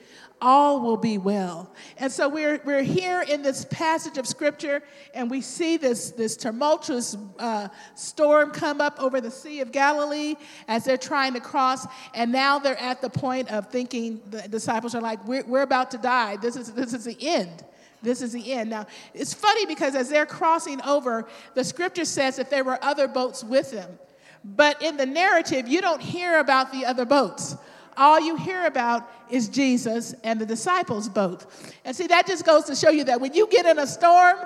all 0.40 0.80
will 0.80 0.96
be 0.96 1.18
well. 1.18 1.72
And 1.96 2.12
so 2.12 2.28
we're, 2.28 2.60
we're 2.64 2.82
here 2.82 3.22
in 3.22 3.42
this 3.42 3.64
passage 3.66 4.18
of 4.18 4.26
scripture, 4.26 4.82
and 5.14 5.30
we 5.30 5.40
see 5.40 5.76
this, 5.76 6.10
this 6.10 6.36
tumultuous 6.36 7.16
uh, 7.38 7.68
storm 7.94 8.50
come 8.50 8.80
up 8.80 9.00
over 9.00 9.20
the 9.20 9.30
Sea 9.30 9.60
of 9.60 9.72
Galilee 9.72 10.34
as 10.68 10.84
they're 10.84 10.98
trying 10.98 11.34
to 11.34 11.40
cross. 11.40 11.86
And 12.14 12.32
now 12.32 12.58
they're 12.58 12.80
at 12.80 13.00
the 13.00 13.10
point 13.10 13.50
of 13.50 13.70
thinking, 13.70 14.20
the 14.30 14.42
disciples 14.42 14.94
are 14.94 15.00
like, 15.00 15.26
we're, 15.26 15.44
we're 15.44 15.62
about 15.62 15.90
to 15.92 15.98
die. 15.98 16.36
This 16.36 16.56
is, 16.56 16.72
this 16.72 16.92
is 16.92 17.04
the 17.04 17.16
end. 17.20 17.64
This 18.02 18.20
is 18.20 18.32
the 18.32 18.52
end. 18.52 18.70
Now, 18.70 18.86
it's 19.14 19.32
funny 19.32 19.64
because 19.66 19.94
as 19.94 20.10
they're 20.10 20.26
crossing 20.26 20.82
over, 20.82 21.26
the 21.54 21.64
scripture 21.64 22.04
says 22.04 22.36
that 22.36 22.50
there 22.50 22.62
were 22.62 22.78
other 22.84 23.08
boats 23.08 23.42
with 23.42 23.70
them. 23.70 23.98
But 24.44 24.80
in 24.80 24.96
the 24.96 25.06
narrative, 25.06 25.66
you 25.66 25.80
don't 25.80 26.00
hear 26.00 26.38
about 26.38 26.70
the 26.72 26.84
other 26.84 27.04
boats 27.04 27.56
all 27.96 28.20
you 28.20 28.36
hear 28.36 28.66
about 28.66 29.10
is 29.30 29.48
Jesus 29.48 30.14
and 30.22 30.40
the 30.40 30.46
disciples 30.46 31.08
both. 31.08 31.74
And 31.84 31.96
see, 31.96 32.06
that 32.08 32.26
just 32.26 32.44
goes 32.44 32.64
to 32.64 32.74
show 32.74 32.90
you 32.90 33.04
that 33.04 33.20
when 33.20 33.34
you 33.34 33.48
get 33.48 33.66
in 33.66 33.78
a 33.78 33.86
storm, 33.86 34.36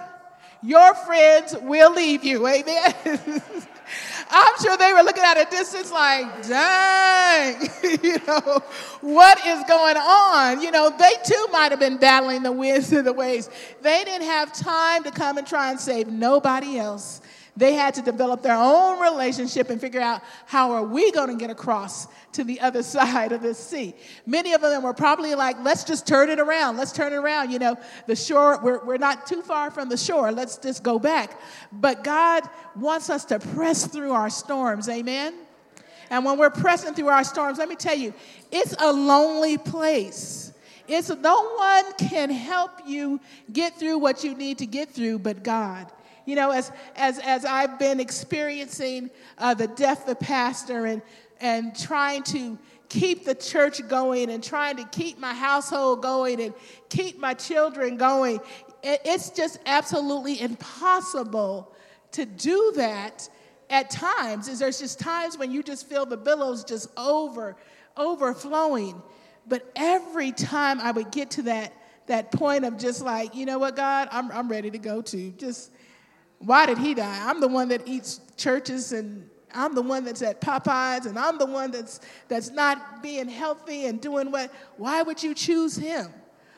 your 0.63 0.95
friends 0.95 1.57
will 1.63 1.93
leave 1.93 2.25
you. 2.25 2.47
Amen. 2.47 2.95
I'm 4.31 4.55
sure 4.63 4.77
they 4.77 4.93
were 4.93 5.03
looking 5.03 5.25
at 5.25 5.37
a 5.37 5.51
distance 5.51 5.91
like, 5.91 6.47
dang, 6.47 7.61
you 8.03 8.19
know, 8.27 8.63
what 9.01 9.45
is 9.45 9.65
going 9.67 9.97
on? 9.97 10.61
You 10.61 10.71
know, 10.71 10.95
they 10.97 11.13
too 11.25 11.47
might 11.51 11.73
have 11.73 11.81
been 11.81 11.97
battling 11.97 12.43
the 12.43 12.53
winds 12.53 12.93
and 12.93 13.07
the 13.07 13.13
waves. 13.13 13.51
They 13.83 14.05
didn't 14.05 14.27
have 14.27 14.53
time 14.53 15.03
to 15.05 15.11
come 15.11 15.39
and 15.39 15.47
try 15.47 15.71
and 15.71 15.81
save 15.81 16.07
nobody 16.09 16.79
else. 16.79 17.21
They 17.57 17.75
had 17.75 17.95
to 17.95 18.03
develop 18.03 18.43
their 18.43 18.57
own 18.57 19.01
relationship 19.01 19.71
and 19.71 19.81
figure 19.81 20.01
out 20.01 20.23
how 20.47 20.73
are 20.73 20.85
we 20.85 21.11
going 21.13 21.29
to 21.29 21.37
get 21.37 21.51
across 21.51 22.07
to 22.33 22.45
the 22.45 22.61
other 22.61 22.83
side 22.95 23.33
of 23.33 23.43
the 23.43 23.55
sea. 23.55 23.95
Many 24.27 24.53
of 24.53 24.61
them 24.61 24.83
were 24.83 24.95
probably 24.95 25.35
like, 25.35 25.57
let's 25.63 25.85
just 25.85 26.07
turn 26.07 26.31
it 26.31 26.41
around. 26.41 26.77
Let's 26.77 26.93
turn 26.93 27.13
it 27.13 27.17
around. 27.17 27.51
You 27.51 27.59
know, 27.59 27.77
the 28.07 28.17
shore, 28.17 28.61
we're, 28.63 28.85
we're 28.85 28.99
not 28.99 29.27
too 29.27 29.43
far 29.43 29.71
from 29.71 29.89
the 29.89 29.97
shore. 29.97 30.33
Let's 30.33 30.57
just 30.57 30.83
go 30.83 30.99
back. 30.99 31.41
But 31.73 32.05
God 32.05 32.45
wants 32.77 33.11
us 33.11 33.25
to 33.27 33.39
press 33.39 33.87
through 33.87 34.13
our 34.13 34.31
storms. 34.31 34.89
Amen. 34.89 35.35
And 36.11 36.25
when 36.25 36.39
we're 36.39 36.51
pressing 36.51 36.95
through 36.95 37.09
our 37.09 37.25
storms, 37.25 37.59
let 37.59 37.69
me 37.69 37.77
tell 37.77 37.97
you, 37.97 38.13
it's 38.51 38.75
a 38.79 38.93
lonely 38.93 39.59
place. 39.59 40.53
It's 40.89 41.09
no 41.09 41.55
one 41.55 41.93
can 41.99 42.31
help 42.31 42.73
you 42.85 43.21
get 43.53 43.79
through 43.79 43.99
what 43.99 44.25
you 44.25 44.35
need 44.35 44.59
to 44.59 44.67
get 44.67 44.91
through 44.91 45.21
but 45.21 45.45
God. 45.45 45.87
You 46.27 46.37
know, 46.37 46.51
as, 46.51 46.71
as, 46.97 47.19
as 47.19 47.45
I've 47.45 47.79
been 47.79 48.01
experiencing 48.01 49.11
uh, 49.39 49.55
the 49.55 49.67
death 49.67 50.03
of 50.03 50.07
the 50.07 50.25
pastor 50.25 50.87
and, 50.87 51.03
and 51.41 51.77
trying 51.79 52.23
to 52.25 52.59
keep 52.89 53.25
the 53.25 53.35
church 53.35 53.87
going 53.89 54.31
and 54.31 54.43
trying 54.43 54.77
to 54.77 54.85
keep 54.85 55.19
my 55.19 55.33
household 55.33 56.03
going 56.03 56.41
and 56.41 56.55
keep 56.89 57.19
my 57.19 57.35
children 57.35 57.97
going, 57.97 58.41
it, 58.83 59.01
it's 59.05 59.31
just 59.31 59.59
absolutely 59.67 60.41
impossible 60.41 61.73
to 62.13 62.27
do 62.27 62.73
that 62.77 63.29
at 63.71 63.91
times. 63.91 64.49
Is 64.49 64.59
there's 64.59 64.81
just 64.81 64.99
times 64.99 65.39
when 65.39 65.51
you 65.51 65.63
just 65.63 65.89
feel 65.89 66.05
the 66.05 66.17
billows 66.17 66.65
just 66.65 66.89
over, 66.97 67.57
overflowing. 67.97 69.01
But 69.47 69.71
every 69.77 70.33
time 70.33 70.81
I 70.81 70.91
would 70.91 71.11
get 71.11 71.31
to 71.33 71.43
that, 71.43 71.73
that 72.07 72.33
point 72.33 72.65
of 72.65 72.77
just 72.77 73.03
like, 73.03 73.35
you 73.35 73.47
know 73.47 73.59
what, 73.59 73.77
God, 73.77 74.09
I'm, 74.11 74.31
I'm 74.33 74.49
ready 74.49 74.71
to 74.71 74.79
go 74.79 75.01
to. 75.01 75.31
Just 75.33 75.71
why 76.41 76.65
did 76.65 76.79
he 76.79 76.95
die? 76.95 77.29
I'm 77.29 77.41
the 77.41 77.49
one 77.49 77.69
that 77.69 77.87
eats 77.87 78.21
churches 78.37 78.93
and 78.93 79.29
I'm 79.53 79.75
the 79.75 79.83
one 79.83 80.05
that's 80.05 80.23
at 80.23 80.41
Popeyes 80.41 81.07
and 81.07 81.19
I'm 81.19 81.37
the 81.39 81.47
one 81.47 81.71
that's 81.71 82.01
that's 82.29 82.51
not 82.51 83.03
being 83.03 83.29
healthy 83.29 83.87
and 83.87 84.01
doing 84.01 84.31
what 84.31 84.53
why 84.77 85.03
would 85.03 85.23
you 85.23 85.35
choose 85.35 85.77
him? 85.77 86.09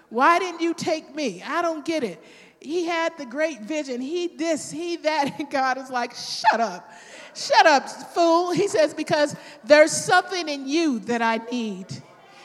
Why 0.08 0.38
didn't 0.38 0.60
you 0.60 0.72
take 0.72 1.14
me? 1.14 1.42
I 1.44 1.62
don't 1.62 1.84
get 1.84 2.04
it. 2.04 2.22
He 2.60 2.84
had 2.84 3.18
the 3.18 3.26
great 3.26 3.62
vision. 3.62 4.00
He 4.00 4.28
this, 4.28 4.70
he 4.70 4.96
that, 4.98 5.40
and 5.40 5.50
God 5.50 5.78
is 5.78 5.90
like, 5.90 6.14
shut 6.14 6.60
up. 6.60 6.88
Shut 7.34 7.66
up, 7.66 7.88
fool. 7.88 8.52
He 8.52 8.68
says, 8.68 8.94
because 8.94 9.34
there's 9.64 9.90
something 9.90 10.48
in 10.48 10.68
you 10.68 11.00
that 11.00 11.22
I 11.22 11.38
need. 11.50 11.86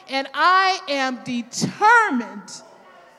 And 0.09 0.27
I 0.33 0.79
am 0.88 1.23
determined 1.23 2.63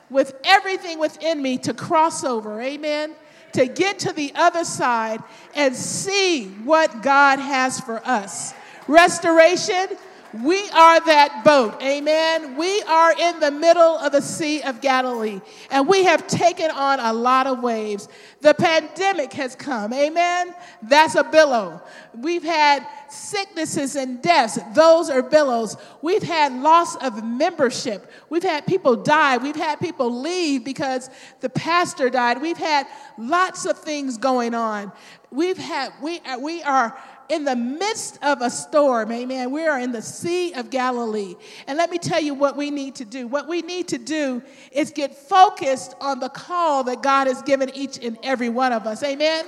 with 0.09 0.33
everything 0.43 0.99
within 0.99 1.41
me 1.41 1.59
to 1.59 1.73
cross 1.73 2.23
over. 2.25 2.59
Amen 2.59 3.15
to 3.53 3.65
get 3.65 3.99
to 3.99 4.13
the 4.13 4.31
other 4.35 4.63
side 4.63 5.21
and 5.55 5.75
see 5.75 6.47
what 6.63 7.01
God 7.01 7.39
has 7.39 7.79
for 7.79 8.01
us. 8.05 8.53
Restoration, 8.87 9.87
we 10.33 10.69
are 10.69 10.99
that 11.05 11.43
boat. 11.43 11.81
Amen. 11.81 12.55
We 12.55 12.81
are 12.83 13.17
in 13.17 13.39
the 13.39 13.51
middle 13.51 13.97
of 13.97 14.11
the 14.11 14.21
Sea 14.21 14.61
of 14.61 14.79
Galilee, 14.79 15.41
and 15.71 15.87
we 15.87 16.03
have 16.03 16.27
taken 16.27 16.69
on 16.69 16.99
a 16.99 17.13
lot 17.13 17.47
of 17.47 17.63
waves. 17.63 18.07
The 18.41 18.53
pandemic 18.53 19.33
has 19.33 19.55
come. 19.55 19.91
Amen. 19.91 20.53
That's 20.83 21.15
a 21.15 21.23
billow. 21.23 21.81
We've 22.15 22.43
had 22.43 22.85
sicknesses 23.09 23.95
and 23.95 24.21
deaths. 24.21 24.59
Those 24.73 25.09
are 25.09 25.23
billows. 25.23 25.77
We've 26.01 26.23
had 26.23 26.53
loss 26.53 26.95
of 26.97 27.23
membership. 27.23 28.11
We've 28.29 28.43
had 28.43 28.67
people 28.67 28.95
die. 28.95 29.37
We've 29.37 29.55
had 29.55 29.79
people 29.79 30.21
leave 30.21 30.63
because 30.63 31.09
the 31.39 31.49
pastor 31.49 32.09
died. 32.09 32.41
We've 32.41 32.57
had 32.57 32.87
lots 33.17 33.65
of 33.65 33.79
things 33.79 34.17
going 34.17 34.53
on. 34.53 34.91
We've 35.31 35.57
had, 35.57 35.91
we, 36.01 36.19
uh, 36.19 36.39
we 36.39 36.63
are 36.63 36.97
in 37.29 37.45
the 37.45 37.55
midst 37.55 38.17
of 38.23 38.41
a 38.41 38.49
storm, 38.49 39.11
amen. 39.11 39.51
We 39.51 39.65
are 39.65 39.79
in 39.79 39.91
the 39.91 40.01
Sea 40.01 40.53
of 40.53 40.69
Galilee. 40.69 41.35
And 41.67 41.77
let 41.77 41.91
me 41.91 41.99
tell 41.99 42.19
you 42.19 42.33
what 42.33 42.57
we 42.57 42.71
need 42.71 42.95
to 42.95 43.05
do. 43.05 43.27
What 43.27 43.47
we 43.47 43.61
need 43.61 43.87
to 43.89 43.99
do 43.99 44.41
is 44.71 44.91
get 44.91 45.15
focused 45.15 45.95
on 46.01 46.19
the 46.19 46.29
call 46.29 46.83
that 46.85 47.03
God 47.03 47.27
has 47.27 47.41
given 47.43 47.69
each 47.75 48.03
and 48.03 48.17
every 48.23 48.49
one 48.49 48.73
of 48.73 48.87
us, 48.87 49.03
amen. 49.03 49.45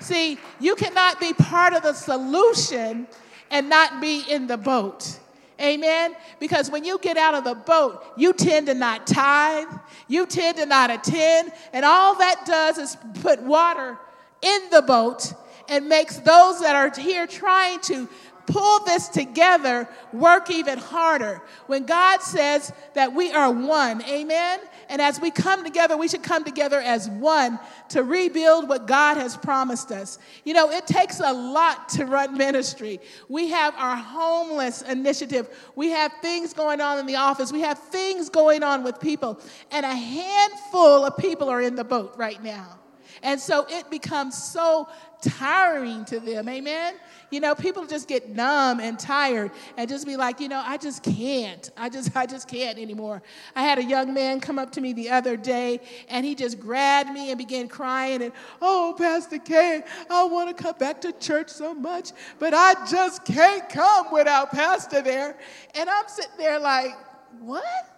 See, 0.00 0.38
you 0.60 0.76
cannot 0.76 1.20
be 1.20 1.32
part 1.32 1.74
of 1.74 1.82
the 1.82 1.92
solution 1.92 3.08
and 3.50 3.68
not 3.68 4.00
be 4.00 4.24
in 4.28 4.46
the 4.46 4.56
boat. 4.56 5.18
Amen? 5.60 6.16
Because 6.40 6.70
when 6.70 6.84
you 6.84 6.98
get 6.98 7.16
out 7.16 7.34
of 7.34 7.44
the 7.44 7.54
boat, 7.54 8.04
you 8.16 8.32
tend 8.32 8.66
to 8.66 8.74
not 8.74 9.06
tithe, 9.06 9.68
you 10.08 10.26
tend 10.26 10.56
to 10.58 10.66
not 10.66 10.90
attend, 10.90 11.52
and 11.72 11.84
all 11.84 12.16
that 12.18 12.42
does 12.44 12.78
is 12.78 12.96
put 13.22 13.40
water 13.42 13.96
in 14.42 14.60
the 14.70 14.82
boat 14.82 15.32
and 15.68 15.88
makes 15.88 16.16
those 16.18 16.60
that 16.60 16.76
are 16.76 16.90
here 16.98 17.26
trying 17.26 17.80
to 17.80 18.08
pull 18.46 18.84
this 18.84 19.08
together 19.08 19.88
work 20.12 20.50
even 20.50 20.78
harder. 20.78 21.40
When 21.66 21.86
God 21.86 22.20
says 22.20 22.72
that 22.94 23.12
we 23.14 23.32
are 23.32 23.50
one, 23.50 24.02
amen? 24.02 24.60
And 24.88 25.00
as 25.00 25.20
we 25.20 25.30
come 25.30 25.64
together, 25.64 25.96
we 25.96 26.08
should 26.08 26.22
come 26.22 26.44
together 26.44 26.78
as 26.80 27.08
one 27.08 27.58
to 27.90 28.02
rebuild 28.02 28.68
what 28.68 28.86
God 28.86 29.16
has 29.16 29.36
promised 29.36 29.90
us. 29.90 30.18
You 30.44 30.54
know, 30.54 30.70
it 30.70 30.86
takes 30.86 31.20
a 31.20 31.32
lot 31.32 31.88
to 31.90 32.04
run 32.04 32.36
ministry. 32.36 33.00
We 33.28 33.48
have 33.48 33.74
our 33.76 33.96
homeless 33.96 34.82
initiative, 34.82 35.48
we 35.74 35.90
have 35.90 36.12
things 36.20 36.52
going 36.52 36.80
on 36.80 36.98
in 36.98 37.06
the 37.06 37.16
office, 37.16 37.52
we 37.52 37.62
have 37.62 37.78
things 37.78 38.28
going 38.28 38.62
on 38.62 38.84
with 38.84 39.00
people, 39.00 39.40
and 39.70 39.86
a 39.86 39.94
handful 39.94 41.06
of 41.06 41.16
people 41.16 41.48
are 41.48 41.60
in 41.60 41.76
the 41.76 41.84
boat 41.84 42.14
right 42.16 42.42
now. 42.42 42.78
And 43.24 43.40
so 43.40 43.66
it 43.70 43.90
becomes 43.90 44.40
so 44.40 44.86
tiring 45.22 46.04
to 46.04 46.20
them. 46.20 46.46
Amen. 46.46 46.94
You 47.30 47.40
know, 47.40 47.54
people 47.54 47.86
just 47.86 48.06
get 48.06 48.28
numb 48.28 48.80
and 48.80 48.98
tired 48.98 49.50
and 49.78 49.88
just 49.88 50.06
be 50.06 50.16
like, 50.18 50.40
you 50.40 50.48
know, 50.48 50.62
I 50.62 50.76
just 50.76 51.02
can't. 51.02 51.70
I 51.74 51.88
just 51.88 52.14
I 52.16 52.26
just 52.26 52.46
can't 52.48 52.78
anymore. 52.78 53.22
I 53.56 53.62
had 53.62 53.78
a 53.78 53.82
young 53.82 54.12
man 54.12 54.40
come 54.40 54.58
up 54.58 54.72
to 54.72 54.82
me 54.82 54.92
the 54.92 55.08
other 55.08 55.38
day 55.38 55.80
and 56.10 56.26
he 56.26 56.34
just 56.34 56.60
grabbed 56.60 57.10
me 57.10 57.30
and 57.30 57.38
began 57.38 57.66
crying 57.66 58.22
and, 58.22 58.32
"Oh, 58.60 58.94
Pastor 58.96 59.38
K, 59.38 59.82
I 60.10 60.24
want 60.24 60.54
to 60.54 60.62
come 60.62 60.76
back 60.78 61.00
to 61.00 61.12
church 61.12 61.48
so 61.48 61.72
much, 61.74 62.12
but 62.38 62.52
I 62.52 62.74
just 62.90 63.24
can't 63.24 63.66
come 63.70 64.12
without 64.12 64.50
Pastor 64.50 65.00
there." 65.00 65.38
And 65.74 65.88
I'm 65.88 66.08
sitting 66.08 66.36
there 66.36 66.58
like, 66.58 66.92
"What?" 67.40 67.93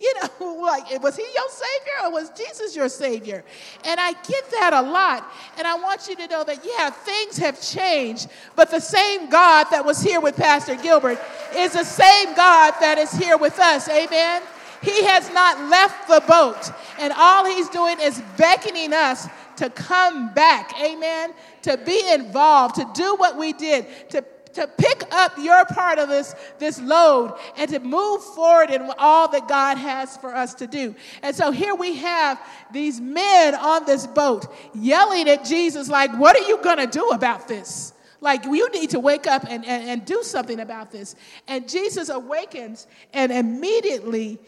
You 0.00 0.14
know, 0.14 0.54
like, 0.62 1.02
was 1.02 1.16
he 1.16 1.22
your 1.34 1.48
Savior 1.50 1.92
or 2.04 2.12
was 2.12 2.30
Jesus 2.30 2.74
your 2.74 2.88
Savior? 2.88 3.44
And 3.84 4.00
I 4.00 4.12
get 4.12 4.50
that 4.52 4.72
a 4.72 4.80
lot. 4.80 5.30
And 5.58 5.66
I 5.66 5.74
want 5.74 6.08
you 6.08 6.16
to 6.16 6.26
know 6.26 6.42
that, 6.42 6.64
yeah, 6.64 6.90
things 6.90 7.36
have 7.36 7.60
changed, 7.60 8.28
but 8.56 8.70
the 8.70 8.80
same 8.80 9.28
God 9.28 9.66
that 9.70 9.84
was 9.84 10.00
here 10.00 10.20
with 10.20 10.36
Pastor 10.36 10.74
Gilbert 10.76 11.18
is 11.54 11.74
the 11.74 11.84
same 11.84 12.34
God 12.34 12.74
that 12.80 12.96
is 12.98 13.12
here 13.12 13.36
with 13.36 13.58
us. 13.58 13.88
Amen? 13.88 14.42
He 14.82 15.04
has 15.04 15.30
not 15.34 15.60
left 15.68 16.08
the 16.08 16.22
boat, 16.26 16.72
and 16.98 17.12
all 17.14 17.44
he's 17.44 17.68
doing 17.68 18.00
is 18.00 18.22
beckoning 18.38 18.94
us 18.94 19.28
to 19.56 19.68
come 19.68 20.32
back. 20.32 20.72
Amen? 20.80 21.34
To 21.62 21.76
be 21.76 22.10
involved, 22.12 22.76
to 22.76 22.88
do 22.94 23.14
what 23.16 23.36
we 23.36 23.52
did, 23.52 23.86
to 24.08 24.24
to 24.54 24.66
pick 24.66 25.04
up 25.12 25.32
your 25.38 25.64
part 25.66 25.98
of 25.98 26.08
this, 26.08 26.34
this 26.58 26.80
load 26.80 27.38
and 27.56 27.70
to 27.70 27.80
move 27.80 28.22
forward 28.22 28.70
in 28.70 28.90
all 28.98 29.28
that 29.28 29.48
God 29.48 29.76
has 29.76 30.16
for 30.16 30.34
us 30.34 30.54
to 30.54 30.66
do. 30.66 30.94
And 31.22 31.34
so 31.34 31.50
here 31.50 31.74
we 31.74 31.96
have 31.96 32.40
these 32.72 33.00
men 33.00 33.54
on 33.54 33.84
this 33.86 34.06
boat 34.06 34.46
yelling 34.74 35.28
at 35.28 35.44
Jesus, 35.44 35.88
like, 35.88 36.12
What 36.12 36.36
are 36.36 36.48
you 36.48 36.58
going 36.62 36.78
to 36.78 36.86
do 36.86 37.08
about 37.10 37.48
this? 37.48 37.92
Like, 38.22 38.44
you 38.44 38.70
need 38.70 38.90
to 38.90 39.00
wake 39.00 39.26
up 39.26 39.44
and, 39.48 39.64
and, 39.64 39.88
and 39.88 40.04
do 40.04 40.22
something 40.22 40.60
about 40.60 40.90
this. 40.90 41.16
And 41.48 41.66
Jesus 41.66 42.10
awakens 42.10 42.86
and 43.14 43.32
immediately 43.32 44.38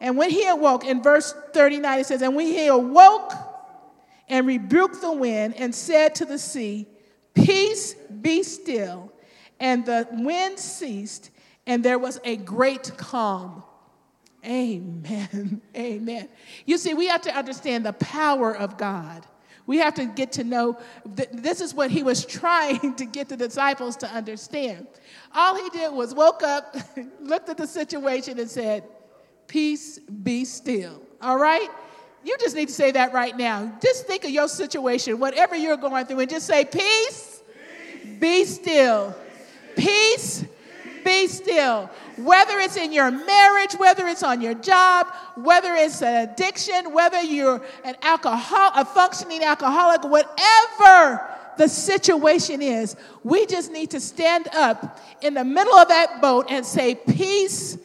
And 0.00 0.18
when 0.18 0.28
he 0.28 0.46
awoke, 0.46 0.84
in 0.84 1.02
verse 1.02 1.34
39, 1.54 2.00
it 2.00 2.06
says, 2.06 2.20
And 2.20 2.36
when 2.36 2.46
he 2.46 2.66
awoke 2.66 3.32
and 4.28 4.46
rebuked 4.46 5.00
the 5.00 5.12
wind 5.12 5.54
and 5.56 5.74
said 5.74 6.14
to 6.16 6.26
the 6.26 6.38
sea, 6.38 6.86
Peace, 7.32 7.94
be 7.94 8.42
still. 8.42 9.13
And 9.60 9.86
the 9.86 10.08
wind 10.10 10.58
ceased, 10.58 11.30
and 11.66 11.84
there 11.84 11.98
was 11.98 12.20
a 12.24 12.36
great 12.36 12.96
calm. 12.96 13.62
Amen. 14.44 15.62
Amen. 15.76 16.28
You 16.66 16.78
see, 16.78 16.94
we 16.94 17.06
have 17.08 17.22
to 17.22 17.36
understand 17.36 17.86
the 17.86 17.92
power 17.94 18.54
of 18.54 18.76
God. 18.76 19.26
We 19.66 19.78
have 19.78 19.94
to 19.94 20.04
get 20.04 20.32
to 20.32 20.44
know 20.44 20.78
th- 21.16 21.30
this 21.32 21.60
is 21.60 21.74
what 21.74 21.90
he 21.90 22.02
was 22.02 22.24
trying 22.26 22.94
to 22.96 23.06
get 23.06 23.28
the 23.28 23.36
disciples 23.36 23.96
to 23.98 24.08
understand. 24.08 24.86
All 25.34 25.56
he 25.56 25.70
did 25.70 25.92
was 25.92 26.14
woke 26.14 26.42
up, 26.42 26.76
looked 27.20 27.48
at 27.48 27.56
the 27.56 27.66
situation, 27.66 28.38
and 28.38 28.50
said, 28.50 28.84
Peace, 29.46 29.98
be 29.98 30.44
still. 30.44 31.00
All 31.20 31.38
right? 31.38 31.68
You 32.24 32.36
just 32.38 32.56
need 32.56 32.68
to 32.68 32.74
say 32.74 32.90
that 32.92 33.12
right 33.12 33.36
now. 33.36 33.72
Just 33.82 34.06
think 34.06 34.24
of 34.24 34.30
your 34.30 34.48
situation, 34.48 35.18
whatever 35.18 35.54
you're 35.54 35.76
going 35.76 36.06
through, 36.06 36.20
and 36.20 36.30
just 36.30 36.46
say, 36.46 36.64
Peace, 36.64 37.42
Peace. 38.02 38.18
be 38.18 38.44
still. 38.44 39.14
Peace, 39.76 40.44
be 41.04 41.26
still. 41.26 41.90
Whether 42.16 42.58
it's 42.60 42.76
in 42.76 42.92
your 42.92 43.10
marriage, 43.10 43.74
whether 43.74 44.06
it's 44.06 44.22
on 44.22 44.40
your 44.40 44.54
job, 44.54 45.08
whether 45.36 45.74
it's 45.74 46.02
an 46.02 46.28
addiction, 46.28 46.92
whether 46.92 47.20
you're 47.20 47.62
an 47.84 47.96
alcohol, 48.02 48.70
a 48.74 48.84
functioning 48.84 49.42
alcoholic, 49.42 50.04
whatever 50.04 51.28
the 51.56 51.68
situation 51.68 52.62
is, 52.62 52.96
we 53.22 53.46
just 53.46 53.70
need 53.70 53.90
to 53.90 54.00
stand 54.00 54.48
up 54.54 55.00
in 55.22 55.34
the 55.34 55.44
middle 55.44 55.74
of 55.74 55.88
that 55.88 56.20
boat 56.20 56.46
and 56.50 56.64
say, 56.64 56.94
Peace, 56.94 57.78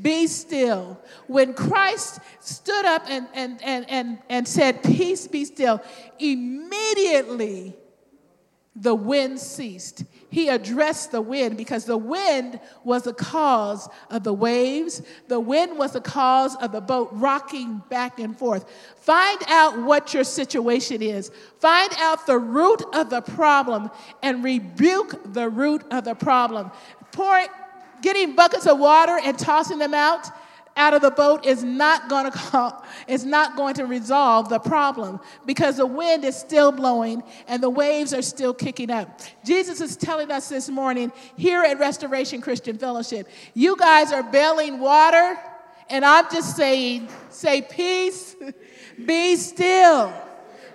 be 0.00 0.26
still. 0.26 0.98
When 1.26 1.54
Christ 1.54 2.20
stood 2.40 2.84
up 2.84 3.04
and, 3.08 3.26
and, 3.34 3.62
and, 3.62 3.88
and, 3.88 4.18
and 4.28 4.48
said, 4.48 4.82
Peace, 4.82 5.28
be 5.28 5.44
still, 5.44 5.80
immediately 6.18 7.76
the 8.74 8.94
wind 8.94 9.38
ceased. 9.38 10.04
He 10.32 10.48
addressed 10.48 11.12
the 11.12 11.20
wind 11.20 11.58
because 11.58 11.84
the 11.84 11.98
wind 11.98 12.58
was 12.84 13.02
the 13.02 13.12
cause 13.12 13.86
of 14.08 14.24
the 14.24 14.32
waves. 14.32 15.02
The 15.28 15.38
wind 15.38 15.76
was 15.76 15.92
the 15.92 16.00
cause 16.00 16.56
of 16.56 16.72
the 16.72 16.80
boat 16.80 17.10
rocking 17.12 17.82
back 17.90 18.18
and 18.18 18.34
forth. 18.34 18.64
Find 18.96 19.38
out 19.46 19.82
what 19.82 20.14
your 20.14 20.24
situation 20.24 21.02
is. 21.02 21.30
Find 21.60 21.92
out 21.98 22.26
the 22.26 22.38
root 22.38 22.82
of 22.94 23.10
the 23.10 23.20
problem 23.20 23.90
and 24.22 24.42
rebuke 24.42 25.34
the 25.34 25.50
root 25.50 25.84
of 25.90 26.04
the 26.04 26.14
problem. 26.14 26.70
Pour, 27.12 27.38
getting 28.00 28.34
buckets 28.34 28.66
of 28.66 28.78
water 28.78 29.20
and 29.22 29.38
tossing 29.38 29.76
them 29.76 29.92
out 29.92 30.30
out 30.76 30.94
of 30.94 31.02
the 31.02 31.10
boat 31.10 31.44
is 31.46 31.62
not 31.62 32.08
going 32.08 32.24
to 32.30 32.36
call, 32.36 32.84
is 33.06 33.24
not 33.24 33.56
going 33.56 33.74
to 33.74 33.86
resolve 33.86 34.48
the 34.48 34.58
problem 34.58 35.20
because 35.46 35.76
the 35.76 35.86
wind 35.86 36.24
is 36.24 36.36
still 36.36 36.72
blowing 36.72 37.22
and 37.48 37.62
the 37.62 37.70
waves 37.70 38.12
are 38.14 38.22
still 38.22 38.54
kicking 38.54 38.90
up. 38.90 39.20
Jesus 39.44 39.80
is 39.80 39.96
telling 39.96 40.30
us 40.30 40.48
this 40.48 40.68
morning 40.68 41.12
here 41.36 41.62
at 41.62 41.78
Restoration 41.78 42.40
Christian 42.40 42.78
Fellowship, 42.78 43.28
you 43.54 43.76
guys 43.76 44.12
are 44.12 44.22
bailing 44.22 44.78
water 44.78 45.38
and 45.90 46.04
I'm 46.04 46.24
just 46.30 46.56
saying, 46.56 47.08
say 47.28 47.62
peace, 47.62 48.34
be 49.06 49.36
still. 49.36 50.12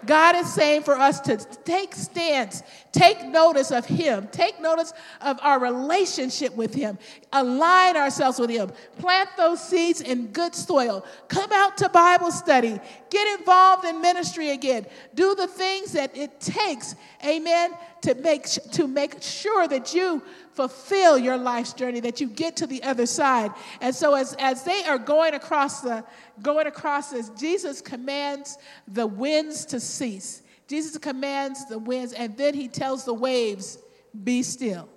God 0.07 0.35
is 0.37 0.51
saying 0.51 0.83
for 0.83 0.97
us 0.97 1.19
to 1.21 1.37
take 1.37 1.93
stance, 1.93 2.63
take 2.91 3.23
notice 3.25 3.71
of 3.71 3.85
Him, 3.85 4.27
take 4.31 4.59
notice 4.59 4.93
of 5.21 5.37
our 5.43 5.59
relationship 5.59 6.55
with 6.55 6.73
Him, 6.73 6.97
align 7.33 7.95
ourselves 7.95 8.39
with 8.39 8.49
Him, 8.49 8.71
plant 8.97 9.29
those 9.37 9.61
seeds 9.61 10.01
in 10.01 10.27
good 10.27 10.55
soil, 10.55 11.05
come 11.27 11.51
out 11.51 11.77
to 11.77 11.89
Bible 11.89 12.31
study, 12.31 12.79
get 13.09 13.39
involved 13.39 13.85
in 13.85 14.01
ministry 14.01 14.49
again, 14.49 14.85
do 15.13 15.35
the 15.35 15.47
things 15.47 15.91
that 15.91 16.15
it 16.17 16.39
takes, 16.39 16.95
amen, 17.25 17.73
to 18.01 18.15
make, 18.15 18.45
to 18.45 18.87
make 18.87 19.21
sure 19.21 19.67
that 19.67 19.93
you 19.93 20.23
fulfill 20.53 21.17
your 21.17 21.37
life's 21.37 21.73
journey, 21.73 21.99
that 21.99 22.19
you 22.19 22.27
get 22.27 22.55
to 22.57 22.65
the 22.65 22.81
other 22.83 23.05
side. 23.05 23.51
And 23.81 23.93
so 23.93 24.15
as, 24.15 24.35
as 24.39 24.63
they 24.63 24.83
are 24.85 24.97
going 24.97 25.33
across 25.33 25.81
the 25.81 26.03
going 26.41 26.67
across 26.67 27.11
this, 27.11 27.29
Jesus 27.29 27.81
commands 27.81 28.57
the 28.87 29.07
winds 29.07 29.65
to 29.67 29.79
cease. 29.79 30.43
Jesus 30.67 30.97
commands 30.97 31.65
the 31.67 31.79
winds, 31.79 32.13
and 32.13 32.35
then 32.37 32.53
he 32.53 32.67
tells 32.67 33.05
the 33.05 33.13
waves, 33.13 33.77
be 34.23 34.43
still. 34.43 34.89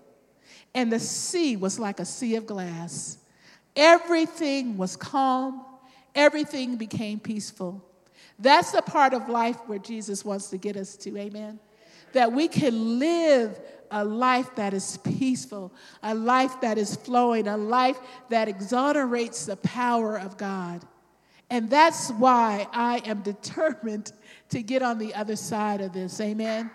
And 0.75 0.93
the 0.93 1.01
sea 1.01 1.57
was 1.57 1.79
like 1.79 2.01
a 2.01 2.05
sea 2.05 2.37
of 2.37 2.47
glass. 2.47 3.19
Everything 3.77 4.77
was 4.77 4.97
calm, 4.97 5.65
everything 6.15 6.77
became 6.77 7.21
peaceful. 7.21 7.85
That's 8.39 8.73
the 8.73 8.83
part 8.83 9.15
of 9.15 9.29
life 9.29 9.59
where 9.67 9.79
Jesus 9.79 10.25
wants 10.25 10.49
to 10.51 10.59
get 10.59 10.77
us 10.77 10.97
to, 10.99 11.17
amen? 11.17 11.61
That 12.13 12.33
we 12.33 12.49
can 12.49 12.99
live 12.99 13.61
a 13.91 14.05
life 14.05 14.55
that 14.57 14.73
is 14.73 14.97
peaceful, 14.99 15.73
a 16.03 16.15
life 16.15 16.61
that 16.61 16.79
is 16.79 16.97
flowing, 16.97 17.49
a 17.49 17.57
life 17.57 17.99
that 18.29 18.49
exonerates 18.49 19.47
the 19.47 19.57
power 19.57 20.17
of 20.19 20.37
God. 20.37 20.85
And 21.51 21.69
that's 21.69 22.11
why 22.13 22.67
I 22.73 22.99
am 23.05 23.23
determined 23.23 24.13
to 24.51 24.63
get 24.63 24.83
on 24.83 24.99
the 24.99 25.15
other 25.15 25.37
side 25.37 25.81
of 25.81 25.93
this. 25.93 26.21
Amen. 26.21 26.71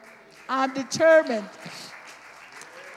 I'm 0.50 0.74
determined. 0.74 1.50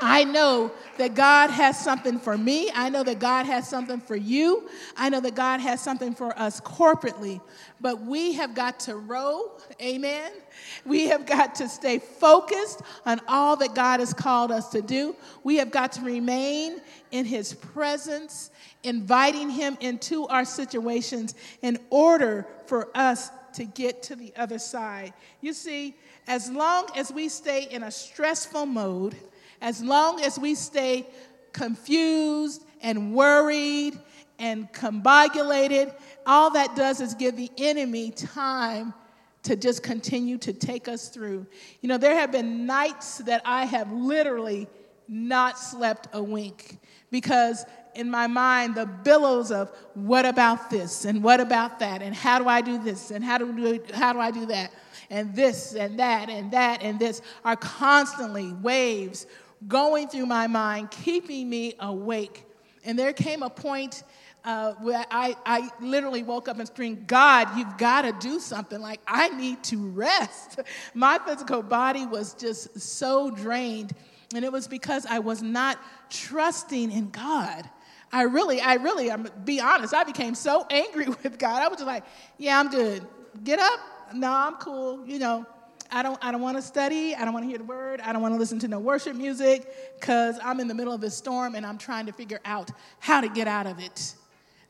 I 0.00 0.24
know 0.24 0.70
that 0.96 1.14
God 1.14 1.50
has 1.50 1.78
something 1.78 2.18
for 2.18 2.38
me. 2.38 2.70
I 2.74 2.88
know 2.88 3.02
that 3.02 3.18
God 3.18 3.46
has 3.46 3.68
something 3.68 4.00
for 4.00 4.16
you. 4.16 4.68
I 4.96 5.08
know 5.08 5.20
that 5.20 5.34
God 5.34 5.60
has 5.60 5.80
something 5.80 6.14
for 6.14 6.38
us 6.38 6.60
corporately. 6.60 7.40
But 7.80 8.00
we 8.00 8.34
have 8.34 8.54
got 8.54 8.80
to 8.80 8.96
row, 8.96 9.52
amen. 9.80 10.32
We 10.84 11.06
have 11.08 11.26
got 11.26 11.56
to 11.56 11.68
stay 11.68 11.98
focused 11.98 12.82
on 13.06 13.20
all 13.28 13.56
that 13.56 13.74
God 13.74 14.00
has 14.00 14.12
called 14.14 14.52
us 14.52 14.68
to 14.70 14.82
do. 14.82 15.16
We 15.42 15.56
have 15.56 15.70
got 15.70 15.92
to 15.92 16.02
remain 16.02 16.80
in 17.10 17.24
His 17.24 17.54
presence, 17.54 18.50
inviting 18.82 19.50
Him 19.50 19.76
into 19.80 20.26
our 20.28 20.44
situations 20.44 21.34
in 21.62 21.78
order 21.90 22.46
for 22.66 22.88
us 22.96 23.30
to 23.54 23.64
get 23.64 24.02
to 24.04 24.16
the 24.16 24.32
other 24.36 24.58
side. 24.58 25.12
You 25.40 25.52
see, 25.52 25.96
as 26.26 26.50
long 26.50 26.86
as 26.94 27.12
we 27.12 27.28
stay 27.28 27.64
in 27.64 27.82
a 27.82 27.90
stressful 27.90 28.66
mode, 28.66 29.16
as 29.60 29.82
long 29.82 30.20
as 30.22 30.38
we 30.38 30.54
stay 30.54 31.06
confused 31.52 32.64
and 32.80 33.14
worried 33.14 33.98
and 34.38 34.72
combobulated, 34.72 35.94
all 36.26 36.50
that 36.50 36.76
does 36.76 37.00
is 37.00 37.14
give 37.14 37.36
the 37.36 37.50
enemy 37.58 38.10
time 38.10 38.94
to 39.42 39.56
just 39.56 39.82
continue 39.82 40.38
to 40.38 40.52
take 40.52 40.88
us 40.88 41.08
through. 41.08 41.46
You 41.80 41.88
know, 41.88 41.98
there 41.98 42.14
have 42.14 42.30
been 42.30 42.66
nights 42.66 43.18
that 43.18 43.42
I 43.44 43.64
have 43.64 43.90
literally 43.92 44.68
not 45.08 45.58
slept 45.58 46.08
a 46.12 46.22
wink 46.22 46.78
because 47.10 47.64
in 47.94 48.10
my 48.10 48.26
mind 48.26 48.74
the 48.74 48.86
billows 48.86 49.50
of 49.50 49.72
what 49.94 50.26
about 50.26 50.70
this? 50.70 51.04
And 51.04 51.22
what 51.22 51.40
about 51.40 51.78
that? 51.80 52.02
And 52.02 52.14
how 52.14 52.38
do 52.38 52.46
I 52.46 52.60
do 52.60 52.78
this? 52.82 53.10
And 53.10 53.24
how 53.24 53.38
do, 53.38 53.82
how 53.94 54.12
do 54.12 54.20
I 54.20 54.30
do 54.30 54.46
that? 54.46 54.70
And 55.10 55.34
this 55.34 55.74
and 55.74 55.98
that 55.98 56.28
and 56.28 56.50
that 56.52 56.82
and 56.82 56.98
this 56.98 57.22
are 57.44 57.56
constantly 57.56 58.52
waves 58.52 59.26
going 59.66 60.08
through 60.08 60.26
my 60.26 60.46
mind, 60.46 60.90
keeping 60.90 61.48
me 61.48 61.74
awake. 61.80 62.44
And 62.84 62.98
there 62.98 63.12
came 63.12 63.42
a 63.42 63.50
point 63.50 64.02
uh, 64.44 64.72
where 64.74 65.04
I, 65.10 65.36
I 65.44 65.68
literally 65.80 66.22
woke 66.22 66.48
up 66.48 66.58
and 66.58 66.66
screamed, 66.66 67.06
God, 67.06 67.56
you've 67.56 67.76
got 67.76 68.02
to 68.02 68.12
do 68.12 68.38
something. 68.38 68.80
Like, 68.80 69.00
I 69.06 69.28
need 69.30 69.62
to 69.64 69.88
rest. 69.90 70.60
My 70.94 71.18
physical 71.18 71.62
body 71.62 72.06
was 72.06 72.34
just 72.34 72.80
so 72.80 73.30
drained. 73.30 73.92
And 74.34 74.44
it 74.44 74.52
was 74.52 74.68
because 74.68 75.06
I 75.06 75.18
was 75.18 75.42
not 75.42 75.78
trusting 76.10 76.92
in 76.92 77.10
God. 77.10 77.68
I 78.12 78.22
really, 78.22 78.60
I 78.60 78.74
really, 78.74 79.10
I'm 79.10 79.28
be 79.44 79.60
honest, 79.60 79.92
I 79.92 80.04
became 80.04 80.34
so 80.34 80.66
angry 80.70 81.08
with 81.08 81.38
God. 81.38 81.62
I 81.62 81.68
was 81.68 81.78
just 81.78 81.86
like, 81.86 82.04
yeah, 82.38 82.58
I'm 82.58 82.70
good. 82.70 83.06
Get 83.44 83.58
up. 83.58 83.80
No, 84.14 84.32
I'm 84.32 84.54
cool. 84.54 85.06
You 85.06 85.18
know, 85.18 85.46
I 85.90 86.02
don't, 86.02 86.18
I 86.22 86.30
don't 86.30 86.42
want 86.42 86.56
to 86.56 86.62
study. 86.62 87.14
I 87.14 87.24
don't 87.24 87.32
want 87.32 87.44
to 87.44 87.48
hear 87.48 87.58
the 87.58 87.64
word. 87.64 88.00
I 88.00 88.12
don't 88.12 88.22
want 88.22 88.34
to 88.34 88.38
listen 88.38 88.58
to 88.60 88.68
no 88.68 88.78
worship 88.78 89.16
music 89.16 89.66
because 89.98 90.38
I'm 90.42 90.60
in 90.60 90.68
the 90.68 90.74
middle 90.74 90.92
of 90.92 91.00
this 91.00 91.16
storm 91.16 91.54
and 91.54 91.64
I'm 91.64 91.78
trying 91.78 92.06
to 92.06 92.12
figure 92.12 92.40
out 92.44 92.70
how 92.98 93.20
to 93.20 93.28
get 93.28 93.48
out 93.48 93.66
of 93.66 93.80
it. 93.80 94.14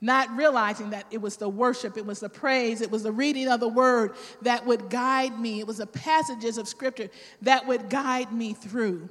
Not 0.01 0.31
realizing 0.37 0.91
that 0.91 1.07
it 1.11 1.21
was 1.21 1.37
the 1.37 1.49
worship, 1.49 1.97
it 1.97 2.07
was 2.07 2.21
the 2.21 2.29
praise, 2.29 2.81
it 2.81 2.91
was 2.91 3.03
the 3.03 3.11
reading 3.11 3.49
of 3.49 3.59
the 3.59 3.69
word 3.69 4.14
that 4.43 4.64
would 4.64 4.91
guide 4.91 5.41
me. 5.41 5.59
It 5.59 5.66
was 5.66 5.79
the 5.79 5.87
passages 5.87 6.57
of 6.57 6.69
scripture 6.69 7.11
that 7.43 7.66
would 7.66 7.91
guide 7.91 8.33
me 8.33 8.53
through. 8.53 9.09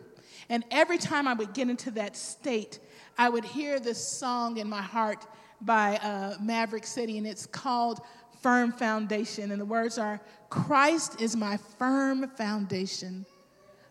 And 0.49 0.64
every 0.72 0.97
time 0.97 1.28
I 1.28 1.34
would 1.34 1.53
get 1.53 1.70
into 1.70 1.91
that 1.91 2.16
state, 2.16 2.80
I 3.18 3.28
would 3.28 3.43
hear 3.43 3.82
this 3.82 4.01
song 4.01 4.58
in 4.58 4.70
my 4.70 4.82
heart 4.82 5.26
by 5.60 5.97
uh, 5.97 6.36
Maverick 6.41 6.86
City, 6.86 7.18
and 7.18 7.28
it's 7.28 7.45
called 7.45 7.99
Firm 8.48 8.72
Foundation. 8.72 9.52
And 9.52 9.60
the 9.60 9.66
words 9.66 9.98
are 9.98 10.22
Christ 10.50 11.20
is 11.20 11.36
my 11.36 11.58
firm 11.78 12.30
foundation, 12.38 13.26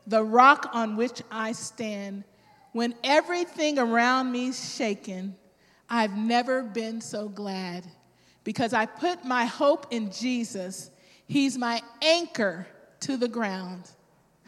the 0.07 0.25
rock 0.25 0.71
on 0.73 0.97
which 0.97 1.21
I 1.31 1.53
stand. 1.53 2.25
When 2.73 2.95
everything 3.05 3.79
around 3.79 4.33
me 4.33 4.47
is 4.47 4.75
shaken, 4.75 5.37
I've 5.91 6.17
never 6.17 6.63
been 6.63 7.03
so 7.03 7.29
glad 7.29 7.85
because 8.45 8.73
I 8.73 8.87
put 8.87 9.27
my 9.27 9.45
hope 9.45 9.89
in 9.91 10.11
Jesus. 10.11 10.91
He's 11.27 11.59
my 11.59 11.83
anchor 12.01 12.67
to 13.01 13.19
the 13.19 13.29
ground. 13.29 13.91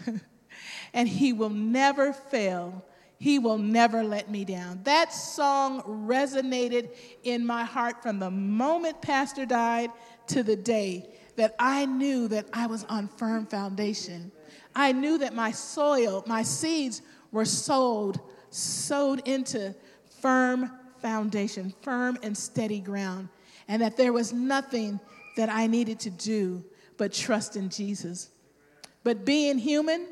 and 0.94 1.06
He 1.06 1.34
will 1.34 1.50
never 1.50 2.14
fail. 2.14 2.82
He 3.18 3.40
will 3.40 3.58
never 3.58 4.04
let 4.04 4.30
me 4.30 4.44
down. 4.44 4.80
That 4.84 5.12
song 5.12 5.82
resonated 5.82 6.90
in 7.24 7.44
my 7.44 7.64
heart 7.64 8.00
from 8.02 8.20
the 8.20 8.30
moment 8.30 9.02
Pastor 9.02 9.44
died 9.44 9.90
to 10.28 10.44
the 10.44 10.54
day 10.54 11.10
that 11.36 11.54
I 11.58 11.86
knew 11.86 12.28
that 12.28 12.46
I 12.52 12.66
was 12.66 12.84
on 12.84 13.08
firm 13.08 13.46
foundation. 13.46 14.30
I 14.74 14.92
knew 14.92 15.18
that 15.18 15.34
my 15.34 15.50
soil, 15.50 16.22
my 16.26 16.42
seeds 16.42 17.02
were 17.32 17.44
sowed, 17.44 18.20
sowed 18.50 19.26
into 19.26 19.74
firm 20.20 20.70
foundation, 21.00 21.74
firm 21.82 22.18
and 22.22 22.36
steady 22.36 22.80
ground, 22.80 23.28
and 23.66 23.82
that 23.82 23.96
there 23.96 24.12
was 24.12 24.32
nothing 24.32 25.00
that 25.36 25.48
I 25.48 25.66
needed 25.66 25.98
to 26.00 26.10
do 26.10 26.64
but 26.96 27.12
trust 27.12 27.56
in 27.56 27.68
Jesus. 27.68 28.30
But 29.04 29.24
being 29.24 29.58
human, 29.58 30.08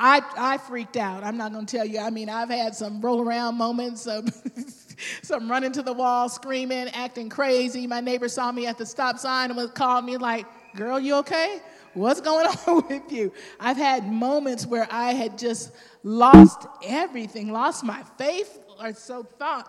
I, 0.00 0.22
I 0.36 0.58
freaked 0.58 0.96
out. 0.96 1.24
I'm 1.24 1.36
not 1.36 1.52
going 1.52 1.66
to 1.66 1.76
tell 1.76 1.84
you. 1.84 1.98
I 1.98 2.10
mean, 2.10 2.28
I've 2.28 2.50
had 2.50 2.76
some 2.76 3.00
roll 3.00 3.20
around 3.20 3.56
moments, 3.56 4.02
some, 4.02 4.28
some 5.22 5.50
running 5.50 5.72
to 5.72 5.82
the 5.82 5.92
wall, 5.92 6.28
screaming, 6.28 6.88
acting 6.90 7.28
crazy. 7.28 7.88
My 7.88 8.00
neighbor 8.00 8.28
saw 8.28 8.52
me 8.52 8.68
at 8.68 8.78
the 8.78 8.86
stop 8.86 9.18
sign 9.18 9.50
and 9.50 9.56
was 9.56 9.72
called 9.72 10.04
me 10.04 10.16
like, 10.16 10.46
"Girl, 10.76 11.00
you 11.00 11.16
okay? 11.16 11.60
What's 11.94 12.20
going 12.20 12.46
on 12.68 12.86
with 12.88 13.10
you?" 13.10 13.32
I've 13.58 13.76
had 13.76 14.10
moments 14.10 14.66
where 14.66 14.86
I 14.88 15.14
had 15.14 15.36
just 15.36 15.72
lost 16.04 16.68
everything, 16.86 17.52
lost 17.52 17.82
my 17.82 18.04
faith, 18.16 18.60
or 18.80 18.92
so 18.94 19.24
thought, 19.24 19.68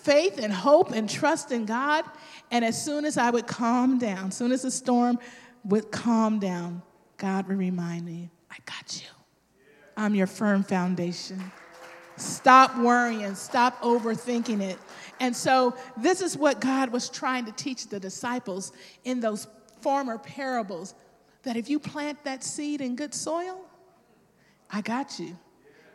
faith 0.00 0.40
and 0.42 0.52
hope 0.52 0.90
and 0.90 1.08
trust 1.08 1.52
in 1.52 1.66
God. 1.66 2.04
And 2.50 2.64
as 2.64 2.84
soon 2.84 3.04
as 3.04 3.16
I 3.16 3.30
would 3.30 3.46
calm 3.46 3.98
down, 3.98 4.28
as 4.28 4.36
soon 4.36 4.50
as 4.50 4.62
the 4.62 4.72
storm 4.72 5.20
would 5.64 5.92
calm 5.92 6.40
down, 6.40 6.82
God 7.16 7.46
would 7.46 7.58
remind 7.58 8.04
me, 8.04 8.28
"I 8.50 8.56
got 8.66 9.00
you." 9.00 9.21
I'm 10.02 10.16
your 10.16 10.26
firm 10.26 10.64
foundation. 10.64 11.40
Stop 12.16 12.76
worrying, 12.76 13.36
stop 13.36 13.80
overthinking 13.82 14.60
it. 14.60 14.76
And 15.20 15.34
so, 15.34 15.76
this 15.96 16.20
is 16.20 16.36
what 16.36 16.60
God 16.60 16.90
was 16.90 17.08
trying 17.08 17.44
to 17.44 17.52
teach 17.52 17.86
the 17.86 18.00
disciples 18.00 18.72
in 19.04 19.20
those 19.20 19.46
former 19.80 20.18
parables 20.18 20.96
that 21.44 21.56
if 21.56 21.70
you 21.70 21.78
plant 21.78 22.24
that 22.24 22.42
seed 22.42 22.80
in 22.80 22.96
good 22.96 23.14
soil, 23.14 23.64
I 24.68 24.80
got 24.80 25.20
you. 25.20 25.38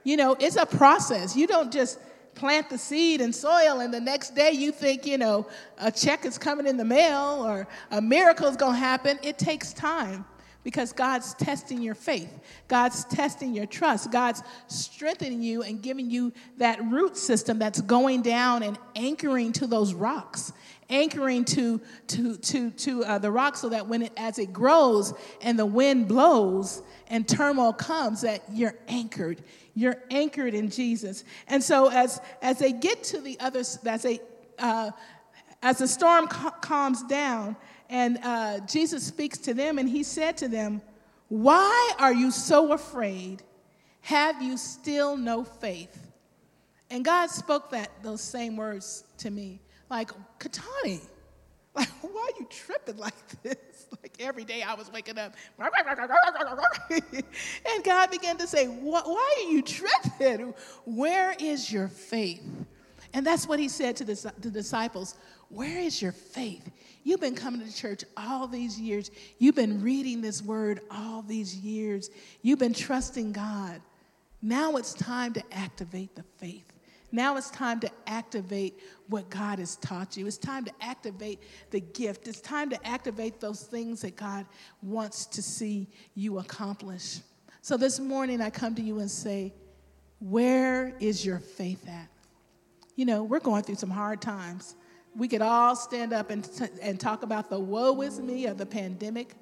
You 0.05 0.15
know, 0.15 0.37
it's 0.39 0.55
a 0.55 0.65
process. 0.65 1.35
You 1.35 1.45
don't 1.45 1.71
just 1.71 1.99
plant 2.33 2.69
the 2.69 2.77
seed 2.77 3.19
in 3.19 3.33
soil 3.33 3.81
and 3.81 3.93
the 3.93 3.99
next 3.99 4.35
day 4.35 4.51
you 4.51 4.71
think, 4.71 5.05
you 5.05 5.17
know, 5.17 5.47
a 5.79 5.91
check 5.91 6.23
is 6.23 6.37
coming 6.37 6.65
in 6.65 6.77
the 6.77 6.85
mail 6.85 7.43
or 7.45 7.67
a 7.91 8.01
miracle 8.01 8.47
is 8.47 8.55
going 8.55 8.73
to 8.73 8.79
happen. 8.79 9.19
It 9.21 9.37
takes 9.37 9.73
time 9.73 10.23
because 10.63 10.91
God's 10.91 11.33
testing 11.35 11.81
your 11.81 11.95
faith. 11.95 12.39
God's 12.67 13.05
testing 13.05 13.53
your 13.53 13.65
trust. 13.65 14.11
God's 14.11 14.43
strengthening 14.67 15.41
you 15.41 15.63
and 15.63 15.81
giving 15.81 16.09
you 16.09 16.33
that 16.57 16.83
root 16.83 17.15
system 17.15 17.59
that's 17.59 17.81
going 17.81 18.21
down 18.21 18.63
and 18.63 18.77
anchoring 18.95 19.53
to 19.53 19.67
those 19.67 19.93
rocks, 19.93 20.51
anchoring 20.89 21.45
to, 21.45 21.79
to, 22.07 22.35
to, 22.37 22.71
to 22.71 23.05
uh, 23.05 23.17
the 23.17 23.31
rock 23.31 23.55
so 23.55 23.69
that 23.69 23.87
when 23.87 24.03
it, 24.03 24.11
as 24.17 24.39
it 24.39 24.51
grows 24.51 25.13
and 25.41 25.57
the 25.57 25.65
wind 25.65 26.07
blows 26.07 26.81
and 27.07 27.27
turmoil 27.27 27.73
comes, 27.73 28.21
that 28.21 28.43
you're 28.51 28.75
anchored. 28.87 29.41
You're 29.73 30.03
anchored 30.09 30.53
in 30.53 30.69
Jesus. 30.69 31.23
And 31.47 31.63
so 31.63 31.89
as, 31.89 32.19
as 32.41 32.59
they 32.59 32.73
get 32.73 33.03
to 33.05 33.21
the 33.21 33.39
other, 33.39 33.59
as 33.59 34.01
they, 34.01 34.19
uh, 34.59 34.91
as 35.61 35.77
the 35.77 35.87
storm 35.87 36.27
calms 36.27 37.03
down, 37.03 37.55
and 37.89 38.19
uh, 38.23 38.59
Jesus 38.61 39.03
speaks 39.05 39.37
to 39.39 39.53
them, 39.53 39.77
and 39.77 39.87
he 39.87 40.03
said 40.03 40.37
to 40.37 40.47
them, 40.47 40.81
Why 41.29 41.93
are 41.99 42.13
you 42.13 42.31
so 42.31 42.73
afraid? 42.73 43.43
Have 44.01 44.41
you 44.41 44.57
still 44.57 45.17
no 45.17 45.43
faith? 45.43 46.11
And 46.89 47.03
God 47.03 47.29
spoke 47.29 47.71
that 47.71 47.91
those 48.03 48.21
same 48.21 48.55
words 48.55 49.03
to 49.19 49.29
me. 49.29 49.59
Like, 49.89 50.11
Katani, 50.39 51.01
like, 51.77 51.89
why 52.01 52.29
are 52.33 52.39
you 52.39 52.47
tripping 52.49 52.97
like 52.97 53.13
this? 53.43 53.87
Like 54.01 54.15
every 54.19 54.43
day 54.43 54.63
I 54.63 54.73
was 54.73 54.91
waking 54.91 55.17
up. 55.17 55.35
and 56.89 57.83
God 57.83 58.11
began 58.11 58.37
to 58.37 58.47
say, 58.47 58.65
Why 58.65 59.01
are 59.01 59.49
you 59.49 59.61
tripping? 59.61 60.53
Where 60.85 61.35
is 61.39 61.71
your 61.71 61.87
faith? 61.87 62.43
And 63.13 63.25
that's 63.25 63.47
what 63.47 63.59
he 63.59 63.69
said 63.69 63.95
to 63.97 64.03
the, 64.03 64.33
the 64.39 64.51
disciples. 64.51 65.15
Where 65.49 65.79
is 65.79 66.01
your 66.01 66.11
faith? 66.11 66.69
You've 67.07 67.21
been 67.21 67.35
coming 67.35 67.65
to 67.65 67.73
church 67.73 68.03
all 68.17 68.47
these 68.47 68.77
years. 68.77 69.11
You've 69.37 69.55
been 69.55 69.81
reading 69.81 70.19
this 70.19 70.41
word 70.41 70.81
all 70.91 71.21
these 71.21 71.55
years. 71.55 72.09
You've 72.41 72.59
been 72.59 72.73
trusting 72.73 73.31
God. 73.31 73.81
Now 74.41 74.75
it's 74.75 74.93
time 74.93 75.31
to 75.35 75.43
activate 75.53 76.17
the 76.17 76.23
faith. 76.37 76.65
Now 77.13 77.37
it's 77.37 77.49
time 77.49 77.79
to 77.79 77.89
activate 78.07 78.81
what 79.07 79.29
God 79.29 79.59
has 79.59 79.77
taught 79.77 80.17
you. 80.17 80.27
It's 80.27 80.37
time 80.37 80.65
to 80.65 80.71
activate 80.81 81.39
the 81.71 81.79
gift. 81.79 82.27
It's 82.27 82.41
time 82.41 82.69
to 82.71 82.85
activate 82.87 83.39
those 83.39 83.63
things 83.63 84.01
that 84.01 84.17
God 84.17 84.45
wants 84.81 85.27
to 85.27 85.41
see 85.41 85.87
you 86.13 86.39
accomplish. 86.39 87.19
So 87.61 87.77
this 87.77 88.01
morning 88.01 88.41
I 88.41 88.49
come 88.49 88.75
to 88.75 88.81
you 88.81 88.99
and 88.99 89.09
say, 89.09 89.53
Where 90.19 90.93
is 90.99 91.25
your 91.25 91.39
faith 91.39 91.87
at? 91.87 92.09
You 92.97 93.05
know, 93.05 93.23
we're 93.23 93.39
going 93.39 93.63
through 93.63 93.75
some 93.75 93.91
hard 93.91 94.21
times 94.21 94.75
we 95.17 95.27
could 95.27 95.41
all 95.41 95.75
stand 95.75 96.13
up 96.13 96.29
and, 96.29 96.43
t- 96.43 96.65
and 96.81 96.99
talk 96.99 97.23
about 97.23 97.49
the 97.49 97.59
woe 97.59 98.01
is 98.01 98.19
me 98.19 98.45
of 98.45 98.57
the 98.57 98.65
pandemic, 98.65 99.33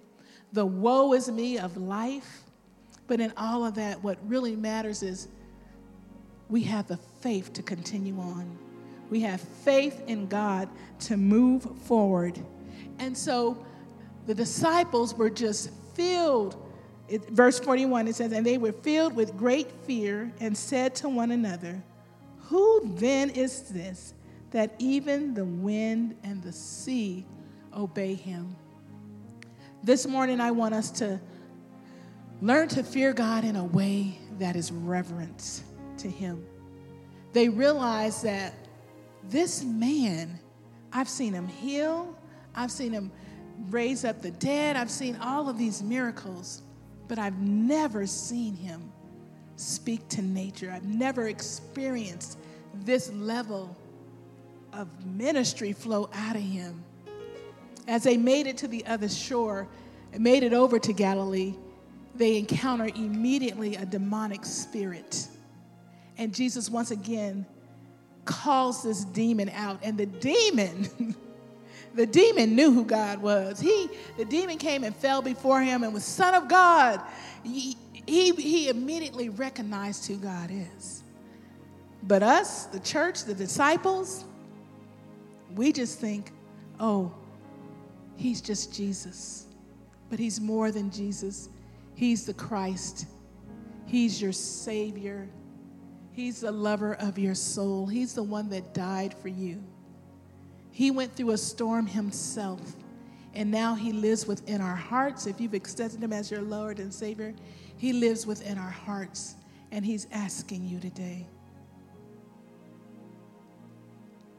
the 0.53 0.65
woe 0.65 1.13
is 1.13 1.29
me 1.29 1.59
of 1.59 1.75
life. 1.75 2.43
But 3.07 3.19
in 3.19 3.31
all 3.37 3.63
of 3.65 3.75
that, 3.75 4.03
what 4.03 4.17
really 4.27 4.55
matters 4.55 5.03
is 5.03 5.27
we 6.49 6.61
have 6.63 6.87
the 6.87 6.97
faith 6.97 7.53
to 7.53 7.61
continue 7.61 8.17
on. 8.19 8.57
We 9.09 9.19
have 9.21 9.41
faith 9.41 10.01
in 10.07 10.27
God 10.27 10.69
to 11.01 11.17
move 11.17 11.67
forward. 11.81 12.39
And 12.97 13.15
so 13.15 13.63
the 14.25 14.33
disciples 14.33 15.13
were 15.13 15.29
just 15.29 15.69
filled. 15.93 16.55
It, 17.07 17.29
verse 17.29 17.59
41, 17.59 18.07
it 18.07 18.15
says, 18.15 18.31
And 18.31 18.43
they 18.43 18.57
were 18.57 18.71
filled 18.71 19.15
with 19.15 19.37
great 19.37 19.71
fear 19.85 20.31
and 20.39 20.57
said 20.57 20.95
to 20.95 21.09
one 21.09 21.29
another, 21.29 21.83
Who 22.47 22.95
then 22.95 23.29
is 23.29 23.69
this 23.69 24.14
that 24.55 24.73
even 24.79 25.33
the 25.33 25.43
wind 25.43 26.15
and 26.23 26.41
the 26.41 26.53
sea 26.53 27.25
obey 27.75 28.13
him. 28.13 28.55
This 29.83 30.07
morning, 30.07 30.39
I 30.39 30.51
want 30.51 30.73
us 30.73 30.91
to 30.91 31.19
learn 32.41 32.69
to 32.69 32.81
fear 32.81 33.11
God 33.11 33.43
in 33.43 33.57
a 33.57 33.65
way 33.65 34.17
that 34.39 34.55
is 34.55 34.71
reverence 34.71 35.61
to 35.97 36.09
him. 36.09 36.41
They 37.33 37.49
realize 37.49 38.21
that 38.21 38.53
this 39.29 39.61
man, 39.61 40.39
I've 40.93 41.09
seen 41.09 41.33
him 41.33 41.49
heal, 41.49 42.17
I've 42.55 42.71
seen 42.71 42.93
him 42.93 43.11
raise 43.69 44.05
up 44.05 44.21
the 44.21 44.31
dead, 44.31 44.77
I've 44.77 44.89
seen 44.89 45.17
all 45.17 45.49
of 45.49 45.57
these 45.57 45.83
miracles, 45.83 46.61
but 47.09 47.19
I've 47.19 47.39
never 47.41 48.07
seen 48.07 48.55
him 48.55 48.89
speak 49.57 50.07
to 50.07 50.21
nature. 50.21 50.71
I've 50.71 50.85
never 50.85 51.27
experienced 51.27 52.37
this 52.85 53.11
level 53.11 53.75
of 54.75 54.87
ministry 55.05 55.73
flow 55.73 56.09
out 56.13 56.35
of 56.35 56.41
him. 56.41 56.83
As 57.87 58.03
they 58.03 58.17
made 58.17 58.47
it 58.47 58.57
to 58.57 58.67
the 58.67 58.85
other 58.85 59.09
shore 59.09 59.67
and 60.13 60.23
made 60.23 60.43
it 60.43 60.53
over 60.53 60.79
to 60.79 60.93
Galilee, 60.93 61.55
they 62.15 62.37
encounter 62.37 62.89
immediately 62.95 63.75
a 63.75 63.85
demonic 63.85 64.45
spirit. 64.45 65.27
And 66.17 66.33
Jesus 66.33 66.69
once 66.69 66.91
again 66.91 67.45
calls 68.23 68.83
this 68.83 69.05
demon 69.05 69.49
out. 69.49 69.79
And 69.83 69.97
the 69.97 70.05
demon, 70.05 71.15
the 71.95 72.05
demon 72.05 72.55
knew 72.55 72.71
who 72.71 72.85
God 72.85 73.21
was. 73.21 73.59
He, 73.59 73.89
the 74.17 74.25
demon 74.25 74.57
came 74.57 74.83
and 74.83 74.95
fell 74.95 75.21
before 75.21 75.61
him 75.61 75.83
and 75.83 75.93
was 75.93 76.03
Son 76.03 76.33
of 76.33 76.47
God. 76.47 77.01
He, 77.43 77.77
he, 78.07 78.31
he 78.31 78.69
immediately 78.69 79.29
recognized 79.29 80.07
who 80.07 80.17
God 80.17 80.49
is. 80.51 81.03
But 82.03 82.23
us, 82.23 82.65
the 82.65 82.79
church, 82.79 83.23
the 83.23 83.33
disciples, 83.33 84.25
we 85.55 85.71
just 85.71 85.99
think, 85.99 86.31
oh, 86.79 87.13
he's 88.15 88.41
just 88.41 88.73
Jesus. 88.73 89.45
But 90.09 90.19
he's 90.19 90.39
more 90.39 90.71
than 90.71 90.91
Jesus. 90.91 91.49
He's 91.95 92.25
the 92.25 92.33
Christ. 92.33 93.07
He's 93.85 94.21
your 94.21 94.33
Savior. 94.33 95.27
He's 96.11 96.41
the 96.41 96.51
lover 96.51 96.95
of 96.95 97.17
your 97.17 97.35
soul. 97.35 97.87
He's 97.87 98.13
the 98.13 98.23
one 98.23 98.49
that 98.49 98.73
died 98.73 99.13
for 99.13 99.29
you. 99.29 99.63
He 100.71 100.91
went 100.91 101.15
through 101.15 101.31
a 101.31 101.37
storm 101.37 101.87
himself, 101.87 102.61
and 103.33 103.49
now 103.49 103.75
he 103.75 103.93
lives 103.93 104.27
within 104.27 104.59
our 104.61 104.75
hearts. 104.75 105.25
If 105.25 105.39
you've 105.39 105.53
accepted 105.53 106.03
him 106.03 106.11
as 106.11 106.29
your 106.29 106.41
Lord 106.41 106.79
and 106.79 106.93
Savior, 106.93 107.33
he 107.77 107.93
lives 107.93 108.27
within 108.27 108.57
our 108.57 108.69
hearts, 108.69 109.35
and 109.71 109.85
he's 109.85 110.07
asking 110.11 110.65
you 110.65 110.79
today 110.79 111.27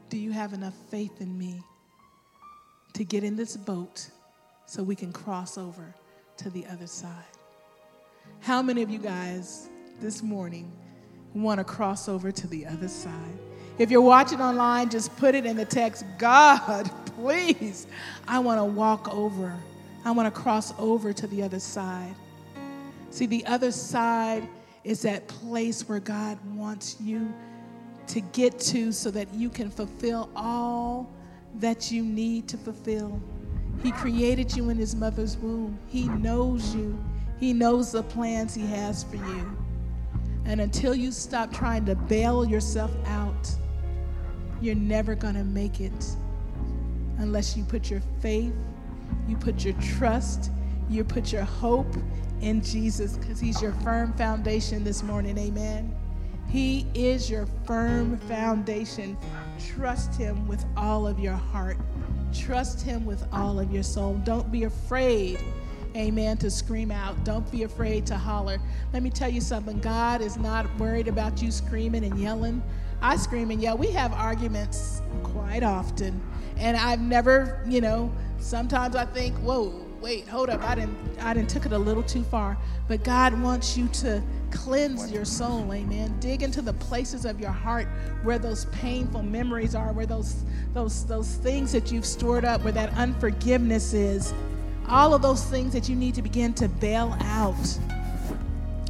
Do 0.09 0.17
you 0.17 0.31
have 0.31 0.53
enough 0.53 0.75
faith 0.89 1.21
in 1.21 1.37
me 1.37 1.61
to 2.93 3.03
get 3.03 3.23
in 3.23 3.35
this 3.35 3.55
boat 3.55 4.09
so 4.65 4.81
we 4.81 4.95
can 4.95 5.13
cross 5.13 5.57
over 5.57 5.93
to 6.37 6.49
the 6.49 6.65
other 6.67 6.87
side. 6.87 7.11
How 8.39 8.61
many 8.61 8.81
of 8.81 8.89
you 8.89 8.99
guys 8.99 9.69
this 10.01 10.21
morning 10.23 10.71
want 11.33 11.59
to 11.59 11.63
cross 11.63 12.09
over 12.09 12.31
to 12.31 12.47
the 12.47 12.65
other 12.65 12.87
side? 12.87 13.39
If 13.77 13.91
you're 13.91 14.01
watching 14.01 14.41
online, 14.41 14.89
just 14.89 15.15
put 15.17 15.35
it 15.35 15.45
in 15.45 15.55
the 15.55 15.65
text 15.65 16.05
God, 16.17 16.89
please, 17.05 17.87
I 18.27 18.39
want 18.39 18.59
to 18.59 18.65
walk 18.65 19.13
over. 19.13 19.55
I 20.03 20.11
want 20.11 20.33
to 20.33 20.41
cross 20.41 20.73
over 20.79 21.13
to 21.13 21.27
the 21.27 21.43
other 21.43 21.59
side. 21.59 22.15
See, 23.11 23.25
the 23.25 23.45
other 23.45 23.71
side 23.71 24.47
is 24.83 25.03
that 25.03 25.27
place 25.27 25.87
where 25.87 25.99
God 25.99 26.37
wants 26.55 26.97
you 26.99 27.33
to 28.07 28.21
get 28.21 28.59
to 28.59 28.91
so 28.91 29.11
that 29.11 29.33
you 29.33 29.49
can 29.49 29.69
fulfill 29.69 30.29
all 30.35 31.11
that 31.55 31.91
you 31.91 32.03
need 32.03 32.47
to 32.47 32.57
fulfill. 32.57 33.21
He 33.83 33.91
created 33.91 34.55
you 34.55 34.69
in 34.69 34.77
his 34.77 34.95
mother's 34.95 35.37
womb. 35.37 35.77
He 35.87 36.07
knows 36.07 36.75
you. 36.75 36.97
He 37.39 37.53
knows 37.53 37.91
the 37.91 38.03
plans 38.03 38.55
he 38.55 38.65
has 38.67 39.03
for 39.03 39.17
you. 39.17 39.57
And 40.45 40.61
until 40.61 40.95
you 40.95 41.11
stop 41.11 41.53
trying 41.53 41.85
to 41.85 41.95
bail 41.95 42.45
yourself 42.45 42.91
out, 43.05 43.49
you're 44.61 44.75
never 44.75 45.13
going 45.13 45.35
to 45.35 45.43
make 45.43 45.79
it 45.79 46.15
unless 47.19 47.57
you 47.57 47.63
put 47.63 47.89
your 47.89 48.01
faith, 48.21 48.53
you 49.27 49.35
put 49.35 49.63
your 49.63 49.73
trust, 49.75 50.51
you 50.89 51.03
put 51.03 51.31
your 51.31 51.43
hope 51.43 51.93
in 52.41 52.61
Jesus 52.61 53.17
because 53.17 53.39
he's 53.39 53.61
your 53.61 53.73
firm 53.73 54.13
foundation 54.13 54.83
this 54.83 55.03
morning. 55.03 55.37
Amen. 55.37 55.93
He 56.47 56.87
is 56.93 57.29
your 57.29 57.45
firm 57.65 58.17
foundation. 58.19 59.17
Trust 59.75 60.15
him 60.15 60.47
with 60.47 60.65
all 60.77 61.07
of 61.07 61.19
your 61.19 61.35
heart. 61.35 61.77
Trust 62.33 62.81
him 62.81 63.05
with 63.05 63.25
all 63.33 63.59
of 63.59 63.71
your 63.71 63.83
soul. 63.83 64.19
Don't 64.23 64.51
be 64.51 64.63
afraid, 64.63 65.39
amen, 65.95 66.37
to 66.37 66.49
scream 66.49 66.91
out. 66.91 67.21
Don't 67.23 67.49
be 67.51 67.63
afraid 67.63 68.05
to 68.07 68.17
holler. 68.17 68.59
Let 68.93 69.03
me 69.03 69.09
tell 69.09 69.29
you 69.29 69.41
something 69.41 69.79
God 69.79 70.21
is 70.21 70.37
not 70.37 70.73
worried 70.79 71.07
about 71.07 71.41
you 71.41 71.51
screaming 71.51 72.05
and 72.05 72.17
yelling. 72.19 72.63
I 73.01 73.17
scream 73.17 73.51
and 73.51 73.61
yell. 73.61 73.77
We 73.77 73.91
have 73.91 74.13
arguments 74.13 75.01
quite 75.23 75.63
often. 75.63 76.21
And 76.57 76.75
I've 76.77 77.01
never, 77.01 77.61
you 77.67 77.81
know, 77.81 78.11
sometimes 78.39 78.95
I 78.95 79.05
think, 79.05 79.35
whoa, 79.37 79.85
wait, 80.01 80.27
hold 80.27 80.49
up. 80.49 80.61
I 80.63 80.75
didn't 80.75 80.97
I 81.21 81.33
didn't 81.33 81.49
took 81.49 81.65
it 81.65 81.71
a 81.71 81.77
little 81.77 82.03
too 82.03 82.23
far. 82.23 82.57
But 82.87 83.03
God 83.03 83.39
wants 83.41 83.77
you 83.77 83.87
to 83.89 84.23
cleanse 84.51 85.11
your 85.11 85.25
soul, 85.25 85.73
amen. 85.73 86.19
Dig 86.19 86.43
into 86.43 86.61
the 86.61 86.73
places 86.73 87.25
of 87.25 87.39
your 87.39 87.51
heart 87.51 87.87
where 88.23 88.39
those 88.39 88.65
painful 88.65 89.23
memories 89.23 89.75
are, 89.75 89.93
where 89.93 90.05
those 90.05 90.43
those 90.73 91.05
those 91.05 91.35
things 91.35 91.71
that 91.71 91.91
you've 91.91 92.05
stored 92.05 92.45
up, 92.45 92.63
where 92.63 92.73
that 92.73 92.93
unforgiveness 92.93 93.93
is. 93.93 94.33
All 94.89 95.13
of 95.13 95.21
those 95.21 95.43
things 95.45 95.73
that 95.73 95.89
you 95.89 95.95
need 95.95 96.15
to 96.15 96.21
begin 96.21 96.53
to 96.55 96.67
bail 96.67 97.15
out. 97.21 97.79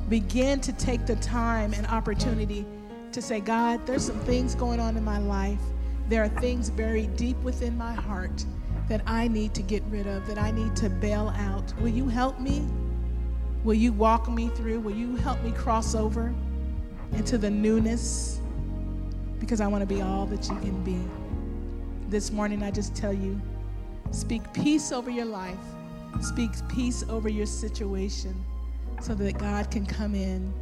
Begin 0.10 0.62
to 0.62 0.72
take 0.74 1.06
the 1.06 1.16
time 1.18 1.74
and 1.74 1.86
opportunity 1.88 2.66
to 3.12 3.22
say, 3.22 3.40
God, 3.40 3.86
there's 3.86 4.06
some 4.06 4.20
things 4.22 4.56
going 4.56 4.80
on 4.80 4.96
in 4.96 5.04
my 5.04 5.18
life. 5.18 5.60
There 6.08 6.24
are 6.24 6.30
things 6.30 6.70
buried 6.70 7.16
deep 7.18 7.38
within 7.38 7.78
my 7.78 7.94
heart 7.94 8.46
that 8.88 9.02
I 9.06 9.28
need 9.28 9.54
to 9.56 9.62
get 9.62 9.84
rid 9.90 10.08
of, 10.08 10.26
that 10.28 10.38
I 10.38 10.52
need 10.52 10.76
to 10.78 10.90
bail 10.90 11.34
out. 11.36 11.74
Will 11.82 11.90
you 11.90 12.08
help 12.08 12.40
me? 12.40 12.66
Will 13.68 13.74
you 13.74 13.92
walk 13.92 14.30
me 14.30 14.48
through? 14.48 14.80
Will 14.80 14.96
you 14.96 15.18
help 15.18 15.44
me 15.44 15.52
cross 15.52 15.94
over 15.94 16.34
into 17.12 17.38
the 17.38 17.50
newness? 17.50 18.40
Because 19.40 19.60
I 19.60 19.68
want 19.68 19.82
to 19.82 19.86
be 19.86 20.02
all 20.02 20.26
that 20.28 20.48
you 20.48 20.56
can 20.60 20.82
be. 20.86 20.98
This 22.08 22.32
morning, 22.32 22.64
I 22.64 22.72
just 22.72 22.96
tell 22.96 23.12
you 23.12 23.42
speak 24.12 24.42
peace 24.54 24.94
over 24.94 25.10
your 25.12 25.26
life, 25.26 25.60
speak 26.22 26.52
peace 26.70 27.04
over 27.10 27.28
your 27.28 27.46
situation 27.46 28.42
so 29.02 29.14
that 29.16 29.38
God 29.38 29.70
can 29.70 29.86
come 29.86 30.16
in 30.16 30.54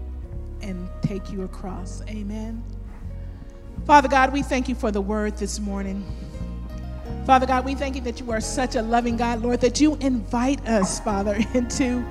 and 0.63 0.89
take 1.03 1.31
you 1.31 1.43
across. 1.43 2.01
Amen. 2.09 2.63
Father 3.85 4.07
God, 4.07 4.33
we 4.33 4.41
thank 4.41 4.67
you 4.67 4.73
for 4.73 4.89
the 4.89 5.01
word 5.01 5.37
this 5.37 5.59
morning. 5.59 6.03
Father 7.27 7.45
God, 7.45 7.65
we 7.65 7.75
thank 7.75 7.93
you 7.93 8.01
that 8.01 8.19
you 8.19 8.31
are 8.31 8.41
such 8.41 8.75
a 8.75 8.81
loving 8.81 9.15
God, 9.15 9.43
Lord, 9.43 9.61
that 9.61 9.79
you 9.79 9.93
invite 9.97 10.67
us, 10.67 10.99
Father, 11.01 11.37
into 11.53 12.03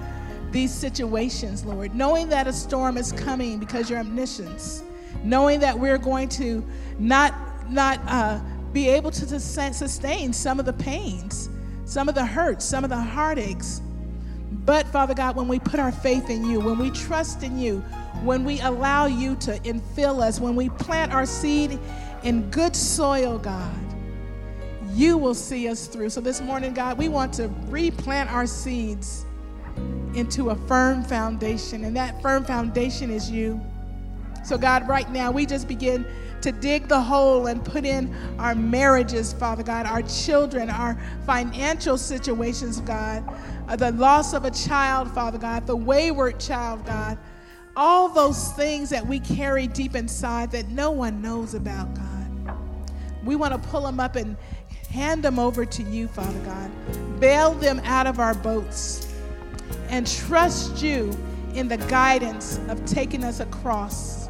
these 0.55 0.73
situations, 0.73 1.65
Lord, 1.65 1.95
knowing 1.97 2.29
that 2.29 2.47
a 2.47 2.53
storm 2.53 2.97
is 2.97 3.11
coming 3.11 3.59
because 3.59 3.91
your 3.91 3.99
omniscience, 3.99 4.85
knowing 5.25 5.59
that 5.61 5.77
we're 5.77 5.99
going 5.99 6.29
to 6.31 6.65
not 6.99 7.35
not 7.69 8.01
uh, 8.07 8.41
be 8.73 8.89
able 8.89 9.11
to 9.11 9.41
sustain 9.41 10.33
some 10.33 10.61
of 10.61 10.65
the 10.65 10.73
pains, 10.73 11.51
some 11.85 12.09
of 12.09 12.15
the 12.15 12.25
hurts, 12.25 12.65
some 12.65 12.85
of 12.85 12.91
the 12.91 12.97
heartaches. 12.97 13.83
But 14.65 14.87
Father 14.87 15.13
God, 15.13 15.35
when 15.35 15.49
we 15.49 15.59
put 15.59 15.81
our 15.81 15.91
faith 15.91 16.31
in 16.31 16.49
you, 16.49 16.61
when 16.61 16.79
we 16.79 16.91
trust 16.91 17.43
in 17.43 17.59
you, 17.59 17.81
when 18.23 18.45
we 18.45 18.61
allow 18.61 19.07
you 19.07 19.35
to 19.37 19.59
infill 19.61 20.23
us, 20.23 20.41
when 20.41 20.55
we 20.55 20.69
plant 20.69 21.13
our 21.13 21.27
seed 21.27 21.81
in 22.23 22.49
good 22.51 22.77
soil, 22.77 23.39
God, 23.39 23.75
you 24.93 25.19
will 25.19 25.35
see 25.35 25.69
us 25.69 25.89
through. 25.89 26.11
So 26.11 26.21
this 26.21 26.41
morning, 26.41 26.75
God, 26.75 26.97
we 26.97 27.09
want 27.09 27.33
to 27.35 27.49
replant 27.71 28.31
our 28.31 28.47
seeds 28.47 29.27
into 30.15 30.51
a 30.51 30.57
firm 30.67 31.03
foundation, 31.03 31.85
and 31.85 31.97
that 31.97 32.21
firm 32.23 32.45
foundation 32.45 33.11
is 33.11 33.31
you. 33.31 33.61
So, 34.45 34.59
God, 34.59 34.87
right 34.89 35.11
now, 35.11 35.31
we 35.31 35.47
just 35.47 35.67
begin 35.67 36.07
to 36.43 36.53
dig 36.53 36.89
the 36.89 37.01
hole 37.01 37.47
and 37.47 37.65
put 37.65 37.85
in 37.85 38.15
our 38.39 38.55
marriages, 38.55 39.33
Father 39.33 39.63
God, 39.63 39.87
our 39.87 40.03
children, 40.03 40.69
our 40.69 41.01
financial 41.25 41.97
situations, 41.97 42.81
God, 42.81 43.25
uh, 43.69 43.77
the 43.77 43.93
loss 43.93 44.35
of 44.35 44.45
a 44.45 44.51
child, 44.51 45.11
Father 45.15 45.39
God, 45.39 45.67
the 45.67 45.77
wayward 45.77 46.39
child, 46.39 46.85
God 46.85 47.19
all 47.77 48.09
those 48.09 48.53
things 48.53 48.91
that 48.91 49.07
we 49.07 49.19
carry 49.21 49.67
deep 49.67 49.95
inside 49.97 50.51
that 50.53 50.69
no 50.69 50.91
one 50.91 51.21
knows 51.21 51.55
about, 51.55 51.93
God. 51.95 52.57
We 53.25 53.37
want 53.37 53.53
to 53.53 53.69
pull 53.69 53.83
them 53.83 53.99
up 53.99 54.17
and 54.17 54.37
hand 54.91 55.23
them 55.23 55.39
over 55.39 55.65
to 55.65 55.83
you, 55.83 56.07
Father 56.09 56.39
God. 56.41 57.21
Bail 57.21 57.55
them 57.55 57.81
out 57.81 58.07
of 58.07 58.21
our 58.21 58.35
boats 58.35 59.14
and 59.95 60.09
trust 60.09 60.83
you 60.83 61.17
in 61.55 61.69
the 61.69 61.77
guidance 61.77 62.59
of 62.69 62.85
taking 62.85 63.23
us 63.23 63.39
across. 63.39 64.29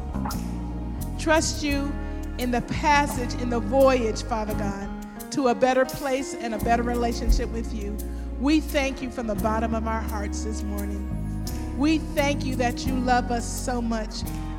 Trust 1.17 1.63
you 1.63 1.91
in 2.37 2.51
the 2.51 2.61
passage, 2.61 3.33
in 3.41 3.49
the 3.49 3.59
voyage, 3.59 4.21
Father 4.21 4.53
God, 4.53 4.87
to 5.31 5.47
a 5.47 5.55
better 5.55 5.83
place 5.83 6.35
and 6.35 6.53
a 6.53 6.59
better 6.59 6.83
relationship 6.83 7.49
with 7.49 7.73
you. 7.73 7.97
We 8.39 8.59
thank 8.59 9.01
you 9.01 9.09
from 9.09 9.25
the 9.25 9.33
bottom 9.33 9.73
of 9.73 9.87
our 9.87 10.01
hearts 10.01 10.43
this 10.43 10.61
morning. 10.61 11.01
We 11.79 11.97
thank 11.97 12.45
you 12.45 12.55
that 12.57 12.85
you 12.85 12.93
love 12.99 13.31
us 13.31 13.43
so 13.43 13.81
much. 13.81 14.17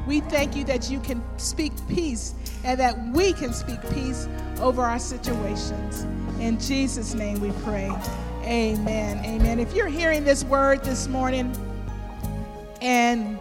We 0.09 0.19
thank 0.23 0.57
you 0.57 0.65
that 0.65 0.91
you 0.91 0.99
can 0.99 1.23
speak 1.39 1.73
peace 1.89 2.35
and 2.65 2.81
that 2.81 2.99
we 3.13 3.33
can 3.33 3.53
speak 3.53 3.81
peace 3.95 4.27
over 4.59 4.83
our 4.83 4.99
situations. 4.99 6.03
In 6.41 6.59
Jesus' 6.59 7.15
name 7.15 7.39
we 7.41 7.53
pray. 7.63 7.93
Amen. 8.47 9.25
Amen. 9.25 9.59
If 9.59 9.75
you're 9.75 9.89
hearing 9.89 10.25
this 10.25 10.45
word 10.45 10.85
this 10.85 11.09
morning 11.09 11.55
and 12.81 13.39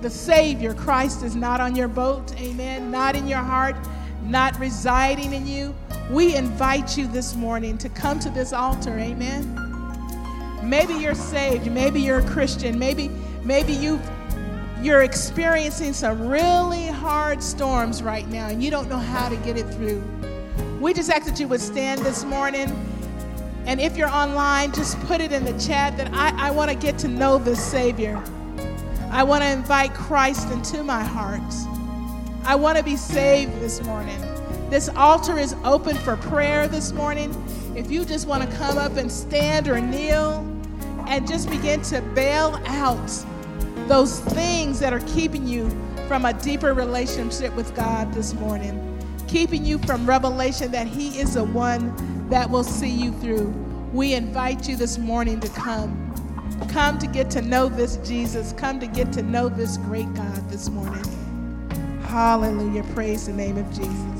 the 0.00 0.10
Savior, 0.10 0.74
Christ, 0.74 1.22
is 1.22 1.36
not 1.36 1.60
on 1.60 1.76
your 1.76 1.88
boat, 1.88 2.34
amen, 2.40 2.90
not 2.90 3.14
in 3.14 3.26
your 3.26 3.40
heart, 3.40 3.76
not 4.24 4.58
residing 4.58 5.32
in 5.32 5.46
you, 5.46 5.74
we 6.10 6.34
invite 6.34 6.96
you 6.96 7.06
this 7.06 7.34
morning 7.34 7.76
to 7.78 7.88
come 7.88 8.18
to 8.20 8.30
this 8.30 8.52
altar, 8.52 8.98
amen 8.98 9.68
Maybe 10.62 10.92
you're 10.94 11.14
saved, 11.14 11.70
maybe 11.70 12.00
you're 12.00 12.18
a 12.18 12.26
Christian, 12.28 12.78
maybe 12.78 13.08
maybe 13.42 13.72
you 13.72 13.98
you're 14.82 15.02
experiencing 15.02 15.94
some 15.94 16.28
really 16.28 16.86
hard 16.86 17.42
storms 17.42 18.02
right 18.02 18.28
now 18.28 18.48
and 18.48 18.62
you 18.62 18.70
don't 18.70 18.88
know 18.88 18.98
how 18.98 19.28
to 19.28 19.36
get 19.36 19.56
it 19.56 19.64
through. 19.74 20.02
We 20.78 20.92
just 20.92 21.10
ask 21.10 21.26
that 21.26 21.40
you 21.40 21.48
would 21.48 21.60
stand 21.60 22.02
this 22.02 22.22
morning. 22.24 22.68
And 23.68 23.82
if 23.82 23.98
you're 23.98 24.08
online, 24.08 24.72
just 24.72 24.98
put 25.00 25.20
it 25.20 25.30
in 25.30 25.44
the 25.44 25.52
chat 25.58 25.94
that 25.98 26.10
I, 26.14 26.48
I 26.48 26.50
want 26.50 26.70
to 26.70 26.74
get 26.74 26.98
to 27.00 27.06
know 27.06 27.36
this 27.36 27.62
Savior. 27.62 28.16
I 29.10 29.22
want 29.22 29.42
to 29.42 29.50
invite 29.50 29.92
Christ 29.92 30.50
into 30.50 30.82
my 30.82 31.04
heart. 31.04 31.42
I 32.44 32.54
want 32.54 32.78
to 32.78 32.82
be 32.82 32.96
saved 32.96 33.52
this 33.60 33.82
morning. 33.82 34.18
This 34.70 34.88
altar 34.88 35.38
is 35.38 35.54
open 35.64 35.96
for 35.96 36.16
prayer 36.16 36.66
this 36.66 36.92
morning. 36.92 37.30
If 37.76 37.90
you 37.90 38.06
just 38.06 38.26
want 38.26 38.50
to 38.50 38.56
come 38.56 38.78
up 38.78 38.96
and 38.96 39.12
stand 39.12 39.68
or 39.68 39.78
kneel, 39.78 40.38
and 41.06 41.28
just 41.28 41.50
begin 41.50 41.82
to 41.82 42.00
bail 42.14 42.58
out 42.64 43.24
those 43.86 44.20
things 44.20 44.80
that 44.80 44.94
are 44.94 45.00
keeping 45.00 45.46
you 45.46 45.68
from 46.06 46.24
a 46.24 46.32
deeper 46.32 46.72
relationship 46.72 47.54
with 47.54 47.76
God 47.76 48.14
this 48.14 48.32
morning, 48.32 48.98
keeping 49.28 49.62
you 49.62 49.76
from 49.80 50.08
revelation 50.08 50.72
that 50.72 50.86
He 50.86 51.20
is 51.20 51.34
the 51.34 51.44
one 51.44 52.17
that 52.30 52.50
will 52.50 52.64
see 52.64 52.90
you 52.90 53.12
through. 53.12 53.48
We 53.92 54.14
invite 54.14 54.68
you 54.68 54.76
this 54.76 54.98
morning 54.98 55.40
to 55.40 55.48
come. 55.48 56.04
Come 56.68 56.98
to 56.98 57.06
get 57.06 57.30
to 57.32 57.42
know 57.42 57.68
this 57.68 57.96
Jesus. 57.98 58.52
Come 58.52 58.80
to 58.80 58.86
get 58.86 59.12
to 59.14 59.22
know 59.22 59.48
this 59.48 59.76
great 59.78 60.12
God 60.14 60.50
this 60.50 60.68
morning. 60.68 61.04
Hallelujah. 62.02 62.84
Praise 62.94 63.26
the 63.26 63.32
name 63.32 63.56
of 63.56 63.66
Jesus. 63.72 64.17